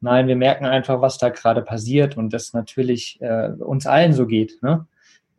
Nein, 0.00 0.26
wir 0.26 0.36
merken 0.36 0.64
einfach, 0.64 1.00
was 1.02 1.18
da 1.18 1.28
gerade 1.28 1.60
passiert 1.60 2.16
und 2.16 2.32
das 2.32 2.54
natürlich 2.54 3.20
äh, 3.20 3.50
uns 3.58 3.86
allen 3.86 4.14
so 4.14 4.26
geht, 4.26 4.62
ne? 4.62 4.86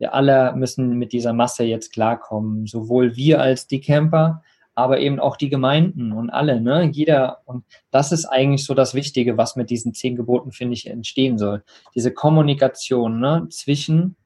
Wir 0.00 0.14
alle 0.14 0.54
müssen 0.56 0.98
mit 0.98 1.12
dieser 1.12 1.34
Masse 1.34 1.62
jetzt 1.62 1.92
klarkommen, 1.92 2.66
sowohl 2.66 3.16
wir 3.16 3.40
als 3.40 3.66
die 3.66 3.82
Camper, 3.82 4.42
aber 4.74 4.98
eben 4.98 5.20
auch 5.20 5.36
die 5.36 5.50
Gemeinden 5.50 6.12
und 6.12 6.30
alle, 6.30 6.60
ne? 6.62 6.88
Jeder, 6.90 7.42
und 7.44 7.64
das 7.90 8.10
ist 8.10 8.24
eigentlich 8.24 8.64
so 8.64 8.72
das 8.72 8.94
Wichtige, 8.94 9.36
was 9.36 9.56
mit 9.56 9.68
diesen 9.68 9.92
zehn 9.92 10.16
Geboten, 10.16 10.52
finde 10.52 10.72
ich, 10.72 10.86
entstehen 10.86 11.36
soll. 11.36 11.62
Diese 11.94 12.12
Kommunikation, 12.12 13.20
ne? 13.20 13.46
Zwischen 13.50 14.16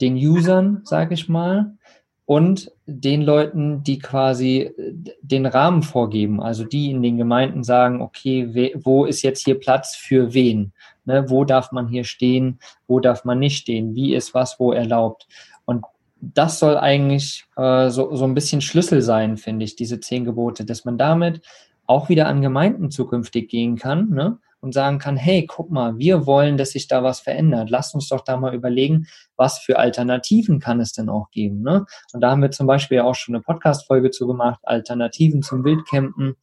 den 0.00 0.16
Usern, 0.16 0.80
sage 0.84 1.12
ich 1.12 1.28
mal, 1.28 1.76
und 2.24 2.72
den 2.90 3.22
Leuten, 3.22 3.82
die 3.82 3.98
quasi 3.98 4.62
äh, 4.62 4.94
den 5.22 5.46
Rahmen 5.46 5.82
vorgeben, 5.82 6.42
also 6.42 6.64
die 6.64 6.90
in 6.90 7.02
den 7.02 7.16
Gemeinden 7.16 7.64
sagen, 7.64 8.02
okay, 8.02 8.74
wo 8.82 9.04
ist 9.04 9.22
jetzt 9.22 9.44
hier 9.44 9.58
Platz 9.58 9.96
für 9.96 10.34
wen? 10.34 10.72
Ne, 11.04 11.28
wo 11.28 11.44
darf 11.44 11.72
man 11.72 11.88
hier 11.88 12.04
stehen? 12.04 12.58
Wo 12.86 13.00
darf 13.00 13.24
man 13.24 13.38
nicht 13.38 13.58
stehen? 13.58 13.94
Wie 13.94 14.14
ist 14.14 14.34
was 14.34 14.60
wo 14.60 14.72
erlaubt? 14.72 15.26
Und 15.64 15.84
das 16.20 16.58
soll 16.58 16.76
eigentlich 16.76 17.46
äh, 17.56 17.88
so, 17.90 18.14
so 18.14 18.24
ein 18.24 18.34
bisschen 18.34 18.60
Schlüssel 18.60 19.00
sein, 19.00 19.36
finde 19.36 19.64
ich, 19.64 19.76
diese 19.76 20.00
zehn 20.00 20.24
Gebote, 20.24 20.64
dass 20.64 20.84
man 20.84 20.98
damit 20.98 21.40
auch 21.86 22.08
wieder 22.08 22.28
an 22.28 22.42
Gemeinden 22.42 22.90
zukünftig 22.90 23.48
gehen 23.48 23.76
kann 23.76 24.10
ne? 24.10 24.38
Und 24.60 24.72
sagen 24.72 24.98
kann, 24.98 25.16
hey, 25.16 25.46
guck 25.46 25.70
mal, 25.70 25.98
wir 25.98 26.26
wollen, 26.26 26.56
dass 26.56 26.70
sich 26.70 26.88
da 26.88 27.02
was 27.02 27.20
verändert. 27.20 27.70
Lasst 27.70 27.94
uns 27.94 28.08
doch 28.08 28.20
da 28.20 28.36
mal 28.36 28.54
überlegen, 28.54 29.06
was 29.36 29.58
für 29.58 29.78
Alternativen 29.78 30.60
kann 30.60 30.80
es 30.80 30.92
denn 30.92 31.08
auch 31.08 31.30
geben. 31.30 31.62
Ne? 31.62 31.86
Und 32.12 32.20
da 32.20 32.30
haben 32.30 32.42
wir 32.42 32.50
zum 32.50 32.66
Beispiel 32.66 33.00
auch 33.00 33.14
schon 33.14 33.34
eine 33.34 33.42
Podcast-Folge 33.42 34.10
zu 34.10 34.26
gemacht, 34.26 34.60
Alternativen 34.64 35.42
zum 35.42 35.64
Wildcampen. 35.64 36.36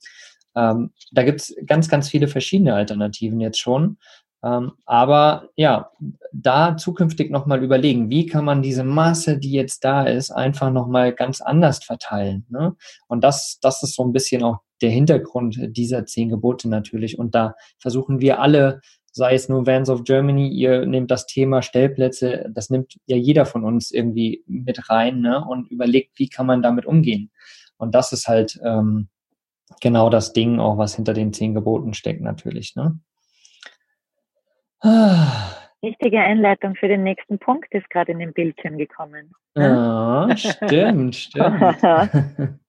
Ähm, 0.55 0.91
da 1.11 1.23
gibt's 1.23 1.55
ganz, 1.65 1.89
ganz 1.89 2.09
viele 2.09 2.27
verschiedene 2.27 2.73
Alternativen 2.73 3.39
jetzt 3.39 3.59
schon. 3.59 3.97
Ähm, 4.43 4.73
aber 4.85 5.49
ja, 5.55 5.91
da 6.31 6.77
zukünftig 6.77 7.31
nochmal 7.31 7.63
überlegen, 7.63 8.09
wie 8.09 8.27
kann 8.27 8.45
man 8.45 8.61
diese 8.61 8.83
Masse, 8.83 9.39
die 9.39 9.51
jetzt 9.51 9.83
da 9.83 10.03
ist, 10.03 10.31
einfach 10.31 10.71
nochmal 10.71 11.13
ganz 11.13 11.41
anders 11.41 11.83
verteilen. 11.83 12.45
Ne? 12.49 12.75
Und 13.07 13.23
das, 13.23 13.59
das 13.61 13.81
ist 13.83 13.95
so 13.95 14.03
ein 14.03 14.13
bisschen 14.13 14.43
auch 14.43 14.59
der 14.81 14.89
Hintergrund 14.89 15.57
dieser 15.75 16.05
zehn 16.05 16.29
Gebote 16.29 16.69
natürlich. 16.69 17.17
Und 17.17 17.35
da 17.35 17.55
versuchen 17.79 18.21
wir 18.21 18.39
alle, 18.39 18.81
sei 19.11 19.33
es 19.33 19.49
nur 19.49 19.65
Vans 19.65 19.89
of 19.89 20.03
Germany, 20.03 20.49
ihr 20.49 20.85
nehmt 20.85 21.11
das 21.11 21.25
Thema 21.25 21.61
Stellplätze, 21.61 22.49
das 22.53 22.69
nimmt 22.69 22.97
ja 23.05 23.17
jeder 23.17 23.45
von 23.45 23.63
uns 23.63 23.91
irgendwie 23.91 24.43
mit 24.45 24.89
rein 24.89 25.21
ne? 25.21 25.43
und 25.43 25.69
überlegt, 25.71 26.19
wie 26.19 26.29
kann 26.29 26.45
man 26.45 26.61
damit 26.61 26.85
umgehen. 26.85 27.31
Und 27.77 27.95
das 27.95 28.13
ist 28.13 28.27
halt 28.27 28.59
ähm, 28.63 29.09
genau 29.81 30.09
das 30.09 30.33
Ding, 30.33 30.59
auch 30.59 30.77
was 30.77 30.95
hinter 30.95 31.13
den 31.13 31.33
zehn 31.33 31.53
Geboten 31.53 31.93
steckt 31.93 32.21
natürlich. 32.21 32.75
Ne? 32.75 32.99
Richtige 35.83 36.19
Einleitung 36.19 36.75
für 36.75 36.87
den 36.87 37.03
nächsten 37.03 37.39
Punkt 37.39 37.73
ist 37.73 37.89
gerade 37.89 38.11
in 38.11 38.19
den 38.19 38.33
Bildschirm 38.33 38.77
gekommen. 38.77 39.31
Ja, 39.55 40.29
stimmt, 40.35 41.15
stimmt. 41.15 41.81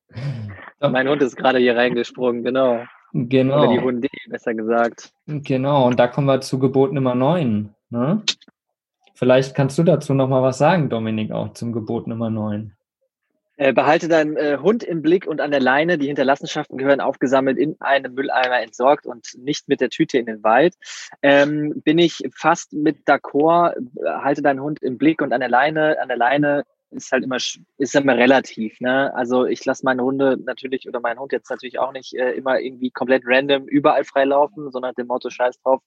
mein 0.81 1.09
Hund 1.09 1.23
ist 1.23 1.37
gerade 1.37 1.59
hier 1.59 1.77
reingesprungen, 1.77 2.43
genau. 2.43 2.85
Genau. 3.13 3.59
Oder 3.59 3.73
die 3.73 3.81
Hunde, 3.81 4.09
besser 4.29 4.55
gesagt. 4.55 5.13
Genau, 5.27 5.87
und 5.87 5.99
da 5.99 6.09
kommen 6.09 6.27
wir 6.27 6.41
zu 6.41 6.59
Gebot 6.59 6.93
Nummer 6.93 7.15
9. 7.15 7.75
Ne? 7.91 8.23
Vielleicht 9.15 9.55
kannst 9.55 9.79
du 9.79 9.83
dazu 9.83 10.15
nochmal 10.15 10.43
was 10.43 10.59
sagen, 10.59 10.89
Dominik, 10.89 11.33
auch 11.33 11.53
zum 11.55 11.73
Gebot 11.73 12.07
Nummer 12.07 12.31
9. 12.31 12.73
Äh, 13.57 13.73
behalte 13.73 14.07
deinen 14.07 14.37
äh, 14.37 14.59
Hund 14.63 14.85
im 14.85 15.03
Blick 15.03 15.27
und 15.27 15.41
an 15.41 15.51
der 15.51 15.59
Leine. 15.59 15.99
Die 15.99 16.07
Hinterlassenschaften 16.07 16.79
gehören 16.79 17.01
aufgesammelt 17.01 17.59
in 17.59 17.75
einem 17.81 18.15
Mülleimer 18.15 18.61
entsorgt 18.63 19.05
und 19.05 19.37
nicht 19.37 19.69
mit 19.69 19.81
der 19.81 19.91
Tüte 19.91 20.17
in 20.17 20.27
den 20.27 20.45
Wald. 20.45 20.77
Ähm, 21.23 21.83
bin 21.83 21.99
ich 21.99 22.23
fast 22.37 22.73
mit 22.73 22.99
d'accord. 23.09 23.75
Halte 24.05 24.43
deinen 24.43 24.61
Hund 24.61 24.81
im 24.81 24.97
Blick 24.97 25.21
und 25.21 25.33
an 25.33 25.41
der 25.41 25.49
Leine. 25.49 26.01
An 26.01 26.07
der 26.07 26.17
Leine 26.17 26.65
ist 26.91 27.13
halt 27.13 27.25
immer 27.25 27.37
ist 27.37 27.95
immer 27.95 28.17
relativ. 28.17 28.81
Ne? 28.81 29.15
Also 29.15 29.45
ich 29.45 29.65
lasse 29.65 29.85
meine 29.85 30.03
Hunde 30.03 30.39
natürlich 30.45 30.89
oder 30.89 31.01
meinen 31.01 31.19
Hund 31.19 31.33
jetzt 31.33 31.51
natürlich 31.51 31.79
auch 31.79 31.93
nicht 31.93 32.15
äh, 32.15 32.33
immer 32.33 32.61
irgendwie 32.61 32.91
komplett 32.91 33.23
random 33.27 33.67
überall 33.67 34.05
frei 34.05 34.25
laufen, 34.25 34.71
sondern 34.71 34.95
dem 34.95 35.07
Motto 35.07 35.31
Scheiß 35.31 35.61
drauf. 35.61 35.83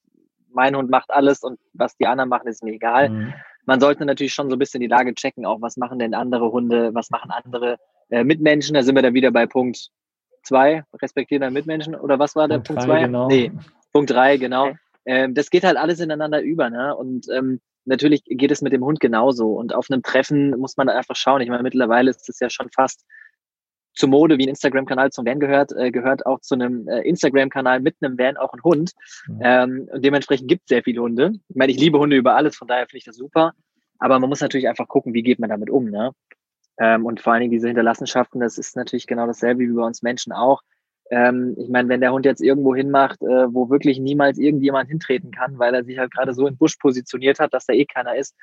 Mein 0.54 0.76
Hund 0.76 0.89
macht 0.89 1.10
alles 1.12 1.43
und 1.43 1.60
was 1.74 1.95
die 1.97 2.08
anderen 2.08 2.30
machen, 2.30 2.47
ist 2.47 2.64
mir 2.64 2.74
egal. 2.74 3.10
Mhm 3.10 3.34
man 3.66 3.80
sollte 3.80 4.06
natürlich 4.06 4.34
schon 4.34 4.49
so 4.49 4.56
ein 4.56 4.60
bisschen 4.60 4.82
die 4.82 4.88
Lage 4.88 5.14
checken, 5.14 5.45
auch 5.45 5.62
was 5.62 5.78
machen 5.78 5.99
denn 5.99 6.14
andere 6.14 6.52
Hunde, 6.52 6.93
was 6.93 7.10
machen 7.10 7.32
andere 7.32 7.78
äh, 8.10 8.24
Mitmenschen. 8.24 8.74
Da 8.74 8.84
sind 8.84 8.95
wir 8.95 9.02
dann 9.02 9.14
wieder 9.14 9.32
bei 9.32 9.45
Punkt 9.45 9.89
zwei, 10.43 10.84
respektieren 11.02 11.41
deine 11.41 11.54
Mitmenschen. 11.54 11.95
Oder 11.95 12.20
was 12.20 12.36
war 12.36 12.47
der 12.47 12.56
Punkt, 12.56 12.68
Punkt 12.68 12.84
zwei? 12.84 13.02
Genau. 13.02 13.28
Nee, 13.28 13.52
Punkt 13.91 14.10
drei, 14.10 14.38
genau. 14.38 14.72
Ähm, 15.06 15.34
das 15.34 15.49
geht 15.49 15.64
halt 15.64 15.78
alles 15.78 15.99
ineinander 15.99 16.41
über, 16.41 16.70
ne? 16.70 16.95
Und 16.95 17.28
ähm, 17.30 17.60
natürlich 17.86 18.24
geht 18.26 18.52
es 18.52 18.62
mit 18.62 18.74
dem 18.74 18.84
Hund 18.84 19.00
genauso. 19.00 19.54
Und 19.54 19.74
auf 19.74 19.88
einem 19.90 20.04
Treffen 20.04 20.52
muss 20.60 20.78
man 20.78 20.90
einfach 20.90 21.16
schauen. 21.16 21.42
Ich 21.42 21.50
meine, 21.50 21.64
mittlerweile 21.64 22.10
ist 22.10 22.28
es 22.30 22.40
ja 22.40 22.50
schon 22.50 22.70
fast 22.70 23.06
zur 23.94 24.10
Mode, 24.10 24.38
wie 24.38 24.46
ein 24.46 24.50
Instagram-Kanal 24.50 25.12
zum 25.12 25.26
Van 25.26 25.40
gehört, 25.40 25.74
äh, 25.74 25.92
gehört 25.92 26.26
auch 26.26 26.40
zu 26.40 26.56
einem 26.56 26.88
äh, 26.88 27.02
Instagram-Kanal 27.02 27.82
mit 27.82 27.98
einem 28.02 28.18
Van 28.18 28.38
auch 28.38 28.54
ein 28.54 28.64
Hund. 28.64 28.94
Mhm. 29.28 29.40
Ähm, 29.44 29.90
und 29.92 30.06
dementsprechend 30.06 30.48
gibt 30.48 30.64
es 30.64 30.70
sehr 30.70 30.84
viele 30.84 31.02
Hunde. 31.02 31.34
Ich 31.50 31.56
meine, 31.56 31.72
ich 31.72 31.80
liebe 31.80 32.00
Hunde 32.00 32.16
über 32.16 32.36
alles, 32.36 32.56
von 32.56 32.68
daher 32.68 32.86
finde 32.88 33.00
ich 33.00 33.04
das 33.06 33.18
super. 33.18 33.54
Aber 34.00 34.20
man 34.20 34.30
muss 34.30 34.42
natürlich 34.42 34.68
einfach 34.68 34.88
gucken, 34.88 35.14
wie 35.14 35.24
geht 35.24 35.40
man 35.40 35.50
damit 35.50 35.70
um. 35.70 35.90
Ne? 35.90 36.12
Ähm, 36.80 37.06
und 37.06 37.22
vor 37.22 37.34
allen 37.34 37.42
Dingen 37.42 37.52
diese 37.52 37.68
Hinterlassenschaften, 37.68 38.40
das 38.40 38.58
ist 38.58 38.76
natürlich 38.76 39.08
genau 39.08 39.28
dasselbe 39.28 39.62
wie 39.62 39.74
bei 39.74 39.84
uns 39.84 40.02
Menschen 40.02 40.32
auch. 40.32 40.62
Ähm, 41.12 41.55
ich 41.59 41.70
meine, 41.70 41.89
wenn 41.89 41.99
der 41.99 42.14
Hund 42.14 42.26
jetzt 42.26 42.41
irgendwo 42.41 42.74
hinmacht, 42.74 43.22
äh, 43.22 43.53
wo 43.53 43.70
wirklich 43.70 43.99
niemals 43.99 44.38
irgendjemand 44.38 44.89
hintreten 44.89 45.32
kann, 45.32 45.59
weil 45.59 45.76
er 45.76 45.84
sich 45.84 45.97
halt 45.97 46.12
gerade 46.12 46.34
so 46.34 46.47
im 46.47 46.57
Busch 46.57 46.78
positioniert 46.78 47.39
hat, 47.39 47.53
dass 47.53 47.66
da 47.66 47.74
eh 47.74 47.86
keiner 47.86 48.16
ist, 48.16 48.34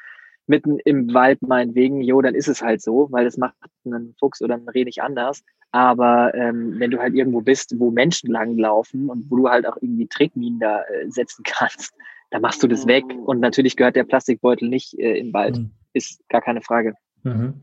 mitten 0.46 0.78
im 0.84 1.12
Wald 1.14 1.40
meinetwegen, 1.42 2.02
jo, 2.02 2.20
dann 2.20 2.34
ist 2.34 2.48
es 2.48 2.62
halt 2.62 2.82
so, 2.82 3.08
weil 3.10 3.24
das 3.24 3.38
macht 3.38 3.54
einen 3.84 4.14
Fuchs 4.18 4.42
oder 4.42 4.54
ein 4.54 4.68
Reh 4.68 4.84
nicht 4.84 5.02
anders. 5.02 5.42
Aber 5.70 6.34
ähm, 6.34 6.74
wenn 6.78 6.90
du 6.90 6.98
halt 6.98 7.14
irgendwo 7.14 7.40
bist, 7.40 7.74
wo 7.78 7.90
Menschen 7.90 8.30
langlaufen 8.30 9.10
und 9.10 9.30
wo 9.30 9.36
du 9.36 9.48
halt 9.48 9.66
auch 9.66 9.76
irgendwie 9.80 10.06
Tretminen 10.06 10.60
da 10.60 10.82
äh, 10.82 11.10
setzen 11.10 11.42
kannst, 11.44 11.94
dann 12.30 12.42
machst 12.42 12.62
du 12.62 12.66
das 12.66 12.86
weg. 12.86 13.04
Und 13.24 13.40
natürlich 13.40 13.76
gehört 13.76 13.96
der 13.96 14.04
Plastikbeutel 14.04 14.68
nicht 14.68 14.98
äh, 14.98 15.18
im 15.18 15.32
Wald. 15.32 15.58
Mhm. 15.58 15.70
Ist 15.94 16.20
gar 16.28 16.42
keine 16.42 16.60
Frage. 16.60 16.94
Mhm. 17.22 17.60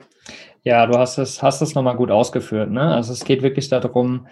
Ja, 0.63 0.85
du 0.87 0.97
hast 0.97 1.17
es, 1.17 1.43
hast 1.43 1.61
es 1.61 1.75
nochmal 1.75 1.95
gut 1.95 2.11
ausgeführt. 2.11 2.71
Ne? 2.71 2.81
Also 2.81 3.13
es 3.13 3.23
geht 3.23 3.43
wirklich 3.43 3.69
darum, 3.69 4.27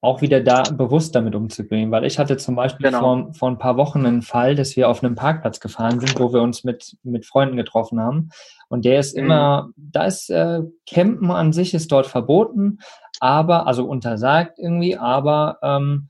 auch 0.00 0.20
wieder 0.20 0.40
da 0.40 0.62
bewusst 0.62 1.14
damit 1.14 1.34
umzugehen, 1.34 1.90
weil 1.90 2.04
ich 2.04 2.18
hatte 2.18 2.36
zum 2.36 2.54
Beispiel 2.54 2.86
genau. 2.86 3.00
vor, 3.00 3.34
vor 3.34 3.50
ein 3.50 3.58
paar 3.58 3.76
Wochen 3.76 4.06
einen 4.06 4.22
Fall, 4.22 4.54
dass 4.54 4.76
wir 4.76 4.88
auf 4.88 5.02
einem 5.02 5.16
Parkplatz 5.16 5.58
gefahren 5.58 5.98
sind, 5.98 6.18
wo 6.20 6.32
wir 6.32 6.40
uns 6.40 6.62
mit, 6.62 6.96
mit 7.02 7.26
Freunden 7.26 7.56
getroffen 7.56 8.00
haben. 8.00 8.30
Und 8.68 8.84
der 8.84 9.00
ist 9.00 9.16
mhm. 9.16 9.24
immer, 9.24 9.70
da 9.76 10.04
ist 10.04 10.30
äh, 10.30 10.60
Campen 10.88 11.30
an 11.32 11.52
sich 11.52 11.74
ist 11.74 11.90
dort 11.90 12.06
verboten, 12.06 12.78
aber, 13.18 13.66
also 13.66 13.86
untersagt 13.86 14.58
irgendwie, 14.58 14.96
aber 14.96 15.58
ähm, 15.62 16.08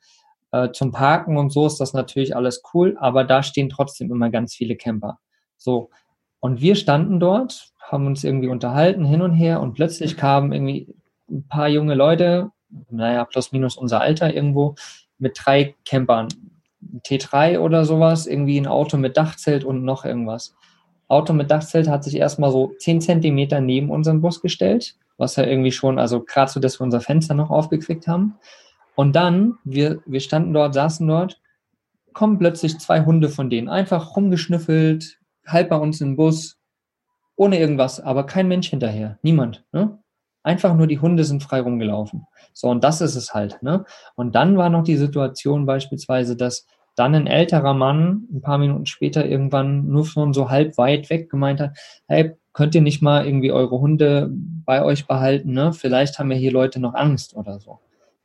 äh, 0.53 0.71
zum 0.73 0.93
Parken 0.93 1.39
und 1.39 1.51
so 1.51 1.67
ist 1.67 1.79
das 1.79 1.95
natürlich 1.95 2.37
alles 2.37 2.63
cool, 2.75 2.97
aber 3.01 3.25
da 3.25 3.43
stehen 3.43 3.71
trotzdem 3.71 4.11
immer 4.11 4.29
ganz 4.29 4.55
viele 4.55 4.77
Camper. 4.77 5.19
So. 5.57 5.89
Und 6.41 6.61
wir 6.61 6.77
standen 6.77 7.21
dort, 7.21 7.71
haben 7.81 8.07
uns 8.07 8.23
irgendwie 8.23 8.49
unterhalten 8.49 9.05
hin 9.05 9.23
und 9.23 9.33
her 9.33 9.61
und 9.61 9.73
plötzlich 9.73 10.19
kamen 10.19 10.53
irgendwie 10.53 10.95
ein 11.31 11.49
paar 11.49 11.69
junge 11.69 11.95
Leute 11.95 12.51
naja, 12.91 13.25
plus 13.25 13.53
minus 13.53 13.77
unser 13.77 14.01
Alter 14.01 14.35
irgendwo, 14.35 14.75
mit 15.19 15.39
drei 15.43 15.75
Campern. 15.85 16.29
T3 17.05 17.59
oder 17.59 17.85
sowas, 17.85 18.27
irgendwie 18.27 18.59
ein 18.59 18.67
Auto 18.67 18.97
mit 18.97 19.17
Dachzelt 19.17 19.65
und 19.65 19.85
noch 19.85 20.05
irgendwas. 20.05 20.55
Auto 21.09 21.33
mit 21.33 21.51
Dachzelt 21.51 21.89
hat 21.89 22.05
sich 22.05 22.17
erstmal 22.17 22.53
so 22.53 22.73
zehn 22.79 23.01
Zentimeter 23.01 23.61
neben 23.61 23.91
unseren 23.91 24.21
Bus 24.21 24.41
gestellt, 24.41 24.95
was 25.17 25.37
ja 25.37 25.45
irgendwie 25.45 25.73
schon, 25.73 25.99
also 25.99 26.23
gerade 26.23 26.51
so, 26.51 26.61
dass 26.61 26.79
wir 26.81 26.85
unser 26.85 27.01
Fenster 27.01 27.35
noch 27.35 27.51
aufgekriegt 27.51 28.07
haben. 28.07 28.37
Und 28.95 29.17
dann, 29.17 29.59
wir, 29.65 30.01
wir 30.07 30.21
standen 30.21 30.53
dort, 30.53 30.75
saßen 30.75 31.07
dort, 31.07 31.41
kommen 32.13 32.39
plötzlich 32.39 32.79
zwei 32.79 33.05
Hunde 33.05 33.29
von 33.29 33.49
denen, 33.51 33.69
einfach 33.69 34.17
rumgeschnüffelt, 34.17 35.19
halb 35.47 35.71
bei 35.71 35.77
uns 35.77 36.01
im 36.01 36.17
Bus, 36.17 36.59
ohne 37.37 37.59
irgendwas, 37.59 38.01
aber 38.01 38.27
kein 38.27 38.49
Mensch 38.49 38.69
hinterher, 38.69 39.19
niemand. 39.23 39.65
Ne? 39.73 39.99
Einfach 40.49 40.75
nur 40.75 40.87
die 40.87 40.99
Hunde 40.99 41.25
sind 41.25 41.43
frei 41.43 41.61
rumgelaufen. 41.61 42.27
So, 42.55 42.69
und 42.69 42.83
das 42.83 43.03
ist 43.03 43.17
es 43.17 43.35
halt. 43.35 43.63
Ne? 43.63 43.85
Und 44.15 44.35
dann 44.35 44.57
war 44.57 44.71
noch 44.71 44.83
die 44.83 44.97
Situation 44.97 45.67
beispielsweise, 45.67 46.37
dass 46.37 46.67
dann 46.95 47.15
ein 47.15 47.27
älterer 47.27 47.75
Mann 47.75 48.27
ein 48.33 48.41
paar 48.41 48.57
Minuten 48.57 48.87
später 48.87 49.27
irgendwann 49.27 49.89
nur 49.89 50.07
schon 50.07 50.33
so 50.33 50.49
halb 50.49 50.79
weit 50.79 51.11
weg 51.11 51.29
gemeint 51.29 51.61
hat, 51.61 51.77
hey, 52.07 52.35
könnt 52.55 52.75
ihr 52.75 52.81
nicht 52.81 53.03
mal 53.03 53.27
irgendwie 53.27 53.53
eure 53.53 53.79
Hunde 53.79 54.31
bei 54.33 54.83
euch 54.83 55.07
behalten, 55.07 55.53
ne? 55.53 55.75
Vielleicht 55.75 56.19
haben 56.19 56.33
ja 56.33 56.39
hier 56.39 56.51
Leute 56.51 56.81
noch 56.81 56.95
Angst 56.95 57.37
oder 57.37 57.61
so. 57.61 57.81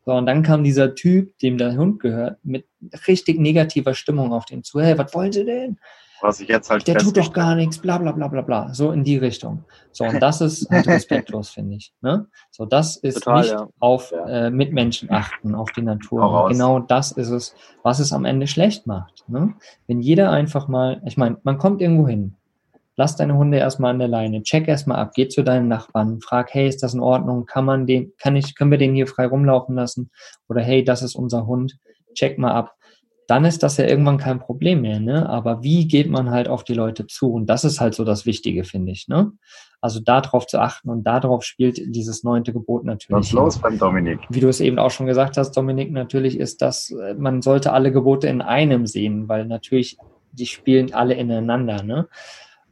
So, 0.06 0.14
und 0.14 0.26
dann 0.26 0.44
kam 0.44 0.64
dieser 0.64 0.96
Typ, 0.96 1.38
dem 1.40 1.58
der 1.58 1.76
Hund 1.76 2.00
gehört, 2.00 2.38
mit 2.46 2.66
richtig 3.06 3.38
negativer 3.38 3.96
Stimmung 3.96 4.32
auf 4.32 4.46
den 4.46 4.64
zu. 4.64 4.80
Hey, 4.80 4.98
was 4.98 5.14
wollen 5.14 5.34
Sie 5.34 5.44
denn? 5.44 5.78
Was 6.24 6.40
ich 6.40 6.48
jetzt 6.48 6.70
halt 6.70 6.88
Der 6.88 6.98
tut 6.98 7.18
doch 7.18 7.34
gar 7.34 7.54
nichts, 7.54 7.78
bla 7.78 7.98
bla 7.98 8.14
bla 8.14 8.30
bla 8.30 8.42
bla. 8.42 8.74
So 8.74 8.92
in 8.92 9.04
die 9.04 9.18
Richtung. 9.18 9.66
So, 9.92 10.06
und 10.06 10.22
das 10.22 10.40
ist 10.40 10.70
halt 10.72 10.88
respektlos, 10.88 11.50
finde 11.50 11.76
ich. 11.76 11.94
Ne? 12.02 12.28
So, 12.50 12.66
das 12.66 12.96
ist 12.96 13.24
Total, 13.24 13.42
nicht 13.42 13.52
ja. 13.52 13.68
auf 13.80 14.12
ja. 14.12 14.48
Äh, 14.48 14.50
Mitmenschen 14.50 15.12
achten, 15.12 15.54
auf 15.54 15.72
die 15.74 15.82
Natur. 15.82 16.48
Genau 16.50 16.80
das 16.80 17.12
ist 17.12 17.30
es, 17.30 17.56
was 17.84 18.00
es 18.00 18.14
am 18.14 18.24
Ende 18.24 18.48
schlecht 18.48 18.88
macht. 18.88 19.26
Ne? 19.28 19.54
Wenn 19.88 20.00
jeder 20.00 20.32
einfach 20.32 20.70
mal, 20.70 21.02
ich 21.06 21.18
meine, 21.18 21.38
man 21.44 21.58
kommt 21.58 21.82
irgendwo 21.82 22.08
hin, 22.08 22.36
lass 22.96 23.18
deine 23.18 23.36
Hunde 23.36 23.58
erstmal 23.58 23.92
an 23.92 24.00
der 24.00 24.08
Leine, 24.08 24.44
check 24.44 24.68
erstmal 24.70 25.00
ab, 25.00 25.12
geh 25.14 25.28
zu 25.28 25.44
deinen 25.44 25.68
Nachbarn, 25.68 26.22
frag, 26.22 26.54
hey, 26.54 26.70
ist 26.70 26.84
das 26.84 26.94
in 26.94 27.02
Ordnung? 27.02 27.46
Kann 27.46 27.66
man 27.66 27.86
den, 27.86 28.14
kann 28.18 28.38
ich, 28.38 28.56
können 28.56 28.72
wir 28.72 28.78
den 28.78 28.96
hier 28.96 29.08
frei 29.08 29.28
rumlaufen 29.28 29.76
lassen? 29.76 30.10
Oder 30.48 30.62
hey, 30.62 30.86
das 30.86 31.02
ist 31.02 31.16
unser 31.16 31.48
Hund, 31.48 31.78
check 32.14 32.38
mal 32.38 32.54
ab 32.54 32.76
dann 33.28 33.46
ist 33.46 33.64
das 33.64 33.78
ja 33.78 33.86
irgendwann 33.86 34.18
kein 34.18 34.40
Problem 34.40 34.82
mehr, 34.82 35.00
ne? 35.00 35.30
Aber 35.30 35.64
wie 35.64 35.88
geht 35.88 36.10
man 36.10 36.32
halt 36.32 36.48
auf 36.48 36.64
die 36.64 36.74
Leute 36.74 37.08
zu? 37.08 37.32
Und 37.32 37.48
das 37.48 37.64
ist 37.64 37.80
halt 37.80 37.96
so 37.96 38.04
das 38.04 38.26
Wichtige, 38.26 38.64
finde 38.64 38.92
ich, 38.92 39.08
ne? 39.08 39.32
Also 39.82 40.00
darauf 40.00 40.48
zu 40.48 40.60
achten 40.60 40.90
und 40.90 41.04
darauf 41.04 41.44
spielt 41.44 41.78
dieses 41.94 42.24
neunte 42.24 42.54
Gebot 42.54 42.86
natürlich. 42.86 43.28
Was 43.28 43.32
los 43.34 43.60
beim 43.60 43.78
Dominik? 43.78 44.20
Wie 44.30 44.40
du 44.40 44.48
es 44.48 44.62
eben 44.62 44.80
auch 44.80 44.92
schon 44.92 45.08
gesagt 45.08 45.38
hast, 45.38 45.52
Dominik, 45.52 45.92
natürlich 45.92 46.40
ist 46.40 46.62
das, 46.62 46.92
äh, 46.92 47.16
man 47.16 47.42
sollte 47.42 47.74
alle 47.74 47.92
Gebote 47.92 48.28
in 48.28 48.42
einem 48.42 48.88
sehen, 48.88 49.28
weil 49.28 49.46
natürlich 49.46 49.98
die 50.32 50.48
spielen 50.48 50.94
alle 50.94 51.14
ineinander, 51.14 51.84
ne? 51.84 52.08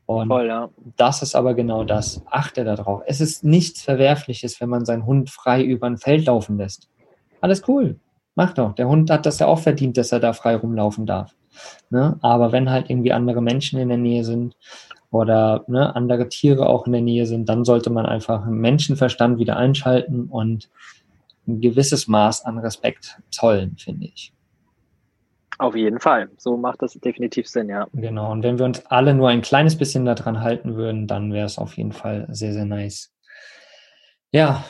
Und 0.05 0.27
Voll, 0.27 0.47
ja. 0.47 0.69
das 0.97 1.21
ist 1.21 1.35
aber 1.35 1.53
genau 1.53 1.85
das. 1.85 2.21
Achte 2.29 2.65
darauf. 2.65 3.01
Es 3.05 3.21
ist 3.21 3.45
nichts 3.45 3.81
Verwerfliches, 3.81 4.59
wenn 4.59 4.67
man 4.67 4.83
seinen 4.83 5.05
Hund 5.05 5.29
frei 5.29 5.63
über 5.63 5.87
ein 5.87 5.97
Feld 5.97 6.25
laufen 6.25 6.57
lässt. 6.57 6.89
Alles 7.39 7.65
cool. 7.67 7.97
Mach 8.35 8.53
doch. 8.53 8.73
Der 8.73 8.87
Hund 8.87 9.09
hat 9.09 9.25
das 9.25 9.39
ja 9.39 9.47
auch 9.47 9.59
verdient, 9.59 9.97
dass 9.97 10.11
er 10.11 10.19
da 10.19 10.33
frei 10.33 10.55
rumlaufen 10.55 11.05
darf. 11.05 11.35
Ne? 11.89 12.17
Aber 12.21 12.51
wenn 12.51 12.69
halt 12.69 12.89
irgendwie 12.89 13.11
andere 13.11 13.41
Menschen 13.41 13.79
in 13.79 13.89
der 13.89 13.97
Nähe 13.97 14.23
sind 14.23 14.55
oder 15.09 15.65
ne, 15.67 15.95
andere 15.95 16.29
Tiere 16.29 16.67
auch 16.67 16.85
in 16.85 16.93
der 16.93 17.01
Nähe 17.01 17.25
sind, 17.25 17.49
dann 17.49 17.65
sollte 17.65 17.89
man 17.89 18.05
einfach 18.05 18.45
Menschenverstand 18.45 19.37
wieder 19.39 19.57
einschalten 19.57 20.27
und 20.27 20.69
ein 21.47 21.59
gewisses 21.59 22.07
Maß 22.07 22.45
an 22.45 22.59
Respekt 22.59 23.19
zollen, 23.29 23.75
finde 23.77 24.05
ich. 24.05 24.33
Auf 25.57 25.75
jeden 25.75 25.99
Fall. 25.99 26.29
So 26.37 26.57
macht 26.57 26.81
das 26.81 26.93
definitiv 26.93 27.47
Sinn, 27.47 27.69
ja. 27.69 27.87
Genau. 27.93 28.31
Und 28.31 28.41
wenn 28.43 28.57
wir 28.57 28.65
uns 28.65 28.85
alle 28.87 29.13
nur 29.13 29.29
ein 29.29 29.41
kleines 29.41 29.77
bisschen 29.77 30.05
daran 30.05 30.41
halten 30.41 30.75
würden, 30.75 31.05
dann 31.05 31.33
wäre 31.33 31.45
es 31.45 31.59
auf 31.59 31.77
jeden 31.77 31.91
Fall 31.91 32.27
sehr, 32.31 32.53
sehr 32.53 32.65
nice. 32.65 33.13
Ja, 34.31 34.63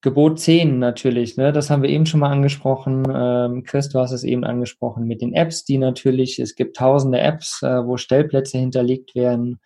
Gebot 0.00 0.38
10 0.38 0.78
natürlich, 0.78 1.36
ne? 1.36 1.52
das 1.52 1.70
haben 1.70 1.82
wir 1.82 1.90
eben 1.90 2.06
schon 2.06 2.20
mal 2.20 2.30
angesprochen. 2.30 3.02
Ähm, 3.12 3.64
Chris, 3.64 3.88
du 3.88 3.98
hast 3.98 4.12
es 4.12 4.22
eben 4.22 4.44
angesprochen 4.44 5.04
mit 5.08 5.20
den 5.22 5.34
Apps, 5.34 5.64
die 5.64 5.76
natürlich, 5.76 6.38
es 6.38 6.54
gibt 6.54 6.76
tausende 6.76 7.18
Apps, 7.18 7.62
äh, 7.62 7.84
wo 7.84 7.96
Stellplätze 7.96 8.58
hinterlegt 8.58 9.16
werden. 9.16 9.60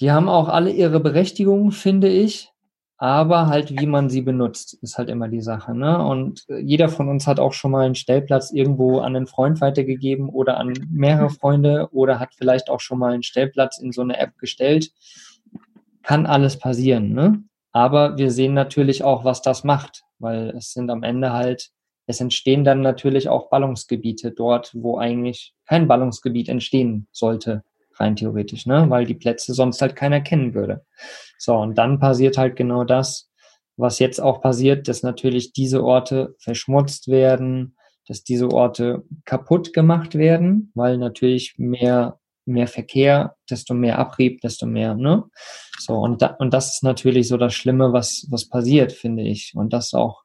Die 0.00 0.10
haben 0.10 0.28
auch 0.28 0.48
alle 0.48 0.70
ihre 0.70 1.00
Berechtigung, 1.00 1.72
finde 1.72 2.08
ich, 2.08 2.52
aber 2.98 3.46
halt 3.46 3.70
wie 3.80 3.86
man 3.86 4.10
sie 4.10 4.20
benutzt, 4.20 4.74
ist 4.82 4.98
halt 4.98 5.08
immer 5.08 5.28
die 5.28 5.40
Sache. 5.40 5.74
Ne? 5.74 6.04
Und 6.04 6.44
jeder 6.48 6.90
von 6.90 7.08
uns 7.08 7.26
hat 7.26 7.40
auch 7.40 7.54
schon 7.54 7.70
mal 7.70 7.86
einen 7.86 7.94
Stellplatz 7.94 8.52
irgendwo 8.52 9.00
an 9.00 9.16
einen 9.16 9.26
Freund 9.26 9.62
weitergegeben 9.62 10.28
oder 10.28 10.58
an 10.58 10.74
mehrere 10.90 11.30
Freunde 11.30 11.88
oder 11.92 12.20
hat 12.20 12.34
vielleicht 12.36 12.68
auch 12.68 12.80
schon 12.80 12.98
mal 12.98 13.14
einen 13.14 13.22
Stellplatz 13.22 13.78
in 13.78 13.90
so 13.90 14.02
eine 14.02 14.18
App 14.18 14.36
gestellt. 14.36 14.92
Kann 16.02 16.26
alles 16.26 16.58
passieren, 16.58 17.14
ne? 17.14 17.42
Aber 17.72 18.16
wir 18.18 18.30
sehen 18.30 18.54
natürlich 18.54 19.02
auch, 19.02 19.24
was 19.24 19.42
das 19.42 19.64
macht, 19.64 20.04
weil 20.18 20.50
es 20.50 20.72
sind 20.72 20.90
am 20.90 21.02
Ende 21.02 21.32
halt, 21.32 21.70
es 22.06 22.20
entstehen 22.20 22.64
dann 22.64 22.82
natürlich 22.82 23.28
auch 23.28 23.48
Ballungsgebiete 23.48 24.32
dort, 24.32 24.72
wo 24.74 24.98
eigentlich 24.98 25.54
kein 25.66 25.88
Ballungsgebiet 25.88 26.48
entstehen 26.48 27.06
sollte, 27.12 27.64
rein 27.94 28.16
theoretisch, 28.16 28.66
ne? 28.66 28.88
weil 28.88 29.06
die 29.06 29.14
Plätze 29.14 29.54
sonst 29.54 29.80
halt 29.80 29.96
keiner 29.96 30.20
kennen 30.20 30.54
würde. 30.54 30.84
So, 31.38 31.56
und 31.56 31.76
dann 31.76 31.98
passiert 31.98 32.36
halt 32.36 32.56
genau 32.56 32.84
das, 32.84 33.30
was 33.76 33.98
jetzt 33.98 34.20
auch 34.20 34.40
passiert, 34.40 34.88
dass 34.88 35.02
natürlich 35.02 35.52
diese 35.52 35.82
Orte 35.82 36.34
verschmutzt 36.38 37.08
werden, 37.08 37.76
dass 38.06 38.24
diese 38.24 38.50
Orte 38.50 39.04
kaputt 39.24 39.72
gemacht 39.72 40.14
werden, 40.14 40.70
weil 40.74 40.98
natürlich 40.98 41.54
mehr 41.56 42.18
mehr 42.44 42.66
Verkehr, 42.66 43.36
desto 43.50 43.74
mehr 43.74 43.98
Abrieb, 43.98 44.40
desto 44.40 44.66
mehr, 44.66 44.94
ne? 44.94 45.24
So, 45.78 45.94
und, 45.94 46.22
da, 46.22 46.28
und 46.38 46.52
das 46.54 46.74
ist 46.74 46.82
natürlich 46.82 47.28
so 47.28 47.36
das 47.36 47.54
Schlimme, 47.54 47.92
was, 47.92 48.26
was 48.30 48.48
passiert, 48.48 48.92
finde 48.92 49.22
ich. 49.22 49.52
Und 49.54 49.72
das 49.72 49.94
auch, 49.94 50.22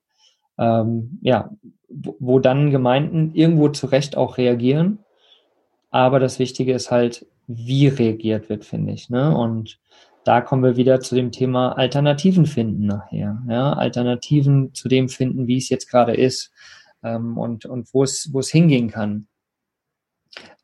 ähm, 0.58 1.20
ja, 1.22 1.52
wo, 1.90 2.16
wo 2.20 2.40
dann 2.40 2.72
Gemeinden 2.72 3.34
irgendwo 3.34 3.70
zu 3.70 3.88
Recht 3.88 4.18
auch 4.18 4.38
reagieren. 4.38 5.00
Aber 5.90 6.20
das 6.20 6.40
Wichtige 6.40 6.74
ist 6.74 6.92
halt, 6.92 7.26
wie 7.48 7.88
reagiert 7.88 8.50
wird, 8.50 8.66
finde 8.66 8.94
ich, 8.94 9.10
ne? 9.10 9.36
Und 9.36 9.80
da 10.26 10.42
kommen 10.42 10.64
wir 10.64 10.76
wieder 10.76 11.00
zu 11.00 11.16
dem 11.16 11.32
Thema 11.32 11.78
Alternativen 11.78 12.46
finden 12.46 12.86
nachher, 12.86 13.42
ja? 13.48 13.74
Alternativen 13.74 14.74
zu 14.74 14.90
dem 14.90 15.08
finden, 15.10 15.48
wie 15.48 15.58
es 15.58 15.70
jetzt 15.70 15.90
gerade 15.90 16.16
ist. 16.16 16.52
Ähm, 17.04 17.38
und, 17.38 17.66
und 17.66 17.94
wo 17.94 18.04
es, 18.04 18.30
wo 18.34 18.40
es 18.40 18.50
hingehen 18.50 18.90
kann. 18.90 19.28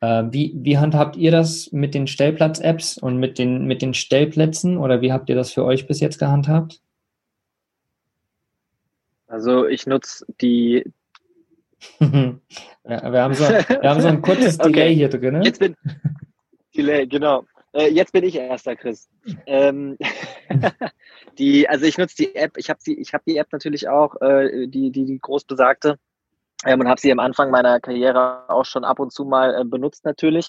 Äh, 0.02 0.24
wie, 0.32 0.54
wie 0.56 0.78
handhabt 0.78 1.16
ihr 1.16 1.32
das 1.32 1.72
mit 1.72 1.94
den 1.94 2.08
Stellplatz-Apps 2.08 2.98
und 2.98 3.18
mit 3.18 3.40
den, 3.40 3.66
mit 3.66 3.82
den 3.82 3.94
Stellplätzen 3.94 4.78
oder 4.78 5.02
wie 5.02 5.14
habt 5.14 5.30
ihr 5.30 5.36
das 5.36 5.52
für 5.52 5.64
euch 5.64 5.88
bis 5.88 6.02
jetzt 6.02 6.20
gehandhabt? 6.20 6.82
Also 9.28 9.66
ich 9.66 9.88
nutze 9.88 10.26
die. 10.42 10.84
ja, 12.00 12.40
wir, 12.84 13.22
haben 13.22 13.34
so, 13.34 13.46
wir 13.46 13.90
haben 13.90 14.02
so 14.02 14.08
ein 14.08 14.22
kurzes 14.22 14.60
okay. 14.60 14.72
Delay 14.72 14.96
hier 14.96 15.10
drin. 15.10 15.42
Jetzt 15.42 15.60
bin 15.60 15.76
Delay, 16.76 17.08
genau. 17.08 17.46
Äh, 17.72 17.88
jetzt 17.88 18.14
bin 18.14 18.24
ich 18.24 18.36
erster, 18.36 18.76
Chris. 18.76 19.10
Ähm, 19.48 19.98
die, 21.40 21.68
also 21.68 21.86
ich 21.86 21.98
nutze 21.98 22.18
die 22.18 22.36
App, 22.36 22.58
ich 22.58 22.70
habe 22.70 22.80
habe 22.86 23.24
die 23.26 23.38
App 23.38 23.48
natürlich 23.52 23.88
auch, 23.88 24.22
äh, 24.22 24.68
die, 24.68 24.92
die, 24.92 25.06
die 25.06 25.20
groß 25.20 25.46
besagte. 25.46 25.98
Ähm, 26.66 26.80
und 26.80 26.88
habe 26.88 27.00
sie 27.00 27.12
am 27.12 27.20
Anfang 27.20 27.52
meiner 27.52 27.80
Karriere 27.80 28.50
auch 28.50 28.66
schon 28.66 28.84
ab 28.84 29.00
und 29.00 29.12
zu 29.12 29.26
mal 29.26 29.54
äh, 29.54 29.64
benutzt 29.66 30.06
natürlich. 30.06 30.48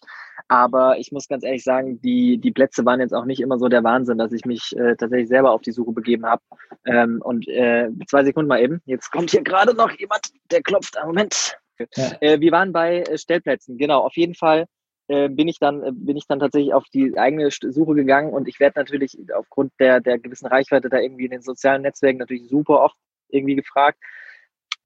Aber 0.48 0.98
ich 0.98 1.12
muss 1.12 1.28
ganz 1.28 1.44
ehrlich 1.44 1.64
sagen, 1.64 2.00
die, 2.00 2.38
die 2.38 2.52
Plätze 2.52 2.84
waren 2.84 3.00
jetzt 3.00 3.14
auch 3.14 3.24
nicht 3.24 3.40
immer 3.40 3.58
so 3.58 3.68
der 3.68 3.84
Wahnsinn, 3.84 4.18
dass 4.18 4.32
ich 4.32 4.44
mich 4.44 4.76
äh, 4.76 4.96
tatsächlich 4.96 5.28
selber 5.28 5.52
auf 5.52 5.62
die 5.62 5.72
Suche 5.72 5.92
begeben 5.92 6.26
habe. 6.26 6.42
Ähm, 6.86 7.20
und 7.22 7.48
äh, 7.48 7.88
zwei 8.08 8.24
Sekunden 8.24 8.48
mal 8.48 8.60
eben. 8.60 8.80
Jetzt 8.84 9.10
kommt 9.10 9.30
hier 9.30 9.42
gerade 9.42 9.74
noch 9.74 9.90
jemand, 9.92 10.30
der 10.50 10.62
klopft. 10.62 10.96
Moment. 11.04 11.56
Ja. 11.78 12.12
Äh, 12.20 12.40
wir 12.40 12.52
waren 12.52 12.72
bei 12.72 13.00
äh, 13.02 13.18
Stellplätzen, 13.18 13.78
genau. 13.78 14.00
Auf 14.00 14.16
jeden 14.16 14.34
Fall 14.34 14.66
äh, 15.08 15.28
bin 15.28 15.48
ich 15.48 15.58
dann 15.58 15.82
äh, 15.82 15.92
bin 15.92 16.16
ich 16.16 16.26
dann 16.26 16.38
tatsächlich 16.38 16.72
auf 16.72 16.84
die 16.92 17.18
eigene 17.18 17.50
Suche 17.50 17.94
gegangen 17.94 18.32
und 18.32 18.48
ich 18.48 18.60
werde 18.60 18.78
natürlich 18.78 19.18
aufgrund 19.34 19.72
der 19.78 20.00
der 20.00 20.18
gewissen 20.18 20.46
Reichweite 20.46 20.88
da 20.88 20.98
irgendwie 20.98 21.24
in 21.24 21.32
den 21.32 21.42
sozialen 21.42 21.82
Netzwerken 21.82 22.18
natürlich 22.18 22.48
super 22.48 22.80
oft 22.82 22.96
irgendwie 23.28 23.56
gefragt. 23.56 23.98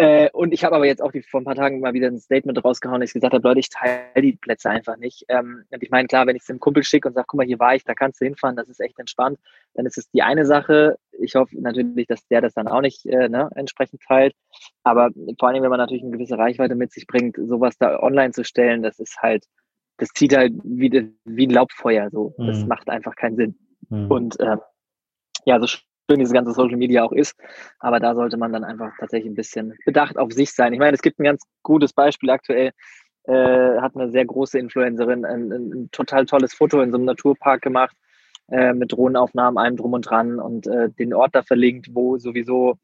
Äh, 0.01 0.31
und 0.33 0.55
ich 0.55 0.63
habe 0.65 0.77
aber 0.77 0.87
jetzt 0.87 1.03
auch 1.03 1.11
die, 1.11 1.23
vor 1.23 1.41
ein 1.41 1.45
paar 1.45 1.57
Tagen 1.57 1.81
mal 1.81 1.93
wieder 1.93 2.07
ein 2.07 2.21
Statement 2.21 2.65
rausgehauen, 2.65 3.01
dass 3.01 3.11
ich 3.11 3.15
gesagt 3.15 3.35
habe, 3.35 3.47
Leute, 3.47 3.59
ich 3.59 3.69
teile 3.69 4.23
die 4.23 4.37
Plätze 4.37 4.71
einfach 4.71 4.97
nicht. 4.97 5.25
Ähm, 5.29 5.65
und 5.71 5.83
ich 5.83 5.91
meine, 5.91 6.07
klar, 6.07 6.25
wenn 6.29 6.37
ich 6.37 6.43
es 6.43 6.47
dem 6.47 6.61
Kumpel 6.61 6.85
schicke 6.85 7.09
und 7.09 7.15
sage, 7.15 7.27
guck 7.27 7.39
mal, 7.39 7.47
hier 7.47 7.59
war 7.59 7.75
ich, 7.75 7.83
da 7.83 7.95
kannst 7.95 8.21
du 8.21 8.25
hinfahren, 8.25 8.55
das 8.55 8.69
ist 8.69 8.81
echt 8.81 8.97
entspannt, 9.01 9.41
dann 9.75 9.87
ist 9.87 9.99
es 9.99 10.09
die 10.11 10.23
eine 10.23 10.47
Sache. 10.47 10.99
Ich 11.21 11.35
hoffe 11.35 11.61
natürlich, 11.61 12.07
dass 12.07 12.25
der 12.29 12.41
das 12.41 12.55
dann 12.55 12.69
auch 12.69 12.81
nicht 12.81 13.07
äh, 13.07 13.29
ne, 13.29 13.51
entsprechend 13.57 14.01
teilt. 14.07 14.35
Aber 14.85 15.11
vor 15.37 15.49
allem, 15.49 15.65
wenn 15.65 15.71
man 15.71 15.81
natürlich 15.81 16.05
eine 16.05 16.13
gewisse 16.13 16.39
Reichweite 16.39 16.77
mit 16.77 16.93
sich 16.93 17.09
bringt, 17.09 17.37
sowas 17.37 17.77
da 17.77 18.01
online 18.01 18.33
zu 18.33 18.45
stellen, 18.45 18.85
das 18.85 19.01
ist 19.01 19.19
halt, 19.21 19.47
das 19.97 20.11
zieht 20.11 20.37
halt 20.37 20.53
wie, 20.63 21.13
wie 21.25 21.47
ein 21.49 21.51
Laubfeuer 21.51 22.09
so. 22.11 22.37
Mhm. 22.39 22.47
Das 22.47 22.65
macht 22.67 22.89
einfach 22.89 23.17
keinen 23.17 23.35
Sinn. 23.35 23.59
Mhm. 23.89 24.11
Und 24.13 24.39
äh, 24.39 24.59
ja, 25.45 25.59
so 25.59 25.67
schön 26.09 26.21
diese 26.21 26.33
ganze 26.33 26.53
Social 26.53 26.77
Media 26.77 27.05
auch 27.05 27.13
ist. 27.13 27.37
Aber 27.79 28.01
da 28.01 28.15
sollte 28.15 28.37
man 28.37 28.53
dann 28.53 28.65
einfach 28.65 28.93
tatsächlich 28.99 29.31
ein 29.31 29.37
bisschen 29.37 29.75
bedacht 29.85 30.17
auf 30.17 30.33
sich 30.33 30.53
sein. 30.53 30.73
Ich 30.73 30.79
meine, 30.79 30.95
es 30.95 31.03
gibt 31.03 31.19
ein 31.19 31.25
ganz 31.25 31.43
gutes 31.63 31.93
Beispiel 31.93 32.31
aktuell. 32.31 32.73
Äh, 33.25 33.81
hat 33.81 33.95
eine 33.95 34.11
sehr 34.11 34.25
große 34.25 34.59
Influencerin 34.59 35.27
ein, 35.27 35.53
ein, 35.53 35.73
ein, 35.73 35.89
total 35.93 36.25
tolles 36.25 36.55
Foto 36.55 36.81
in 36.81 36.91
so 36.91 36.97
einem 36.97 37.05
Naturpark 37.05 37.61
gemacht 37.61 37.95
äh, 38.51 38.73
mit 38.73 38.93
Drohnenaufnahmen, 38.93 39.59
allem 39.59 39.77
drum 39.77 39.93
und 39.93 40.03
dran 40.03 40.41
und 40.41 40.67
äh, 40.67 40.89
den 40.89 41.13
Ort 41.13 41.35
da 41.35 41.43
verlinkt, 41.43 41.89
wo 41.93 42.17
sowieso 42.17 42.79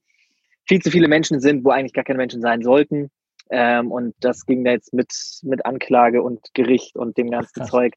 viel 0.66 0.82
zu 0.82 0.90
viele 0.90 1.08
Menschen 1.08 1.40
sind, 1.40 1.64
wo 1.64 1.70
eigentlich 1.70 1.94
gar 1.94 2.04
keine 2.04 2.18
Menschen 2.18 2.42
sein 2.42 2.60
sollten. 2.60 3.10
Ähm, 3.48 3.90
und 3.90 4.14
das 4.20 4.44
ging 4.44 4.64
da 4.64 4.72
jetzt 4.72 4.92
mit, 4.92 5.14
mit 5.42 5.64
Anklage 5.64 6.22
und 6.22 6.40
Gericht 6.52 6.96
und 6.96 7.16
dem 7.16 7.30
ganzen. 7.30 7.64
Zeug. 7.64 7.94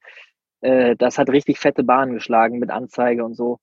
Äh, 0.62 0.96
das 0.96 1.18
hat 1.18 1.30
richtig 1.30 1.60
fette 1.60 1.84
Bahnen 1.84 2.14
geschlagen 2.14 2.60
mit 2.60 2.70
Anzeige 2.70 3.26
und 3.26 3.36
so 3.36 3.60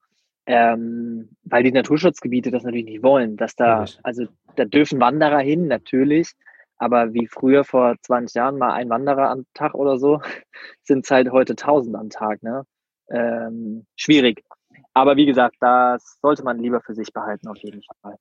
ähm, 0.46 1.30
weil 1.44 1.62
die 1.62 1.72
Naturschutzgebiete 1.72 2.50
das 2.50 2.64
natürlich 2.64 2.84
nicht 2.86 3.02
wollen, 3.02 3.36
dass 3.36 3.56
da, 3.56 3.84
also 4.02 4.26
da 4.56 4.64
dürfen 4.64 5.00
Wanderer 5.00 5.40
hin, 5.40 5.66
natürlich, 5.68 6.32
aber 6.76 7.14
wie 7.14 7.26
früher 7.26 7.64
vor 7.64 7.96
20 8.02 8.34
Jahren 8.34 8.58
mal 8.58 8.72
ein 8.72 8.90
Wanderer 8.90 9.30
am 9.30 9.46
Tag 9.54 9.74
oder 9.74 9.98
so, 9.98 10.20
sind 10.82 11.04
es 11.04 11.10
halt 11.10 11.30
heute 11.30 11.52
1000 11.52 11.96
am 11.96 12.10
Tag, 12.10 12.42
ne? 12.42 12.64
Ähm, 13.10 13.86
schwierig. 13.96 14.44
Aber 14.92 15.16
wie 15.16 15.26
gesagt, 15.26 15.56
das 15.60 16.18
sollte 16.20 16.42
man 16.42 16.58
lieber 16.58 16.80
für 16.80 16.94
sich 16.94 17.12
behalten, 17.12 17.48
auf 17.48 17.58
jeden 17.58 17.82
Fall. 18.02 18.16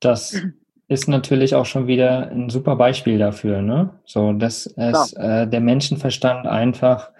Das 0.00 0.40
ist 0.88 1.08
natürlich 1.08 1.54
auch 1.54 1.66
schon 1.66 1.86
wieder 1.86 2.30
ein 2.30 2.50
super 2.50 2.76
Beispiel 2.76 3.18
dafür, 3.18 3.62
ne? 3.62 3.90
So, 4.04 4.32
dass 4.32 4.66
es 4.66 5.12
äh, 5.14 5.46
der 5.46 5.60
Menschenverstand 5.60 6.46
einfach 6.46 7.12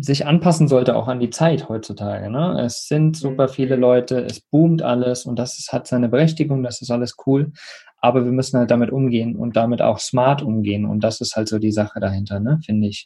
sich 0.00 0.24
anpassen 0.24 0.68
sollte 0.68 0.94
auch 0.94 1.08
an 1.08 1.18
die 1.18 1.30
Zeit 1.30 1.68
heutzutage. 1.68 2.30
Ne? 2.30 2.62
Es 2.64 2.86
sind 2.86 3.16
super 3.16 3.48
viele 3.48 3.74
Leute, 3.74 4.20
es 4.24 4.40
boomt 4.40 4.82
alles 4.82 5.26
und 5.26 5.36
das 5.36 5.58
ist, 5.58 5.72
hat 5.72 5.88
seine 5.88 6.08
Berechtigung, 6.08 6.62
das 6.62 6.80
ist 6.80 6.90
alles 6.90 7.16
cool. 7.26 7.52
Aber 7.98 8.24
wir 8.24 8.30
müssen 8.30 8.58
halt 8.58 8.70
damit 8.70 8.90
umgehen 8.90 9.34
und 9.34 9.56
damit 9.56 9.82
auch 9.82 9.98
smart 9.98 10.42
umgehen. 10.42 10.84
Und 10.84 11.02
das 11.02 11.20
ist 11.20 11.34
halt 11.34 11.48
so 11.48 11.58
die 11.58 11.72
Sache 11.72 11.98
dahinter, 11.98 12.38
ne? 12.38 12.60
finde 12.64 12.86
ich. 12.86 13.04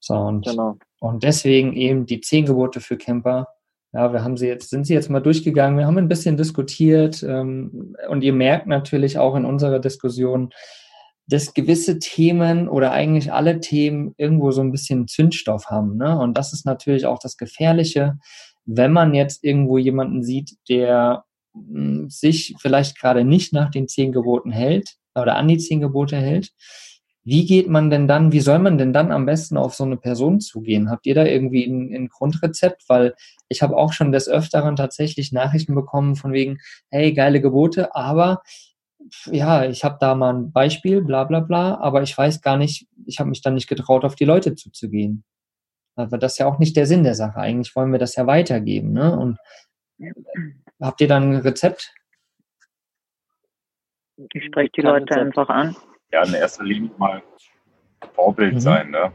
So, 0.00 0.14
und, 0.14 0.46
genau. 0.46 0.78
und 1.00 1.22
deswegen 1.22 1.74
eben 1.74 2.06
die 2.06 2.20
zehn 2.20 2.46
Gebote 2.46 2.80
für 2.80 2.96
Camper. 2.96 3.48
Ja, 3.92 4.12
wir 4.12 4.24
haben 4.24 4.36
sie 4.36 4.48
jetzt, 4.48 4.70
sind 4.70 4.86
sie 4.86 4.94
jetzt 4.94 5.10
mal 5.10 5.20
durchgegangen, 5.20 5.78
wir 5.78 5.86
haben 5.86 5.98
ein 5.98 6.08
bisschen 6.08 6.36
diskutiert 6.36 7.22
ähm, 7.22 7.96
und 8.08 8.24
ihr 8.24 8.32
merkt 8.32 8.66
natürlich 8.66 9.18
auch 9.18 9.36
in 9.36 9.44
unserer 9.44 9.78
Diskussion, 9.78 10.50
dass 11.26 11.54
gewisse 11.54 11.98
Themen 11.98 12.68
oder 12.68 12.92
eigentlich 12.92 13.32
alle 13.32 13.60
Themen 13.60 14.14
irgendwo 14.18 14.50
so 14.50 14.60
ein 14.60 14.72
bisschen 14.72 15.08
Zündstoff 15.08 15.66
haben. 15.66 15.96
Ne? 15.96 16.18
Und 16.18 16.36
das 16.36 16.52
ist 16.52 16.66
natürlich 16.66 17.06
auch 17.06 17.18
das 17.18 17.36
Gefährliche, 17.36 18.18
wenn 18.66 18.92
man 18.92 19.14
jetzt 19.14 19.44
irgendwo 19.44 19.78
jemanden 19.78 20.22
sieht, 20.22 20.56
der 20.68 21.24
hm, 21.54 22.08
sich 22.10 22.54
vielleicht 22.58 22.98
gerade 22.98 23.24
nicht 23.24 23.52
nach 23.52 23.70
den 23.70 23.88
zehn 23.88 24.12
Geboten 24.12 24.50
hält 24.50 24.96
oder 25.14 25.36
an 25.36 25.48
die 25.48 25.58
zehn 25.58 25.80
Gebote 25.80 26.16
hält. 26.16 26.50
Wie 27.26 27.46
geht 27.46 27.68
man 27.68 27.88
denn 27.88 28.06
dann, 28.06 28.32
wie 28.32 28.40
soll 28.40 28.58
man 28.58 28.76
denn 28.76 28.92
dann 28.92 29.10
am 29.10 29.24
besten 29.24 29.56
auf 29.56 29.74
so 29.74 29.84
eine 29.84 29.96
Person 29.96 30.40
zugehen? 30.40 30.90
Habt 30.90 31.06
ihr 31.06 31.14
da 31.14 31.24
irgendwie 31.24 31.64
ein, 31.64 31.94
ein 31.94 32.08
Grundrezept? 32.08 32.82
Weil 32.86 33.14
ich 33.48 33.62
habe 33.62 33.78
auch 33.78 33.94
schon 33.94 34.12
des 34.12 34.28
Öfteren 34.28 34.76
tatsächlich 34.76 35.32
Nachrichten 35.32 35.74
bekommen 35.74 36.16
von 36.16 36.34
wegen, 36.34 36.58
hey, 36.90 37.14
geile 37.14 37.40
Gebote, 37.40 37.94
aber 37.94 38.42
ja, 39.26 39.64
ich 39.64 39.84
habe 39.84 39.98
da 40.00 40.14
mal 40.14 40.34
ein 40.34 40.52
Beispiel, 40.52 41.02
bla 41.02 41.24
bla 41.24 41.40
bla, 41.40 41.78
aber 41.80 42.02
ich 42.02 42.16
weiß 42.16 42.40
gar 42.40 42.56
nicht, 42.56 42.88
ich 43.06 43.20
habe 43.20 43.30
mich 43.30 43.42
dann 43.42 43.54
nicht 43.54 43.68
getraut, 43.68 44.04
auf 44.04 44.14
die 44.14 44.24
Leute 44.24 44.54
zuzugehen. 44.54 45.24
Aber 45.96 46.18
das 46.18 46.32
ist 46.32 46.38
ja 46.38 46.46
auch 46.46 46.58
nicht 46.58 46.76
der 46.76 46.86
Sinn 46.86 47.04
der 47.04 47.14
Sache. 47.14 47.38
Eigentlich 47.38 47.74
wollen 47.76 47.92
wir 47.92 47.98
das 47.98 48.16
ja 48.16 48.26
weitergeben. 48.26 48.92
Ne? 48.92 49.16
Und 49.16 49.38
habt 50.80 51.00
ihr 51.00 51.08
dann 51.08 51.34
ein 51.34 51.40
Rezept? 51.40 51.94
Ich 54.16 54.44
spreche 54.44 54.70
die 54.76 54.80
Leute 54.80 55.14
Rezept. 55.14 55.20
einfach 55.20 55.48
an. 55.48 55.76
Ja, 56.12 56.24
in 56.24 56.34
erster 56.34 56.64
Linie 56.64 56.90
mal 56.98 57.22
Vorbild 58.14 58.54
mhm. 58.54 58.60
sein. 58.60 58.90
Ne? 58.90 59.12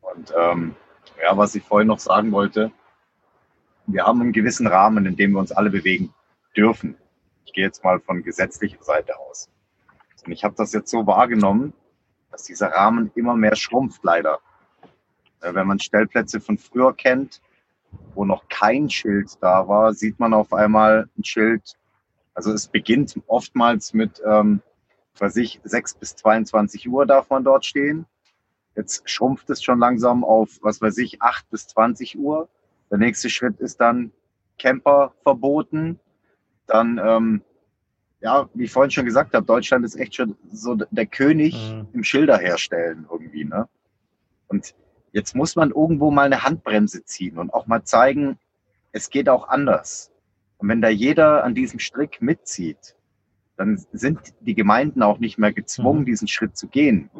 Und 0.00 0.32
ähm, 0.38 0.76
ja, 1.22 1.36
was 1.36 1.54
ich 1.54 1.62
vorhin 1.62 1.88
noch 1.88 1.98
sagen 1.98 2.32
wollte, 2.32 2.72
wir 3.86 4.04
haben 4.06 4.20
einen 4.20 4.32
gewissen 4.32 4.66
Rahmen, 4.66 5.06
in 5.06 5.16
dem 5.16 5.32
wir 5.32 5.40
uns 5.40 5.52
alle 5.52 5.70
bewegen 5.70 6.14
dürfen. 6.56 6.96
Ich 7.50 7.54
gehe 7.54 7.64
jetzt 7.64 7.82
mal 7.82 7.98
von 7.98 8.22
gesetzlicher 8.22 8.80
Seite 8.80 9.18
aus. 9.18 9.50
Und 10.24 10.30
ich 10.30 10.44
habe 10.44 10.54
das 10.56 10.72
jetzt 10.72 10.88
so 10.88 11.04
wahrgenommen, 11.08 11.72
dass 12.30 12.44
dieser 12.44 12.68
Rahmen 12.68 13.10
immer 13.16 13.34
mehr 13.34 13.56
schrumpft, 13.56 14.04
leider. 14.04 14.38
Wenn 15.40 15.66
man 15.66 15.80
Stellplätze 15.80 16.40
von 16.40 16.58
früher 16.58 16.94
kennt, 16.94 17.42
wo 18.14 18.24
noch 18.24 18.48
kein 18.48 18.88
Schild 18.88 19.36
da 19.40 19.66
war, 19.66 19.94
sieht 19.94 20.20
man 20.20 20.32
auf 20.32 20.52
einmal 20.52 21.08
ein 21.18 21.24
Schild. 21.24 21.76
Also 22.34 22.52
es 22.52 22.68
beginnt 22.68 23.20
oftmals 23.26 23.94
mit, 23.94 24.22
ähm, 24.24 24.62
weiß 25.18 25.34
ich, 25.38 25.60
6 25.64 25.94
bis 25.94 26.14
22 26.14 26.88
Uhr 26.88 27.04
darf 27.04 27.30
man 27.30 27.42
dort 27.42 27.66
stehen. 27.66 28.06
Jetzt 28.76 29.10
schrumpft 29.10 29.50
es 29.50 29.60
schon 29.60 29.80
langsam 29.80 30.22
auf, 30.22 30.60
was 30.62 30.80
weiß 30.80 30.98
ich, 30.98 31.20
8 31.20 31.50
bis 31.50 31.66
20 31.66 32.16
Uhr. 32.16 32.48
Der 32.92 32.98
nächste 32.98 33.28
Schritt 33.28 33.58
ist 33.58 33.80
dann 33.80 34.12
Camper 34.56 35.14
verboten. 35.24 35.98
Dann, 36.70 37.00
ähm, 37.02 37.42
ja, 38.20 38.48
wie 38.54 38.64
ich 38.64 38.72
vorhin 38.72 38.90
schon 38.90 39.04
gesagt 39.04 39.34
habe, 39.34 39.46
Deutschland 39.46 39.84
ist 39.84 39.96
echt 39.96 40.14
schon 40.14 40.36
so 40.52 40.74
der 40.74 41.06
König 41.06 41.54
mhm. 41.72 41.88
im 41.92 42.04
Schilder 42.04 42.38
herstellen 42.38 43.06
irgendwie. 43.10 43.44
Ne? 43.44 43.68
Und 44.48 44.74
jetzt 45.12 45.34
muss 45.34 45.56
man 45.56 45.70
irgendwo 45.70 46.10
mal 46.10 46.26
eine 46.26 46.44
Handbremse 46.44 47.04
ziehen 47.04 47.38
und 47.38 47.52
auch 47.52 47.66
mal 47.66 47.82
zeigen, 47.84 48.38
es 48.92 49.10
geht 49.10 49.28
auch 49.28 49.48
anders. 49.48 50.12
Und 50.58 50.68
wenn 50.68 50.82
da 50.82 50.88
jeder 50.88 51.44
an 51.44 51.54
diesem 51.54 51.80
Strick 51.80 52.20
mitzieht, 52.20 52.96
dann 53.56 53.82
sind 53.92 54.20
die 54.40 54.54
Gemeinden 54.54 55.02
auch 55.02 55.18
nicht 55.18 55.38
mehr 55.38 55.52
gezwungen, 55.52 56.00
mhm. 56.00 56.06
diesen 56.06 56.28
Schritt 56.28 56.56
zu 56.56 56.68
gehen. 56.68 57.10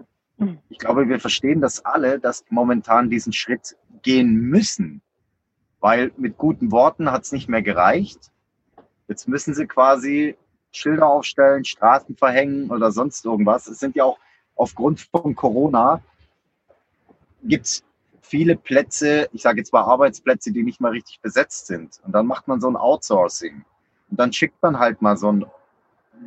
Ich 0.70 0.78
glaube, 0.78 1.08
wir 1.08 1.20
verstehen 1.20 1.60
das 1.60 1.84
alle, 1.84 2.18
dass 2.18 2.44
momentan 2.48 3.10
diesen 3.10 3.32
Schritt 3.32 3.76
gehen 4.02 4.34
müssen, 4.36 5.02
weil 5.80 6.12
mit 6.16 6.38
guten 6.38 6.72
Worten 6.72 7.10
hat 7.10 7.24
es 7.24 7.32
nicht 7.32 7.48
mehr 7.48 7.60
gereicht. 7.60 8.30
Jetzt 9.10 9.26
müssen 9.26 9.54
sie 9.54 9.66
quasi 9.66 10.36
Schilder 10.70 11.08
aufstellen, 11.08 11.64
Straßen 11.64 12.16
verhängen 12.16 12.70
oder 12.70 12.92
sonst 12.92 13.24
irgendwas. 13.24 13.66
Es 13.66 13.80
sind 13.80 13.96
ja 13.96 14.04
auch 14.04 14.18
aufgrund 14.54 15.00
von 15.00 15.34
Corona 15.34 16.00
gibt 17.42 17.66
es 17.66 17.84
viele 18.20 18.54
Plätze, 18.54 19.28
ich 19.32 19.42
sage 19.42 19.58
jetzt 19.58 19.72
mal 19.72 19.82
Arbeitsplätze, 19.82 20.52
die 20.52 20.62
nicht 20.62 20.80
mal 20.80 20.92
richtig 20.92 21.20
besetzt 21.20 21.66
sind. 21.66 22.00
Und 22.04 22.12
dann 22.12 22.24
macht 22.24 22.46
man 22.46 22.60
so 22.60 22.68
ein 22.68 22.76
Outsourcing. 22.76 23.64
Und 24.10 24.20
dann 24.20 24.32
schickt 24.32 24.62
man 24.62 24.78
halt 24.78 25.02
mal 25.02 25.16
so 25.16 25.30
einen, 25.30 25.46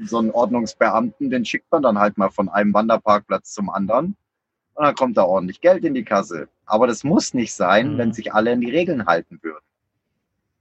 so 0.03 0.17
einen 0.17 0.31
Ordnungsbeamten, 0.31 1.29
den 1.29 1.45
schickt 1.45 1.71
man 1.71 1.83
dann 1.83 1.99
halt 1.99 2.17
mal 2.17 2.31
von 2.31 2.49
einem 2.49 2.73
Wanderparkplatz 2.73 3.53
zum 3.53 3.69
anderen. 3.69 4.17
Und 4.73 4.85
dann 4.85 4.95
kommt 4.95 5.15
da 5.15 5.23
ordentlich 5.23 5.61
Geld 5.61 5.85
in 5.85 5.93
die 5.93 6.03
Kasse. 6.03 6.49
Aber 6.65 6.87
das 6.87 7.05
muss 7.05 7.33
nicht 7.33 7.53
sein, 7.53 7.93
mhm. 7.93 7.97
wenn 7.97 8.13
sich 8.13 8.33
alle 8.33 8.51
an 8.51 8.59
die 8.59 8.71
Regeln 8.71 9.05
halten 9.05 9.39
würden. 9.41 9.63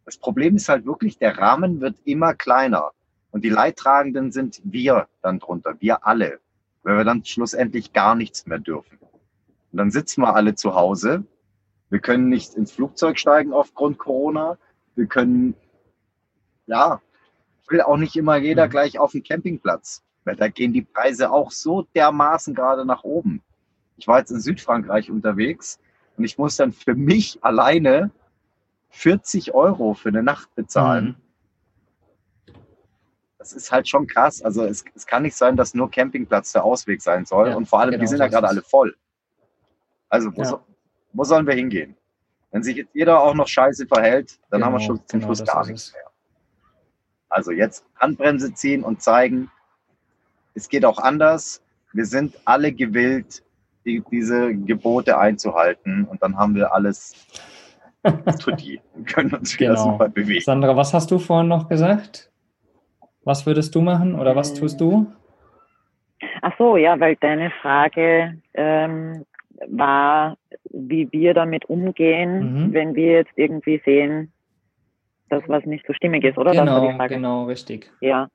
Das 0.04 0.16
Problem 0.16 0.56
ist 0.56 0.68
halt 0.68 0.84
wirklich, 0.84 1.18
der 1.18 1.38
Rahmen 1.38 1.80
wird 1.80 1.96
immer 2.04 2.34
kleiner. 2.34 2.90
Und 3.30 3.44
die 3.44 3.48
Leidtragenden 3.48 4.30
sind 4.30 4.60
wir 4.64 5.08
dann 5.22 5.38
drunter, 5.38 5.74
wir 5.80 6.06
alle, 6.06 6.40
weil 6.82 6.98
wir 6.98 7.04
dann 7.04 7.24
schlussendlich 7.24 7.92
gar 7.92 8.14
nichts 8.14 8.46
mehr 8.46 8.58
dürfen. 8.58 8.98
Und 9.72 9.78
dann 9.78 9.90
sitzen 9.90 10.22
wir 10.22 10.34
alle 10.34 10.54
zu 10.54 10.74
Hause 10.74 11.24
Wir 11.88 12.00
können 12.00 12.28
nicht 12.28 12.54
ins 12.54 12.72
Flugzeug 12.72 13.18
steigen 13.18 13.52
aufgrund 13.52 13.98
Corona. 13.98 14.56
Wir 14.94 15.06
können, 15.06 15.54
ja, 16.66 17.00
will 17.68 17.82
auch 17.82 17.96
nicht 17.96 18.16
immer 18.16 18.36
jeder 18.36 18.66
mhm. 18.66 18.70
gleich 18.70 18.98
auf 18.98 19.12
den 19.12 19.22
Campingplatz. 19.22 20.02
Weil 20.24 20.36
da 20.36 20.48
gehen 20.48 20.72
die 20.72 20.82
Preise 20.82 21.32
auch 21.32 21.50
so 21.50 21.82
dermaßen 21.94 22.54
gerade 22.54 22.84
nach 22.84 23.02
oben. 23.02 23.42
Ich 23.96 24.06
war 24.06 24.18
jetzt 24.18 24.30
in 24.30 24.40
Südfrankreich 24.40 25.10
unterwegs 25.10 25.80
und 26.16 26.24
ich 26.24 26.38
muss 26.38 26.56
dann 26.56 26.72
für 26.72 26.94
mich 26.94 27.38
alleine 27.42 28.10
40 28.92 29.54
Euro 29.54 29.94
für 29.94 30.10
eine 30.10 30.22
Nacht 30.22 30.54
bezahlen. 30.54 31.16
Mhm. 32.46 32.54
Das 33.38 33.52
ist 33.52 33.72
halt 33.72 33.88
schon 33.88 34.06
krass. 34.06 34.40
Also 34.40 34.64
es, 34.64 34.84
es, 34.94 35.06
kann 35.06 35.22
nicht 35.22 35.34
sein, 35.34 35.56
dass 35.56 35.74
nur 35.74 35.90
Campingplatz 35.90 36.52
der 36.52 36.62
Ausweg 36.62 37.02
sein 37.02 37.24
soll. 37.24 37.48
Ja, 37.48 37.56
und 37.56 37.66
vor 37.66 37.80
allem, 37.80 37.90
genau, 37.90 38.02
die 38.02 38.06
sind 38.06 38.20
ja 38.20 38.28
gerade 38.28 38.46
alle 38.46 38.62
voll. 38.62 38.94
Also 40.08 40.30
wo, 40.36 40.42
ja. 40.42 40.48
so, 40.48 40.60
wo, 41.12 41.24
sollen 41.24 41.46
wir 41.46 41.54
hingehen? 41.54 41.96
Wenn 42.52 42.62
sich 42.62 42.76
jetzt 42.76 42.94
jeder 42.94 43.20
auch 43.20 43.34
noch 43.34 43.48
scheiße 43.48 43.86
verhält, 43.86 44.38
dann 44.50 44.60
genau, 44.60 44.66
haben 44.66 44.72
wir 44.74 44.78
genau, 44.78 44.96
schon 44.98 45.08
zum 45.08 45.20
genau, 45.20 45.34
Schluss 45.34 45.44
gar 45.44 45.66
nichts 45.66 45.92
mehr. 45.92 46.04
Also 47.30 47.50
jetzt 47.50 47.84
Handbremse 47.96 48.54
ziehen 48.54 48.84
und 48.84 49.02
zeigen, 49.02 49.50
es 50.54 50.68
geht 50.68 50.84
auch 50.84 50.98
anders. 50.98 51.62
Wir 51.92 52.04
sind 52.04 52.38
alle 52.44 52.72
gewillt, 52.72 53.42
die, 53.84 54.04
diese 54.10 54.54
Gebote 54.54 55.18
einzuhalten 55.18 56.04
und 56.04 56.22
dann 56.22 56.36
haben 56.36 56.54
wir 56.54 56.72
alles 56.72 57.14
tutti 58.40 58.80
und 58.94 59.06
können 59.06 59.32
uns 59.34 59.56
genau. 59.56 59.76
super 59.76 60.08
bewegen. 60.08 60.40
Sandra, 60.40 60.76
was 60.76 60.92
hast 60.92 61.10
du 61.10 61.18
vorhin 61.18 61.48
noch 61.48 61.68
gesagt? 61.68 62.30
Was 63.24 63.46
würdest 63.46 63.74
du 63.74 63.80
machen 63.80 64.18
oder 64.18 64.34
was 64.34 64.54
tust 64.54 64.80
du? 64.80 65.06
Ach 66.40 66.52
so, 66.58 66.76
ja, 66.76 66.98
weil 66.98 67.16
deine 67.16 67.50
Frage 67.50 68.38
ähm, 68.54 69.24
war, 69.68 70.36
wie 70.70 71.10
wir 71.12 71.34
damit 71.34 71.66
umgehen, 71.66 72.66
mhm. 72.68 72.72
wenn 72.72 72.94
wir 72.94 73.12
jetzt 73.12 73.32
irgendwie 73.36 73.80
sehen, 73.84 74.32
dass 75.28 75.42
was 75.48 75.64
nicht 75.64 75.86
so 75.86 75.92
stimmig 75.92 76.24
ist, 76.24 76.38
oder? 76.38 76.52
Genau, 76.52 76.98
genau, 77.08 77.44
richtig. 77.44 77.90
Ja. 78.00 78.28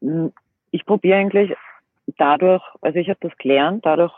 Hm, 0.00 0.32
ich 0.70 0.86
probiere 0.86 1.18
eigentlich 1.18 1.54
dadurch, 2.18 2.62
also 2.80 2.98
ich 2.98 3.08
habe 3.08 3.18
das 3.20 3.36
gelernt, 3.38 3.84
dadurch, 3.84 4.12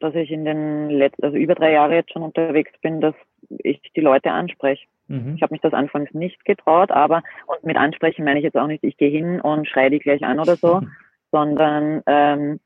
dass 0.00 0.14
ich 0.14 0.30
in 0.30 0.44
den 0.44 0.90
letzten, 0.90 1.24
also 1.24 1.36
über 1.36 1.54
drei 1.54 1.72
Jahre 1.72 1.94
jetzt 1.94 2.12
schon 2.12 2.22
unterwegs 2.22 2.72
bin, 2.82 3.00
dass 3.00 3.14
ich 3.58 3.80
die 3.94 4.00
Leute 4.00 4.32
anspreche. 4.32 4.86
Mhm. 5.08 5.34
Ich 5.36 5.42
habe 5.42 5.54
mich 5.54 5.60
das 5.60 5.72
anfangs 5.72 6.12
nicht 6.12 6.44
getraut, 6.44 6.90
aber 6.90 7.22
und 7.46 7.64
mit 7.64 7.76
ansprechen 7.76 8.24
meine 8.24 8.40
ich 8.40 8.44
jetzt 8.44 8.56
auch 8.56 8.66
nicht, 8.66 8.84
ich 8.84 8.96
gehe 8.96 9.10
hin 9.10 9.40
und 9.40 9.68
schreie 9.68 9.90
die 9.90 9.98
gleich 9.98 10.24
an 10.24 10.40
oder 10.40 10.56
so, 10.56 10.82
sondern 11.32 12.02
ähm, 12.06 12.60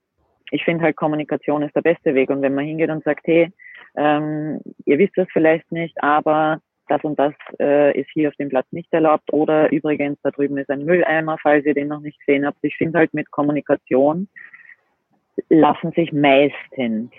ich 0.50 0.64
finde 0.64 0.84
halt 0.84 0.96
Kommunikation 0.96 1.62
ist 1.62 1.76
der 1.76 1.82
beste 1.82 2.14
Weg. 2.14 2.30
Und 2.30 2.42
wenn 2.42 2.54
man 2.54 2.64
hingeht 2.64 2.90
und 2.90 3.04
sagt, 3.04 3.26
hey, 3.26 3.52
ähm, 3.96 4.60
ihr 4.84 4.98
wisst 4.98 5.16
das 5.16 5.28
vielleicht 5.32 5.70
nicht, 5.72 6.02
aber 6.02 6.60
das 6.88 7.02
und 7.04 7.18
das 7.18 7.34
äh, 7.60 7.98
ist 7.98 8.10
hier 8.12 8.28
auf 8.28 8.34
dem 8.36 8.48
Platz 8.48 8.66
nicht 8.72 8.92
erlaubt 8.92 9.32
oder 9.32 9.70
übrigens 9.70 10.18
da 10.22 10.30
drüben 10.30 10.58
ist 10.58 10.70
ein 10.70 10.84
Mülleimer, 10.84 11.38
falls 11.40 11.64
ihr 11.64 11.74
den 11.74 11.88
noch 11.88 12.00
nicht 12.00 12.18
gesehen 12.20 12.44
habt. 12.44 12.58
Ich 12.62 12.76
finde 12.76 12.98
halt 12.98 13.14
mit 13.14 13.30
Kommunikation 13.30 14.28
lassen 15.48 15.92
sich 15.92 16.12
meistens 16.12 17.10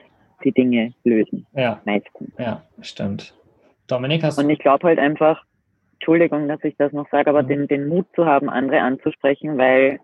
die 0.43 0.51
Dinge 0.51 0.93
lösen. 1.03 1.45
Ja. 1.53 1.81
Meistens. 1.85 2.31
Ja, 2.37 2.63
stimmt. 2.81 3.33
Dominik, 3.91 4.23
hast 4.23 4.37
du. 4.37 4.43
Und 4.43 4.49
ich 4.49 4.59
glaube 4.59 4.87
halt 4.87 4.99
einfach, 4.99 5.43
Entschuldigung, 5.93 6.47
dass 6.47 6.63
ich 6.63 6.75
das 6.77 6.93
noch 6.93 7.09
sage, 7.09 7.29
aber 7.29 7.43
mhm. 7.43 7.47
den, 7.47 7.67
den 7.67 7.87
Mut 7.87 8.07
zu 8.15 8.25
haben, 8.25 8.49
andere 8.49 8.81
anzusprechen, 8.81 9.57
weil 9.57 9.99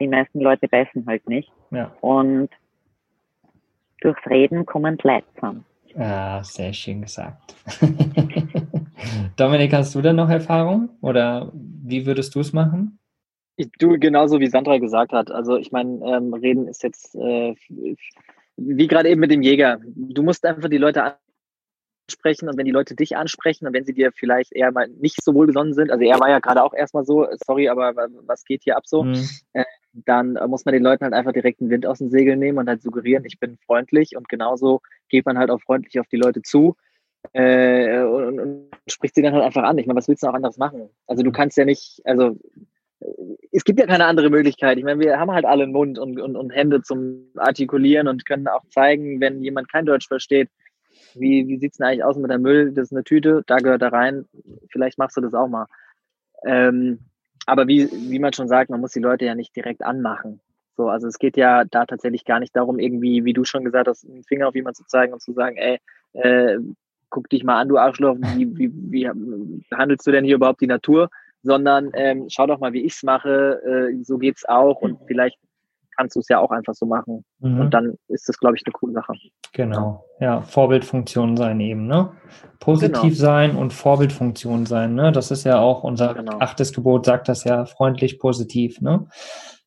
die 0.00 0.08
meisten 0.08 0.40
Leute 0.40 0.68
beißen 0.68 1.06
halt 1.06 1.28
nicht. 1.28 1.50
Ja. 1.70 1.92
Und 2.00 2.48
durchs 4.00 4.26
Reden 4.26 4.66
kommen 4.66 4.98
zusammen. 4.98 5.64
Ja, 5.94 6.40
sehr 6.42 6.72
schön 6.72 7.02
gesagt. 7.02 7.54
Dominik, 9.36 9.72
hast 9.72 9.94
du 9.94 10.00
denn 10.00 10.16
noch 10.16 10.30
Erfahrung 10.30 10.90
oder 11.00 11.50
wie 11.52 12.06
würdest 12.06 12.34
du 12.34 12.40
es 12.40 12.52
machen? 12.52 12.98
Ich 13.56 13.70
tue 13.78 13.98
genauso, 13.98 14.40
wie 14.40 14.46
Sandra 14.46 14.78
gesagt 14.78 15.12
hat. 15.12 15.30
Also 15.30 15.56
ich 15.56 15.72
meine, 15.72 16.00
ähm, 16.06 16.32
Reden 16.32 16.68
ist 16.68 16.82
jetzt 16.82 17.14
äh, 17.16 17.54
wie 18.56 18.86
gerade 18.86 19.08
eben 19.08 19.20
mit 19.20 19.30
dem 19.30 19.42
Jäger. 19.42 19.78
Du 19.84 20.22
musst 20.22 20.44
einfach 20.44 20.68
die 20.68 20.78
Leute 20.78 21.14
ansprechen 22.10 22.48
und 22.48 22.56
wenn 22.58 22.66
die 22.66 22.72
Leute 22.72 22.94
dich 22.94 23.16
ansprechen 23.16 23.66
und 23.66 23.72
wenn 23.72 23.84
sie 23.84 23.94
dir 23.94 24.10
vielleicht 24.12 24.52
eher 24.52 24.72
mal 24.72 24.88
nicht 24.88 25.22
so 25.22 25.34
wohlgesonnen 25.34 25.74
sind, 25.74 25.90
also 25.90 26.04
er 26.04 26.18
war 26.18 26.28
ja 26.28 26.40
gerade 26.40 26.62
auch 26.62 26.74
erstmal 26.74 27.04
so, 27.04 27.26
sorry, 27.46 27.68
aber 27.68 27.94
was 28.26 28.44
geht 28.44 28.62
hier 28.64 28.76
ab 28.76 28.86
so, 28.86 29.04
mhm. 29.04 29.24
äh, 29.52 29.64
dann 29.92 30.38
muss 30.48 30.64
man 30.64 30.72
den 30.72 30.82
Leuten 30.82 31.04
halt 31.04 31.14
einfach 31.14 31.32
direkt 31.32 31.60
den 31.60 31.70
Wind 31.70 31.86
aus 31.86 31.98
den 31.98 32.10
Segeln 32.10 32.38
nehmen 32.38 32.58
und 32.58 32.68
halt 32.68 32.82
suggerieren, 32.82 33.24
ich 33.24 33.38
bin 33.38 33.58
freundlich 33.64 34.16
und 34.16 34.28
genauso 34.28 34.80
geht 35.08 35.26
man 35.26 35.38
halt 35.38 35.50
auch 35.50 35.60
freundlich 35.60 35.98
auf 36.00 36.06
die 36.08 36.16
Leute 36.16 36.42
zu 36.42 36.76
äh, 37.32 38.02
und, 38.02 38.40
und, 38.40 38.70
spricht 38.88 39.14
sie 39.14 39.22
dann 39.22 39.34
halt 39.34 39.44
einfach 39.44 39.62
an. 39.62 39.78
Ich 39.78 39.86
meine, 39.86 39.98
was 39.98 40.08
willst 40.08 40.22
du 40.22 40.28
auch 40.28 40.34
anderes 40.34 40.58
machen? 40.58 40.88
Also 41.06 41.22
du 41.22 41.30
kannst 41.30 41.56
ja 41.56 41.64
nicht, 41.64 42.00
also 42.04 42.36
es 43.52 43.64
gibt 43.64 43.80
ja 43.80 43.86
keine 43.86 44.06
andere 44.06 44.30
Möglichkeit. 44.30 44.78
Ich 44.78 44.84
meine, 44.84 45.00
wir 45.00 45.18
haben 45.18 45.30
halt 45.30 45.44
alle 45.44 45.64
einen 45.64 45.72
Mund 45.72 45.98
und, 45.98 46.20
und, 46.20 46.36
und 46.36 46.50
Hände 46.50 46.82
zum 46.82 47.30
Artikulieren 47.36 48.08
und 48.08 48.26
können 48.26 48.48
auch 48.48 48.64
zeigen, 48.68 49.20
wenn 49.20 49.42
jemand 49.42 49.70
kein 49.70 49.86
Deutsch 49.86 50.08
versteht, 50.08 50.48
wie, 51.14 51.48
wie 51.48 51.58
sieht 51.58 51.72
es 51.72 51.78
denn 51.78 51.86
eigentlich 51.86 52.04
aus 52.04 52.16
mit 52.16 52.30
der 52.30 52.38
Müll? 52.38 52.72
Das 52.72 52.88
ist 52.88 52.92
eine 52.92 53.04
Tüte, 53.04 53.42
da 53.46 53.56
gehört 53.56 53.82
da 53.82 53.88
rein. 53.88 54.26
Vielleicht 54.70 54.98
machst 54.98 55.16
du 55.16 55.20
das 55.20 55.34
auch 55.34 55.48
mal. 55.48 55.66
Ähm, 56.44 57.00
aber 57.46 57.66
wie, 57.68 57.88
wie 57.90 58.18
man 58.18 58.32
schon 58.32 58.48
sagt, 58.48 58.70
man 58.70 58.80
muss 58.80 58.92
die 58.92 59.00
Leute 59.00 59.24
ja 59.24 59.34
nicht 59.34 59.54
direkt 59.54 59.82
anmachen. 59.82 60.40
So, 60.76 60.88
also 60.88 61.08
es 61.08 61.18
geht 61.18 61.36
ja 61.36 61.64
da 61.64 61.84
tatsächlich 61.84 62.24
gar 62.24 62.40
nicht 62.40 62.54
darum, 62.56 62.78
irgendwie, 62.78 63.24
wie 63.24 63.32
du 63.32 63.44
schon 63.44 63.64
gesagt 63.64 63.88
hast, 63.88 64.08
einen 64.08 64.24
Finger 64.24 64.48
auf 64.48 64.54
jemanden 64.54 64.76
zu 64.76 64.86
zeigen 64.86 65.12
und 65.12 65.20
zu 65.20 65.32
sagen, 65.32 65.56
ey, 65.56 65.78
äh, 66.12 66.58
guck 67.10 67.28
dich 67.28 67.44
mal 67.44 67.60
an, 67.60 67.68
du 67.68 67.76
Arschloch, 67.76 68.16
wie, 68.36 68.56
wie, 68.56 68.70
wie 68.72 69.10
behandelst 69.68 70.06
du 70.06 70.12
denn 70.12 70.24
hier 70.24 70.36
überhaupt 70.36 70.60
die 70.60 70.66
Natur? 70.66 71.10
Sondern 71.42 71.90
ähm, 71.94 72.26
schau 72.28 72.46
doch 72.46 72.60
mal, 72.60 72.72
wie 72.72 72.84
ich's 72.84 73.02
mache, 73.02 73.60
äh, 73.62 74.02
so 74.04 74.18
geht's 74.18 74.48
auch 74.48 74.80
und 74.80 74.98
vielleicht 75.06 75.38
kannst 76.00 76.16
du 76.16 76.20
es 76.20 76.28
ja 76.28 76.38
auch 76.38 76.50
einfach 76.50 76.72
so 76.72 76.86
machen. 76.86 77.24
Mhm. 77.40 77.60
Und 77.60 77.74
dann 77.74 77.94
ist 78.08 78.26
das, 78.26 78.38
glaube 78.38 78.56
ich, 78.56 78.62
eine 78.64 78.72
coole 78.72 78.94
Sache. 78.94 79.12
Genau, 79.52 80.06
ja, 80.18 80.40
Vorbildfunktion 80.40 81.36
sein 81.36 81.60
eben, 81.60 81.86
ne? 81.86 82.12
Positiv 82.58 83.02
genau. 83.02 83.14
sein 83.14 83.56
und 83.56 83.74
Vorbildfunktion 83.74 84.64
sein, 84.64 84.94
ne? 84.94 85.12
Das 85.12 85.30
ist 85.30 85.44
ja 85.44 85.58
auch 85.60 85.84
unser 85.84 86.14
genau. 86.14 86.38
achtes 86.38 86.72
Gebot, 86.72 87.04
sagt 87.04 87.28
das 87.28 87.44
ja 87.44 87.66
freundlich, 87.66 88.18
positiv, 88.18 88.80
ne? 88.80 89.08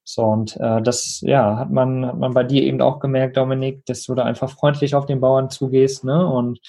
So, 0.03 0.23
und 0.23 0.57
äh, 0.57 0.81
das, 0.81 1.21
ja, 1.21 1.57
hat 1.57 1.71
man, 1.71 2.05
hat 2.05 2.17
man 2.17 2.33
bei 2.33 2.43
dir 2.43 2.63
eben 2.63 2.81
auch 2.81 2.99
gemerkt, 2.99 3.37
Dominik, 3.37 3.85
dass 3.85 4.03
du 4.03 4.15
da 4.15 4.23
einfach 4.23 4.49
freundlich 4.49 4.95
auf 4.95 5.05
den 5.05 5.21
Bauern 5.21 5.51
zugehst, 5.51 6.03
ne? 6.03 6.27
Und 6.27 6.59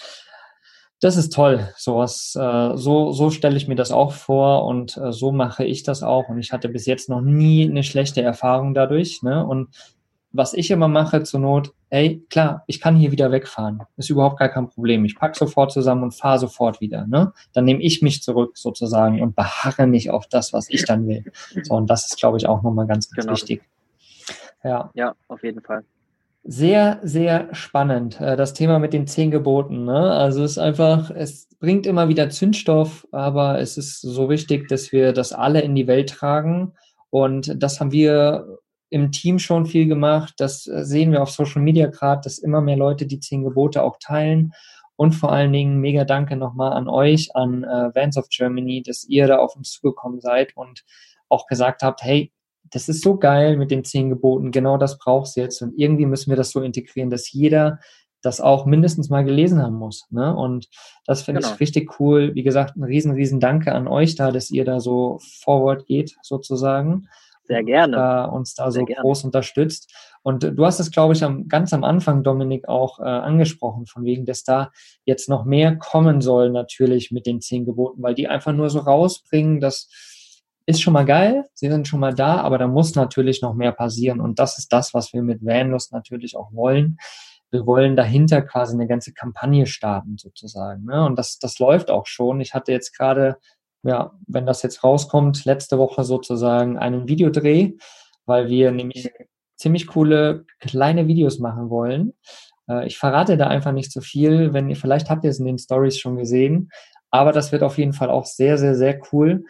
das 1.01 1.17
ist 1.17 1.33
toll. 1.33 1.69
Sowas, 1.77 2.37
äh, 2.39 2.77
so, 2.77 3.13
so 3.13 3.31
stelle 3.31 3.57
ich 3.57 3.69
mir 3.69 3.75
das 3.75 3.91
auch 3.91 4.13
vor 4.13 4.65
und 4.65 4.97
äh, 4.97 5.13
so 5.13 5.33
mache 5.33 5.65
ich 5.65 5.83
das 5.83 6.03
auch. 6.03 6.29
Und 6.29 6.39
ich 6.39 6.53
hatte 6.53 6.69
bis 6.69 6.87
jetzt 6.87 7.09
noch 7.09 7.21
nie 7.21 7.69
eine 7.69 7.83
schlechte 7.83 8.23
Erfahrung 8.23 8.75
dadurch. 8.75 9.23
Ne? 9.23 9.45
Und 9.45 9.69
was 10.33 10.55
ich 10.55 10.71
immer 10.71 10.89
mache 10.89 11.23
zur 11.23 11.41
Not, 11.41 11.73
ey, 11.91 12.25
klar, 12.31 12.65
ich 12.67 12.81
kann 12.81 12.97
hier 12.97 13.13
wieder 13.13 13.31
wegfahren. 13.31 13.83
Ist 13.97 14.11
überhaupt 14.11 14.39
gar 14.39 14.49
kein 14.49 14.69
Problem. 14.69 15.05
Ich 15.05 15.17
pack 15.17 15.37
sofort 15.37 15.73
zusammen 15.73 16.03
und 16.03 16.13
fahre 16.13 16.39
sofort 16.39 16.81
wieder. 16.81 17.07
Ne? 17.07 17.33
Dann 17.53 17.65
nehme 17.65 17.83
ich 17.83 18.03
mich 18.03 18.23
zurück 18.23 18.57
sozusagen 18.57 19.21
und 19.23 19.37
beharre 19.37 19.87
nicht 19.87 20.11
auf 20.11 20.27
das, 20.27 20.53
was 20.53 20.69
ich 20.71 20.85
dann 20.85 21.07
will. 21.07 21.25
So, 21.63 21.75
und 21.75 21.89
das 21.89 22.07
ist, 22.07 22.19
glaube 22.19 22.39
ich, 22.39 22.49
auch 22.49 22.63
nochmal 22.63 22.87
ganz, 22.87 23.11
ganz 23.11 23.27
genau. 23.27 23.37
wichtig. 23.37 23.63
Ja. 24.65 24.91
ja, 24.95 25.15
auf 25.29 25.45
jeden 25.45 25.61
Fall 25.61 25.85
sehr, 26.45 27.01
sehr 27.03 27.55
spannend, 27.55 28.21
äh, 28.21 28.37
das 28.37 28.53
Thema 28.53 28.79
mit 28.79 28.93
den 28.93 29.07
zehn 29.07 29.31
Geboten. 29.31 29.85
Ne? 29.85 30.13
Also 30.13 30.45
es 30.45 30.53
ist 30.53 30.59
einfach, 30.59 31.11
es 31.11 31.49
bringt 31.59 31.87
immer 31.87 32.09
wieder 32.09 32.29
Zündstoff, 32.29 33.07
aber 33.13 33.59
es 33.61 33.79
ist 33.79 34.03
so 34.03 34.29
wichtig, 34.29 34.69
dass 34.69 34.93
wir 34.93 35.13
das 35.13 35.33
alle 35.33 35.63
in 35.63 35.75
die 35.75 35.87
Welt 35.87 36.11
tragen. 36.11 36.75
Und 37.09 37.63
das 37.63 37.81
haben 37.81 37.93
wir 37.93 38.59
im 38.91 39.11
Team 39.11 39.39
schon 39.39 39.65
viel 39.65 39.87
gemacht. 39.87 40.35
Das 40.37 40.65
sehen 40.65 41.13
wir 41.13 41.23
auf 41.23 41.31
Social 41.31 41.63
Media 41.63 41.87
gerade, 41.87 42.21
dass 42.23 42.39
immer 42.39 42.61
mehr 42.61 42.77
Leute 42.77 43.07
die 43.07 43.21
zehn 43.21 43.43
Gebote 43.43 43.83
auch 43.83 43.97
teilen. 43.99 44.53
Und 44.97 45.13
vor 45.13 45.33
allen 45.33 45.53
Dingen 45.53 45.81
mega 45.81 46.05
Danke 46.05 46.37
nochmal 46.37 46.75
an 46.75 46.89
euch, 46.89 47.35
an 47.35 47.65
äh, 47.65 47.95
Vans 47.95 48.17
of 48.17 48.29
Germany, 48.29 48.83
dass 48.83 49.05
ihr 49.05 49.27
da 49.27 49.39
auf 49.39 49.57
uns 49.57 49.73
zugekommen 49.73 50.21
seid 50.21 50.57
und 50.57 50.85
auch 51.29 51.47
gesagt 51.47 51.83
habt, 51.83 52.03
hey, 52.03 52.33
das 52.75 52.89
ist 52.89 53.03
so 53.03 53.17
geil 53.17 53.57
mit 53.57 53.71
den 53.71 53.85
zehn 53.85 54.11
Geboten, 54.11 54.51
genau 54.51 54.77
das 54.77 54.99
brauchst 54.99 55.37
du 55.37 55.41
jetzt. 55.41 55.63
Und 55.63 55.79
irgendwie 55.79 56.07
müssen 56.07 56.31
wir 56.31 56.37
das 56.37 56.51
so 56.51 56.61
integrieren, 56.61 57.09
dass 57.09 57.31
jeder 57.31 57.79
das 58.21 58.41
auch 58.41 58.67
mindestens 58.67 59.11
mal 59.11 59.25
gelesen 59.25 59.63
haben 59.63 59.77
muss. 59.77 60.07
Ne? 60.11 60.35
Und 60.35 60.69
das 61.07 61.23
finde 61.23 61.41
genau. 61.41 61.55
ich 61.55 61.61
richtig 61.61 62.01
cool. 62.01 62.35
Wie 62.35 62.43
gesagt, 62.43 62.77
ein 62.77 62.83
riesen, 62.83 63.13
riesen 63.13 63.39
Danke 63.39 63.73
an 63.73 63.87
euch 63.87 64.17
da, 64.17 64.33
dass 64.33 64.51
ihr 64.51 64.65
da 64.65 64.81
so 64.81 65.21
forward 65.43 65.87
geht, 65.87 66.17
sozusagen. 66.23 67.07
Sehr 67.45 67.63
gerne. 67.63 67.97
Da, 67.97 68.25
uns 68.25 68.55
da 68.55 68.73
Sehr 68.73 68.81
so 68.81 68.87
gerne. 68.87 69.03
groß 69.03 69.25
unterstützt. 69.25 69.95
Und 70.23 70.43
du 70.43 70.65
hast 70.65 70.81
es, 70.81 70.91
glaube 70.91 71.13
ich, 71.13 71.23
am, 71.23 71.47
ganz 71.47 71.73
am 71.73 71.85
Anfang, 71.85 72.25
Dominik, 72.25 72.67
auch 72.67 72.99
äh, 72.99 73.05
angesprochen, 73.05 73.87
von 73.87 74.05
wegen, 74.05 74.25
dass 74.25 74.43
da 74.43 74.73
jetzt 75.05 75.29
noch 75.29 75.45
mehr 75.45 75.77
kommen 75.77 76.23
soll, 76.23 76.51
natürlich 76.51 77.13
mit 77.13 77.27
den 77.27 77.41
zehn 77.41 77.67
Geboten, 77.67 78.03
weil 78.03 78.15
die 78.15 78.27
einfach 78.27 78.53
nur 78.53 78.69
so 78.69 78.81
rausbringen, 78.81 79.61
dass 79.61 79.89
ist 80.67 80.81
schon 80.81 80.95
mal 80.95 81.05
geil, 81.05 81.45
sie 81.55 81.69
sind 81.69 81.87
schon 81.87 82.01
mal 82.01 82.15
da, 82.15 82.39
aber 82.39 82.59
da 82.59 82.67
muss 82.67 82.95
natürlich 82.95 83.43
noch 83.43 83.55
mehr 83.55 83.73
passieren 83.73 84.21
und 84.21 84.39
das 84.39 84.59
ist 84.59 84.73
das, 84.73 84.95
was 84.95 85.13
wir 85.13 85.23
mit 85.23 85.45
Vanlust 85.45 85.93
natürlich 85.93 86.37
auch 86.37 86.53
wollen, 86.53 86.99
wir 87.55 87.67
wollen 87.67 87.95
dahinter 87.95 88.43
quasi 88.43 88.75
eine 88.75 88.89
ganze 88.89 89.13
Kampagne 89.15 89.67
starten 89.67 90.19
sozusagen. 90.19 90.85
Ne? 90.85 91.07
Und 91.07 91.17
das, 91.17 91.39
das 91.39 91.61
läuft 91.61 91.89
auch 91.89 92.07
schon. 92.07 92.41
Ich 92.41 92.53
hatte 92.53 92.73
jetzt 92.73 92.99
gerade, 92.99 93.37
ja, 93.85 94.13
wenn 94.27 94.45
das 94.45 94.63
jetzt 94.63 94.83
rauskommt, 94.83 95.45
letzte 95.45 95.79
Woche 95.79 96.03
sozusagen 96.03 96.79
einen 96.79 97.07
Videodreh, 97.07 97.75
weil 98.27 98.49
wir 98.49 98.73
nämlich 98.73 99.13
ziemlich 99.57 99.87
coole 99.87 100.47
kleine 100.59 101.07
Videos 101.07 101.39
machen 101.39 101.71
wollen. 101.71 102.15
Äh, 102.69 102.89
ich 102.89 102.99
verrate 102.99 103.37
da 103.37 103.47
einfach 103.47 103.73
nicht 103.73 103.93
so 103.93 104.01
viel, 104.01 104.53
wenn 104.53 104.69
ihr, 104.69 104.77
vielleicht 104.77 105.09
habt 105.09 105.23
ihr 105.23 105.31
es 105.31 105.39
in 105.39 105.47
den 105.47 105.59
Stories 105.59 105.99
schon 105.99 106.17
gesehen, 106.17 106.71
aber 107.11 107.31
das 107.31 107.53
wird 107.53 107.63
auf 107.63 107.79
jeden 107.79 107.93
Fall 107.93 108.11
auch 108.11 108.25
sehr, 108.25 108.59
sehr, 108.59 108.75
sehr 108.75 109.01
cool, 109.13 109.45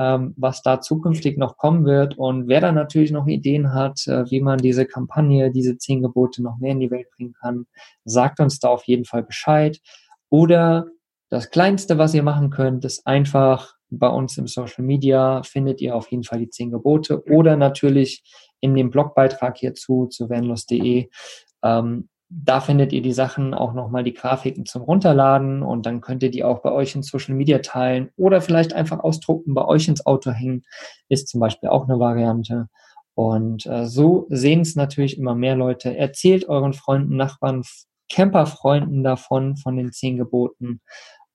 ähm, 0.00 0.32
was 0.38 0.62
da 0.62 0.80
zukünftig 0.80 1.36
noch 1.36 1.58
kommen 1.58 1.84
wird. 1.84 2.16
Und 2.16 2.48
wer 2.48 2.62
da 2.62 2.72
natürlich 2.72 3.10
noch 3.10 3.26
Ideen 3.26 3.74
hat, 3.74 4.06
äh, 4.06 4.24
wie 4.30 4.40
man 4.40 4.58
diese 4.58 4.86
Kampagne, 4.86 5.50
diese 5.50 5.76
zehn 5.76 6.00
Gebote 6.00 6.42
noch 6.42 6.58
mehr 6.58 6.72
in 6.72 6.80
die 6.80 6.90
Welt 6.90 7.08
bringen 7.14 7.34
kann, 7.34 7.66
sagt 8.04 8.40
uns 8.40 8.58
da 8.58 8.68
auf 8.68 8.84
jeden 8.84 9.04
Fall 9.04 9.22
Bescheid. 9.22 9.78
Oder 10.30 10.86
das 11.28 11.50
Kleinste, 11.50 11.98
was 11.98 12.14
ihr 12.14 12.22
machen 12.22 12.48
könnt, 12.48 12.86
ist 12.86 13.06
einfach 13.06 13.74
bei 13.90 14.08
uns 14.08 14.38
im 14.38 14.46
Social 14.46 14.84
Media 14.84 15.42
findet 15.42 15.82
ihr 15.82 15.94
auf 15.94 16.10
jeden 16.10 16.24
Fall 16.24 16.38
die 16.38 16.48
zehn 16.48 16.70
Gebote 16.70 17.22
oder 17.24 17.56
natürlich 17.56 18.22
in 18.60 18.74
dem 18.74 18.88
Blogbeitrag 18.88 19.58
hierzu 19.58 20.06
zu 20.06 20.30
vanlos.de 20.30 21.10
ähm, 21.62 22.08
da 22.32 22.60
findet 22.60 22.92
ihr 22.92 23.02
die 23.02 23.12
Sachen 23.12 23.54
auch 23.54 23.74
nochmal 23.74 24.04
die 24.04 24.14
Grafiken 24.14 24.64
zum 24.64 24.82
Runterladen 24.82 25.62
und 25.62 25.84
dann 25.84 26.00
könnt 26.00 26.22
ihr 26.22 26.30
die 26.30 26.44
auch 26.44 26.60
bei 26.60 26.70
euch 26.70 26.94
in 26.94 27.02
Social 27.02 27.34
Media 27.34 27.58
teilen 27.58 28.10
oder 28.16 28.40
vielleicht 28.40 28.72
einfach 28.72 29.00
ausdrucken, 29.00 29.52
bei 29.52 29.64
euch 29.64 29.88
ins 29.88 30.06
Auto 30.06 30.30
hängen, 30.30 30.62
ist 31.08 31.28
zum 31.28 31.40
Beispiel 31.40 31.68
auch 31.68 31.88
eine 31.88 31.98
Variante. 31.98 32.68
Und 33.14 33.66
äh, 33.66 33.86
so 33.86 34.26
sehen 34.30 34.60
es 34.60 34.76
natürlich 34.76 35.18
immer 35.18 35.34
mehr 35.34 35.56
Leute. 35.56 35.96
Erzählt 35.96 36.48
euren 36.48 36.72
Freunden, 36.72 37.16
Nachbarn, 37.16 37.64
Camperfreunden 38.08 39.02
davon, 39.02 39.56
von 39.56 39.76
den 39.76 39.90
zehn 39.92 40.16
Geboten. 40.16 40.80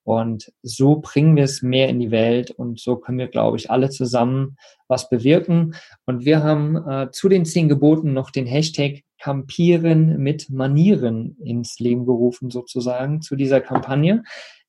Und 0.06 0.52
so 0.62 1.00
bringen 1.00 1.34
wir 1.34 1.42
es 1.42 1.62
mehr 1.62 1.88
in 1.88 1.98
die 1.98 2.12
Welt 2.12 2.52
und 2.52 2.78
so 2.78 2.94
können 2.94 3.18
wir, 3.18 3.26
glaube 3.26 3.56
ich, 3.56 3.72
alle 3.72 3.90
zusammen 3.90 4.56
was 4.86 5.08
bewirken. 5.08 5.74
Und 6.04 6.24
wir 6.24 6.44
haben 6.44 6.76
äh, 6.76 7.10
zu 7.10 7.28
den 7.28 7.44
zehn 7.44 7.68
Geboten 7.68 8.12
noch 8.12 8.30
den 8.30 8.46
Hashtag 8.46 9.02
Campieren 9.18 10.18
mit 10.18 10.48
Manieren 10.48 11.36
ins 11.42 11.80
Leben 11.80 12.06
gerufen, 12.06 12.50
sozusagen, 12.50 13.20
zu 13.20 13.34
dieser 13.34 13.60
Kampagne. 13.60 14.22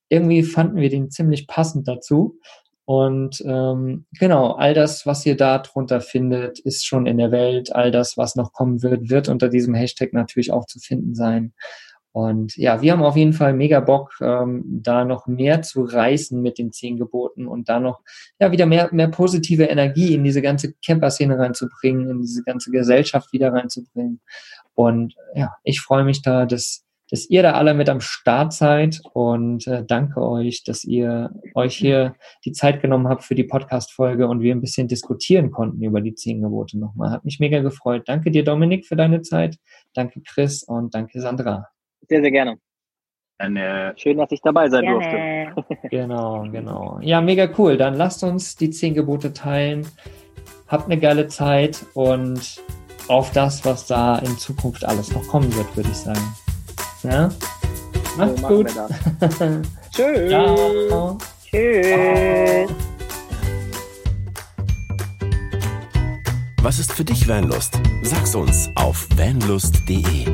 Irgendwie 0.09 0.41
fanden 0.41 0.77
wir 0.77 0.89
den 0.89 1.11
ziemlich 1.11 1.45
passend 1.45 1.87
dazu. 1.87 2.39
Und 2.85 3.43
ähm, 3.45 4.07
genau, 4.17 4.53
all 4.53 4.73
das, 4.73 5.05
was 5.05 5.23
ihr 5.23 5.37
da 5.37 5.59
drunter 5.59 6.01
findet, 6.01 6.57
ist 6.57 6.87
schon 6.87 7.05
in 7.05 7.19
der 7.19 7.29
Welt. 7.29 7.75
All 7.75 7.91
das, 7.91 8.17
was 8.17 8.35
noch 8.35 8.53
kommen 8.53 8.81
wird, 8.81 9.11
wird 9.11 9.29
unter 9.29 9.49
diesem 9.49 9.75
Hashtag 9.75 10.13
natürlich 10.13 10.51
auch 10.51 10.65
zu 10.65 10.79
finden 10.79 11.13
sein. 11.13 11.53
Und 12.17 12.57
ja, 12.57 12.81
wir 12.81 12.93
haben 12.93 13.03
auf 13.03 13.15
jeden 13.15 13.33
Fall 13.33 13.53
mega 13.53 13.79
Bock, 13.79 14.15
ähm, 14.21 14.63
da 14.65 15.05
noch 15.05 15.27
mehr 15.27 15.61
zu 15.61 15.83
reißen 15.83 16.41
mit 16.41 16.57
den 16.57 16.71
zehn 16.71 16.97
Geboten 16.97 17.47
und 17.47 17.69
da 17.69 17.79
noch 17.79 18.01
ja 18.39 18.51
wieder 18.51 18.65
mehr, 18.65 18.89
mehr 18.91 19.09
positive 19.09 19.65
Energie 19.65 20.15
in 20.15 20.23
diese 20.23 20.41
ganze 20.41 20.73
Camper-Szene 20.83 21.37
reinzubringen, 21.37 22.09
in 22.09 22.21
diese 22.21 22.41
ganze 22.41 22.71
Gesellschaft 22.71 23.33
wieder 23.33 23.53
reinzubringen. 23.53 24.19
Und 24.73 25.13
ja, 25.35 25.53
ich 25.63 25.79
freue 25.79 26.03
mich 26.03 26.23
da, 26.23 26.47
dass, 26.47 26.87
dass 27.11 27.29
ihr 27.29 27.43
da 27.43 27.51
alle 27.51 27.75
mit 27.75 27.87
am 27.87 28.01
Start 28.01 28.51
seid 28.51 28.99
und 29.13 29.67
äh, 29.67 29.85
danke 29.85 30.19
euch, 30.19 30.63
dass 30.63 30.85
ihr 30.85 31.29
euch 31.53 31.77
hier 31.77 32.15
die 32.45 32.51
Zeit 32.51 32.81
genommen 32.81 33.09
habt 33.09 33.25
für 33.25 33.35
die 33.35 33.43
Podcast-Folge 33.43 34.27
und 34.27 34.41
wir 34.41 34.55
ein 34.55 34.61
bisschen 34.61 34.87
diskutieren 34.87 35.51
konnten 35.51 35.83
über 35.83 36.01
die 36.01 36.15
zehn 36.15 36.41
Gebote 36.41 36.79
nochmal. 36.79 37.11
Hat 37.11 37.25
mich 37.25 37.39
mega 37.39 37.61
gefreut. 37.61 38.05
Danke 38.07 38.31
dir, 38.31 38.43
Dominik, 38.43 38.87
für 38.87 38.95
deine 38.95 39.21
Zeit. 39.21 39.59
Danke, 39.93 40.21
Chris 40.21 40.63
und 40.63 40.95
danke, 40.95 41.21
Sandra. 41.21 41.67
Sehr, 42.09 42.21
sehr 42.21 42.31
gerne. 42.31 42.57
Eine 43.39 43.93
Schön, 43.97 44.17
dass 44.17 44.31
ich 44.31 44.41
dabei 44.41 44.69
sein 44.69 44.81
Gerne. 44.81 45.53
durfte. 45.53 45.77
Genau, 45.89 46.43
genau. 46.51 46.99
Ja, 47.01 47.21
mega 47.21 47.49
cool. 47.57 47.77
Dann 47.77 47.93
lasst 47.95 48.23
uns 48.23 48.55
die 48.55 48.69
zehn 48.69 48.93
Gebote 48.93 49.33
teilen. 49.33 49.87
Habt 50.67 50.85
eine 50.85 50.99
geile 50.99 51.27
Zeit 51.27 51.85
und 51.93 52.61
auf 53.07 53.31
das, 53.31 53.63
was 53.63 53.87
da 53.87 54.17
in 54.19 54.37
Zukunft 54.37 54.85
alles 54.85 55.13
noch 55.13 55.27
kommen 55.27 55.53
wird, 55.55 55.75
würde 55.75 55.89
ich 55.89 55.97
sagen. 55.97 56.35
Ja? 57.03 57.29
Macht's 58.17 58.41
machen 58.41 58.55
gut. 58.55 58.67
Tschüss. 59.91 60.29
Ciao. 60.29 61.17
Tschüss. 61.45 62.69
Was 66.61 66.79
ist 66.79 66.91
für 66.91 67.05
dich 67.05 67.27
Vanlust? 67.27 67.79
Sag's 68.03 68.35
uns 68.35 68.69
auf 68.75 69.07
vanlust.de. 69.15 70.25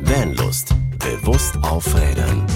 Vanlust. 0.00 0.74
Bewusst 1.04 1.58
aufrädern. 1.60 2.46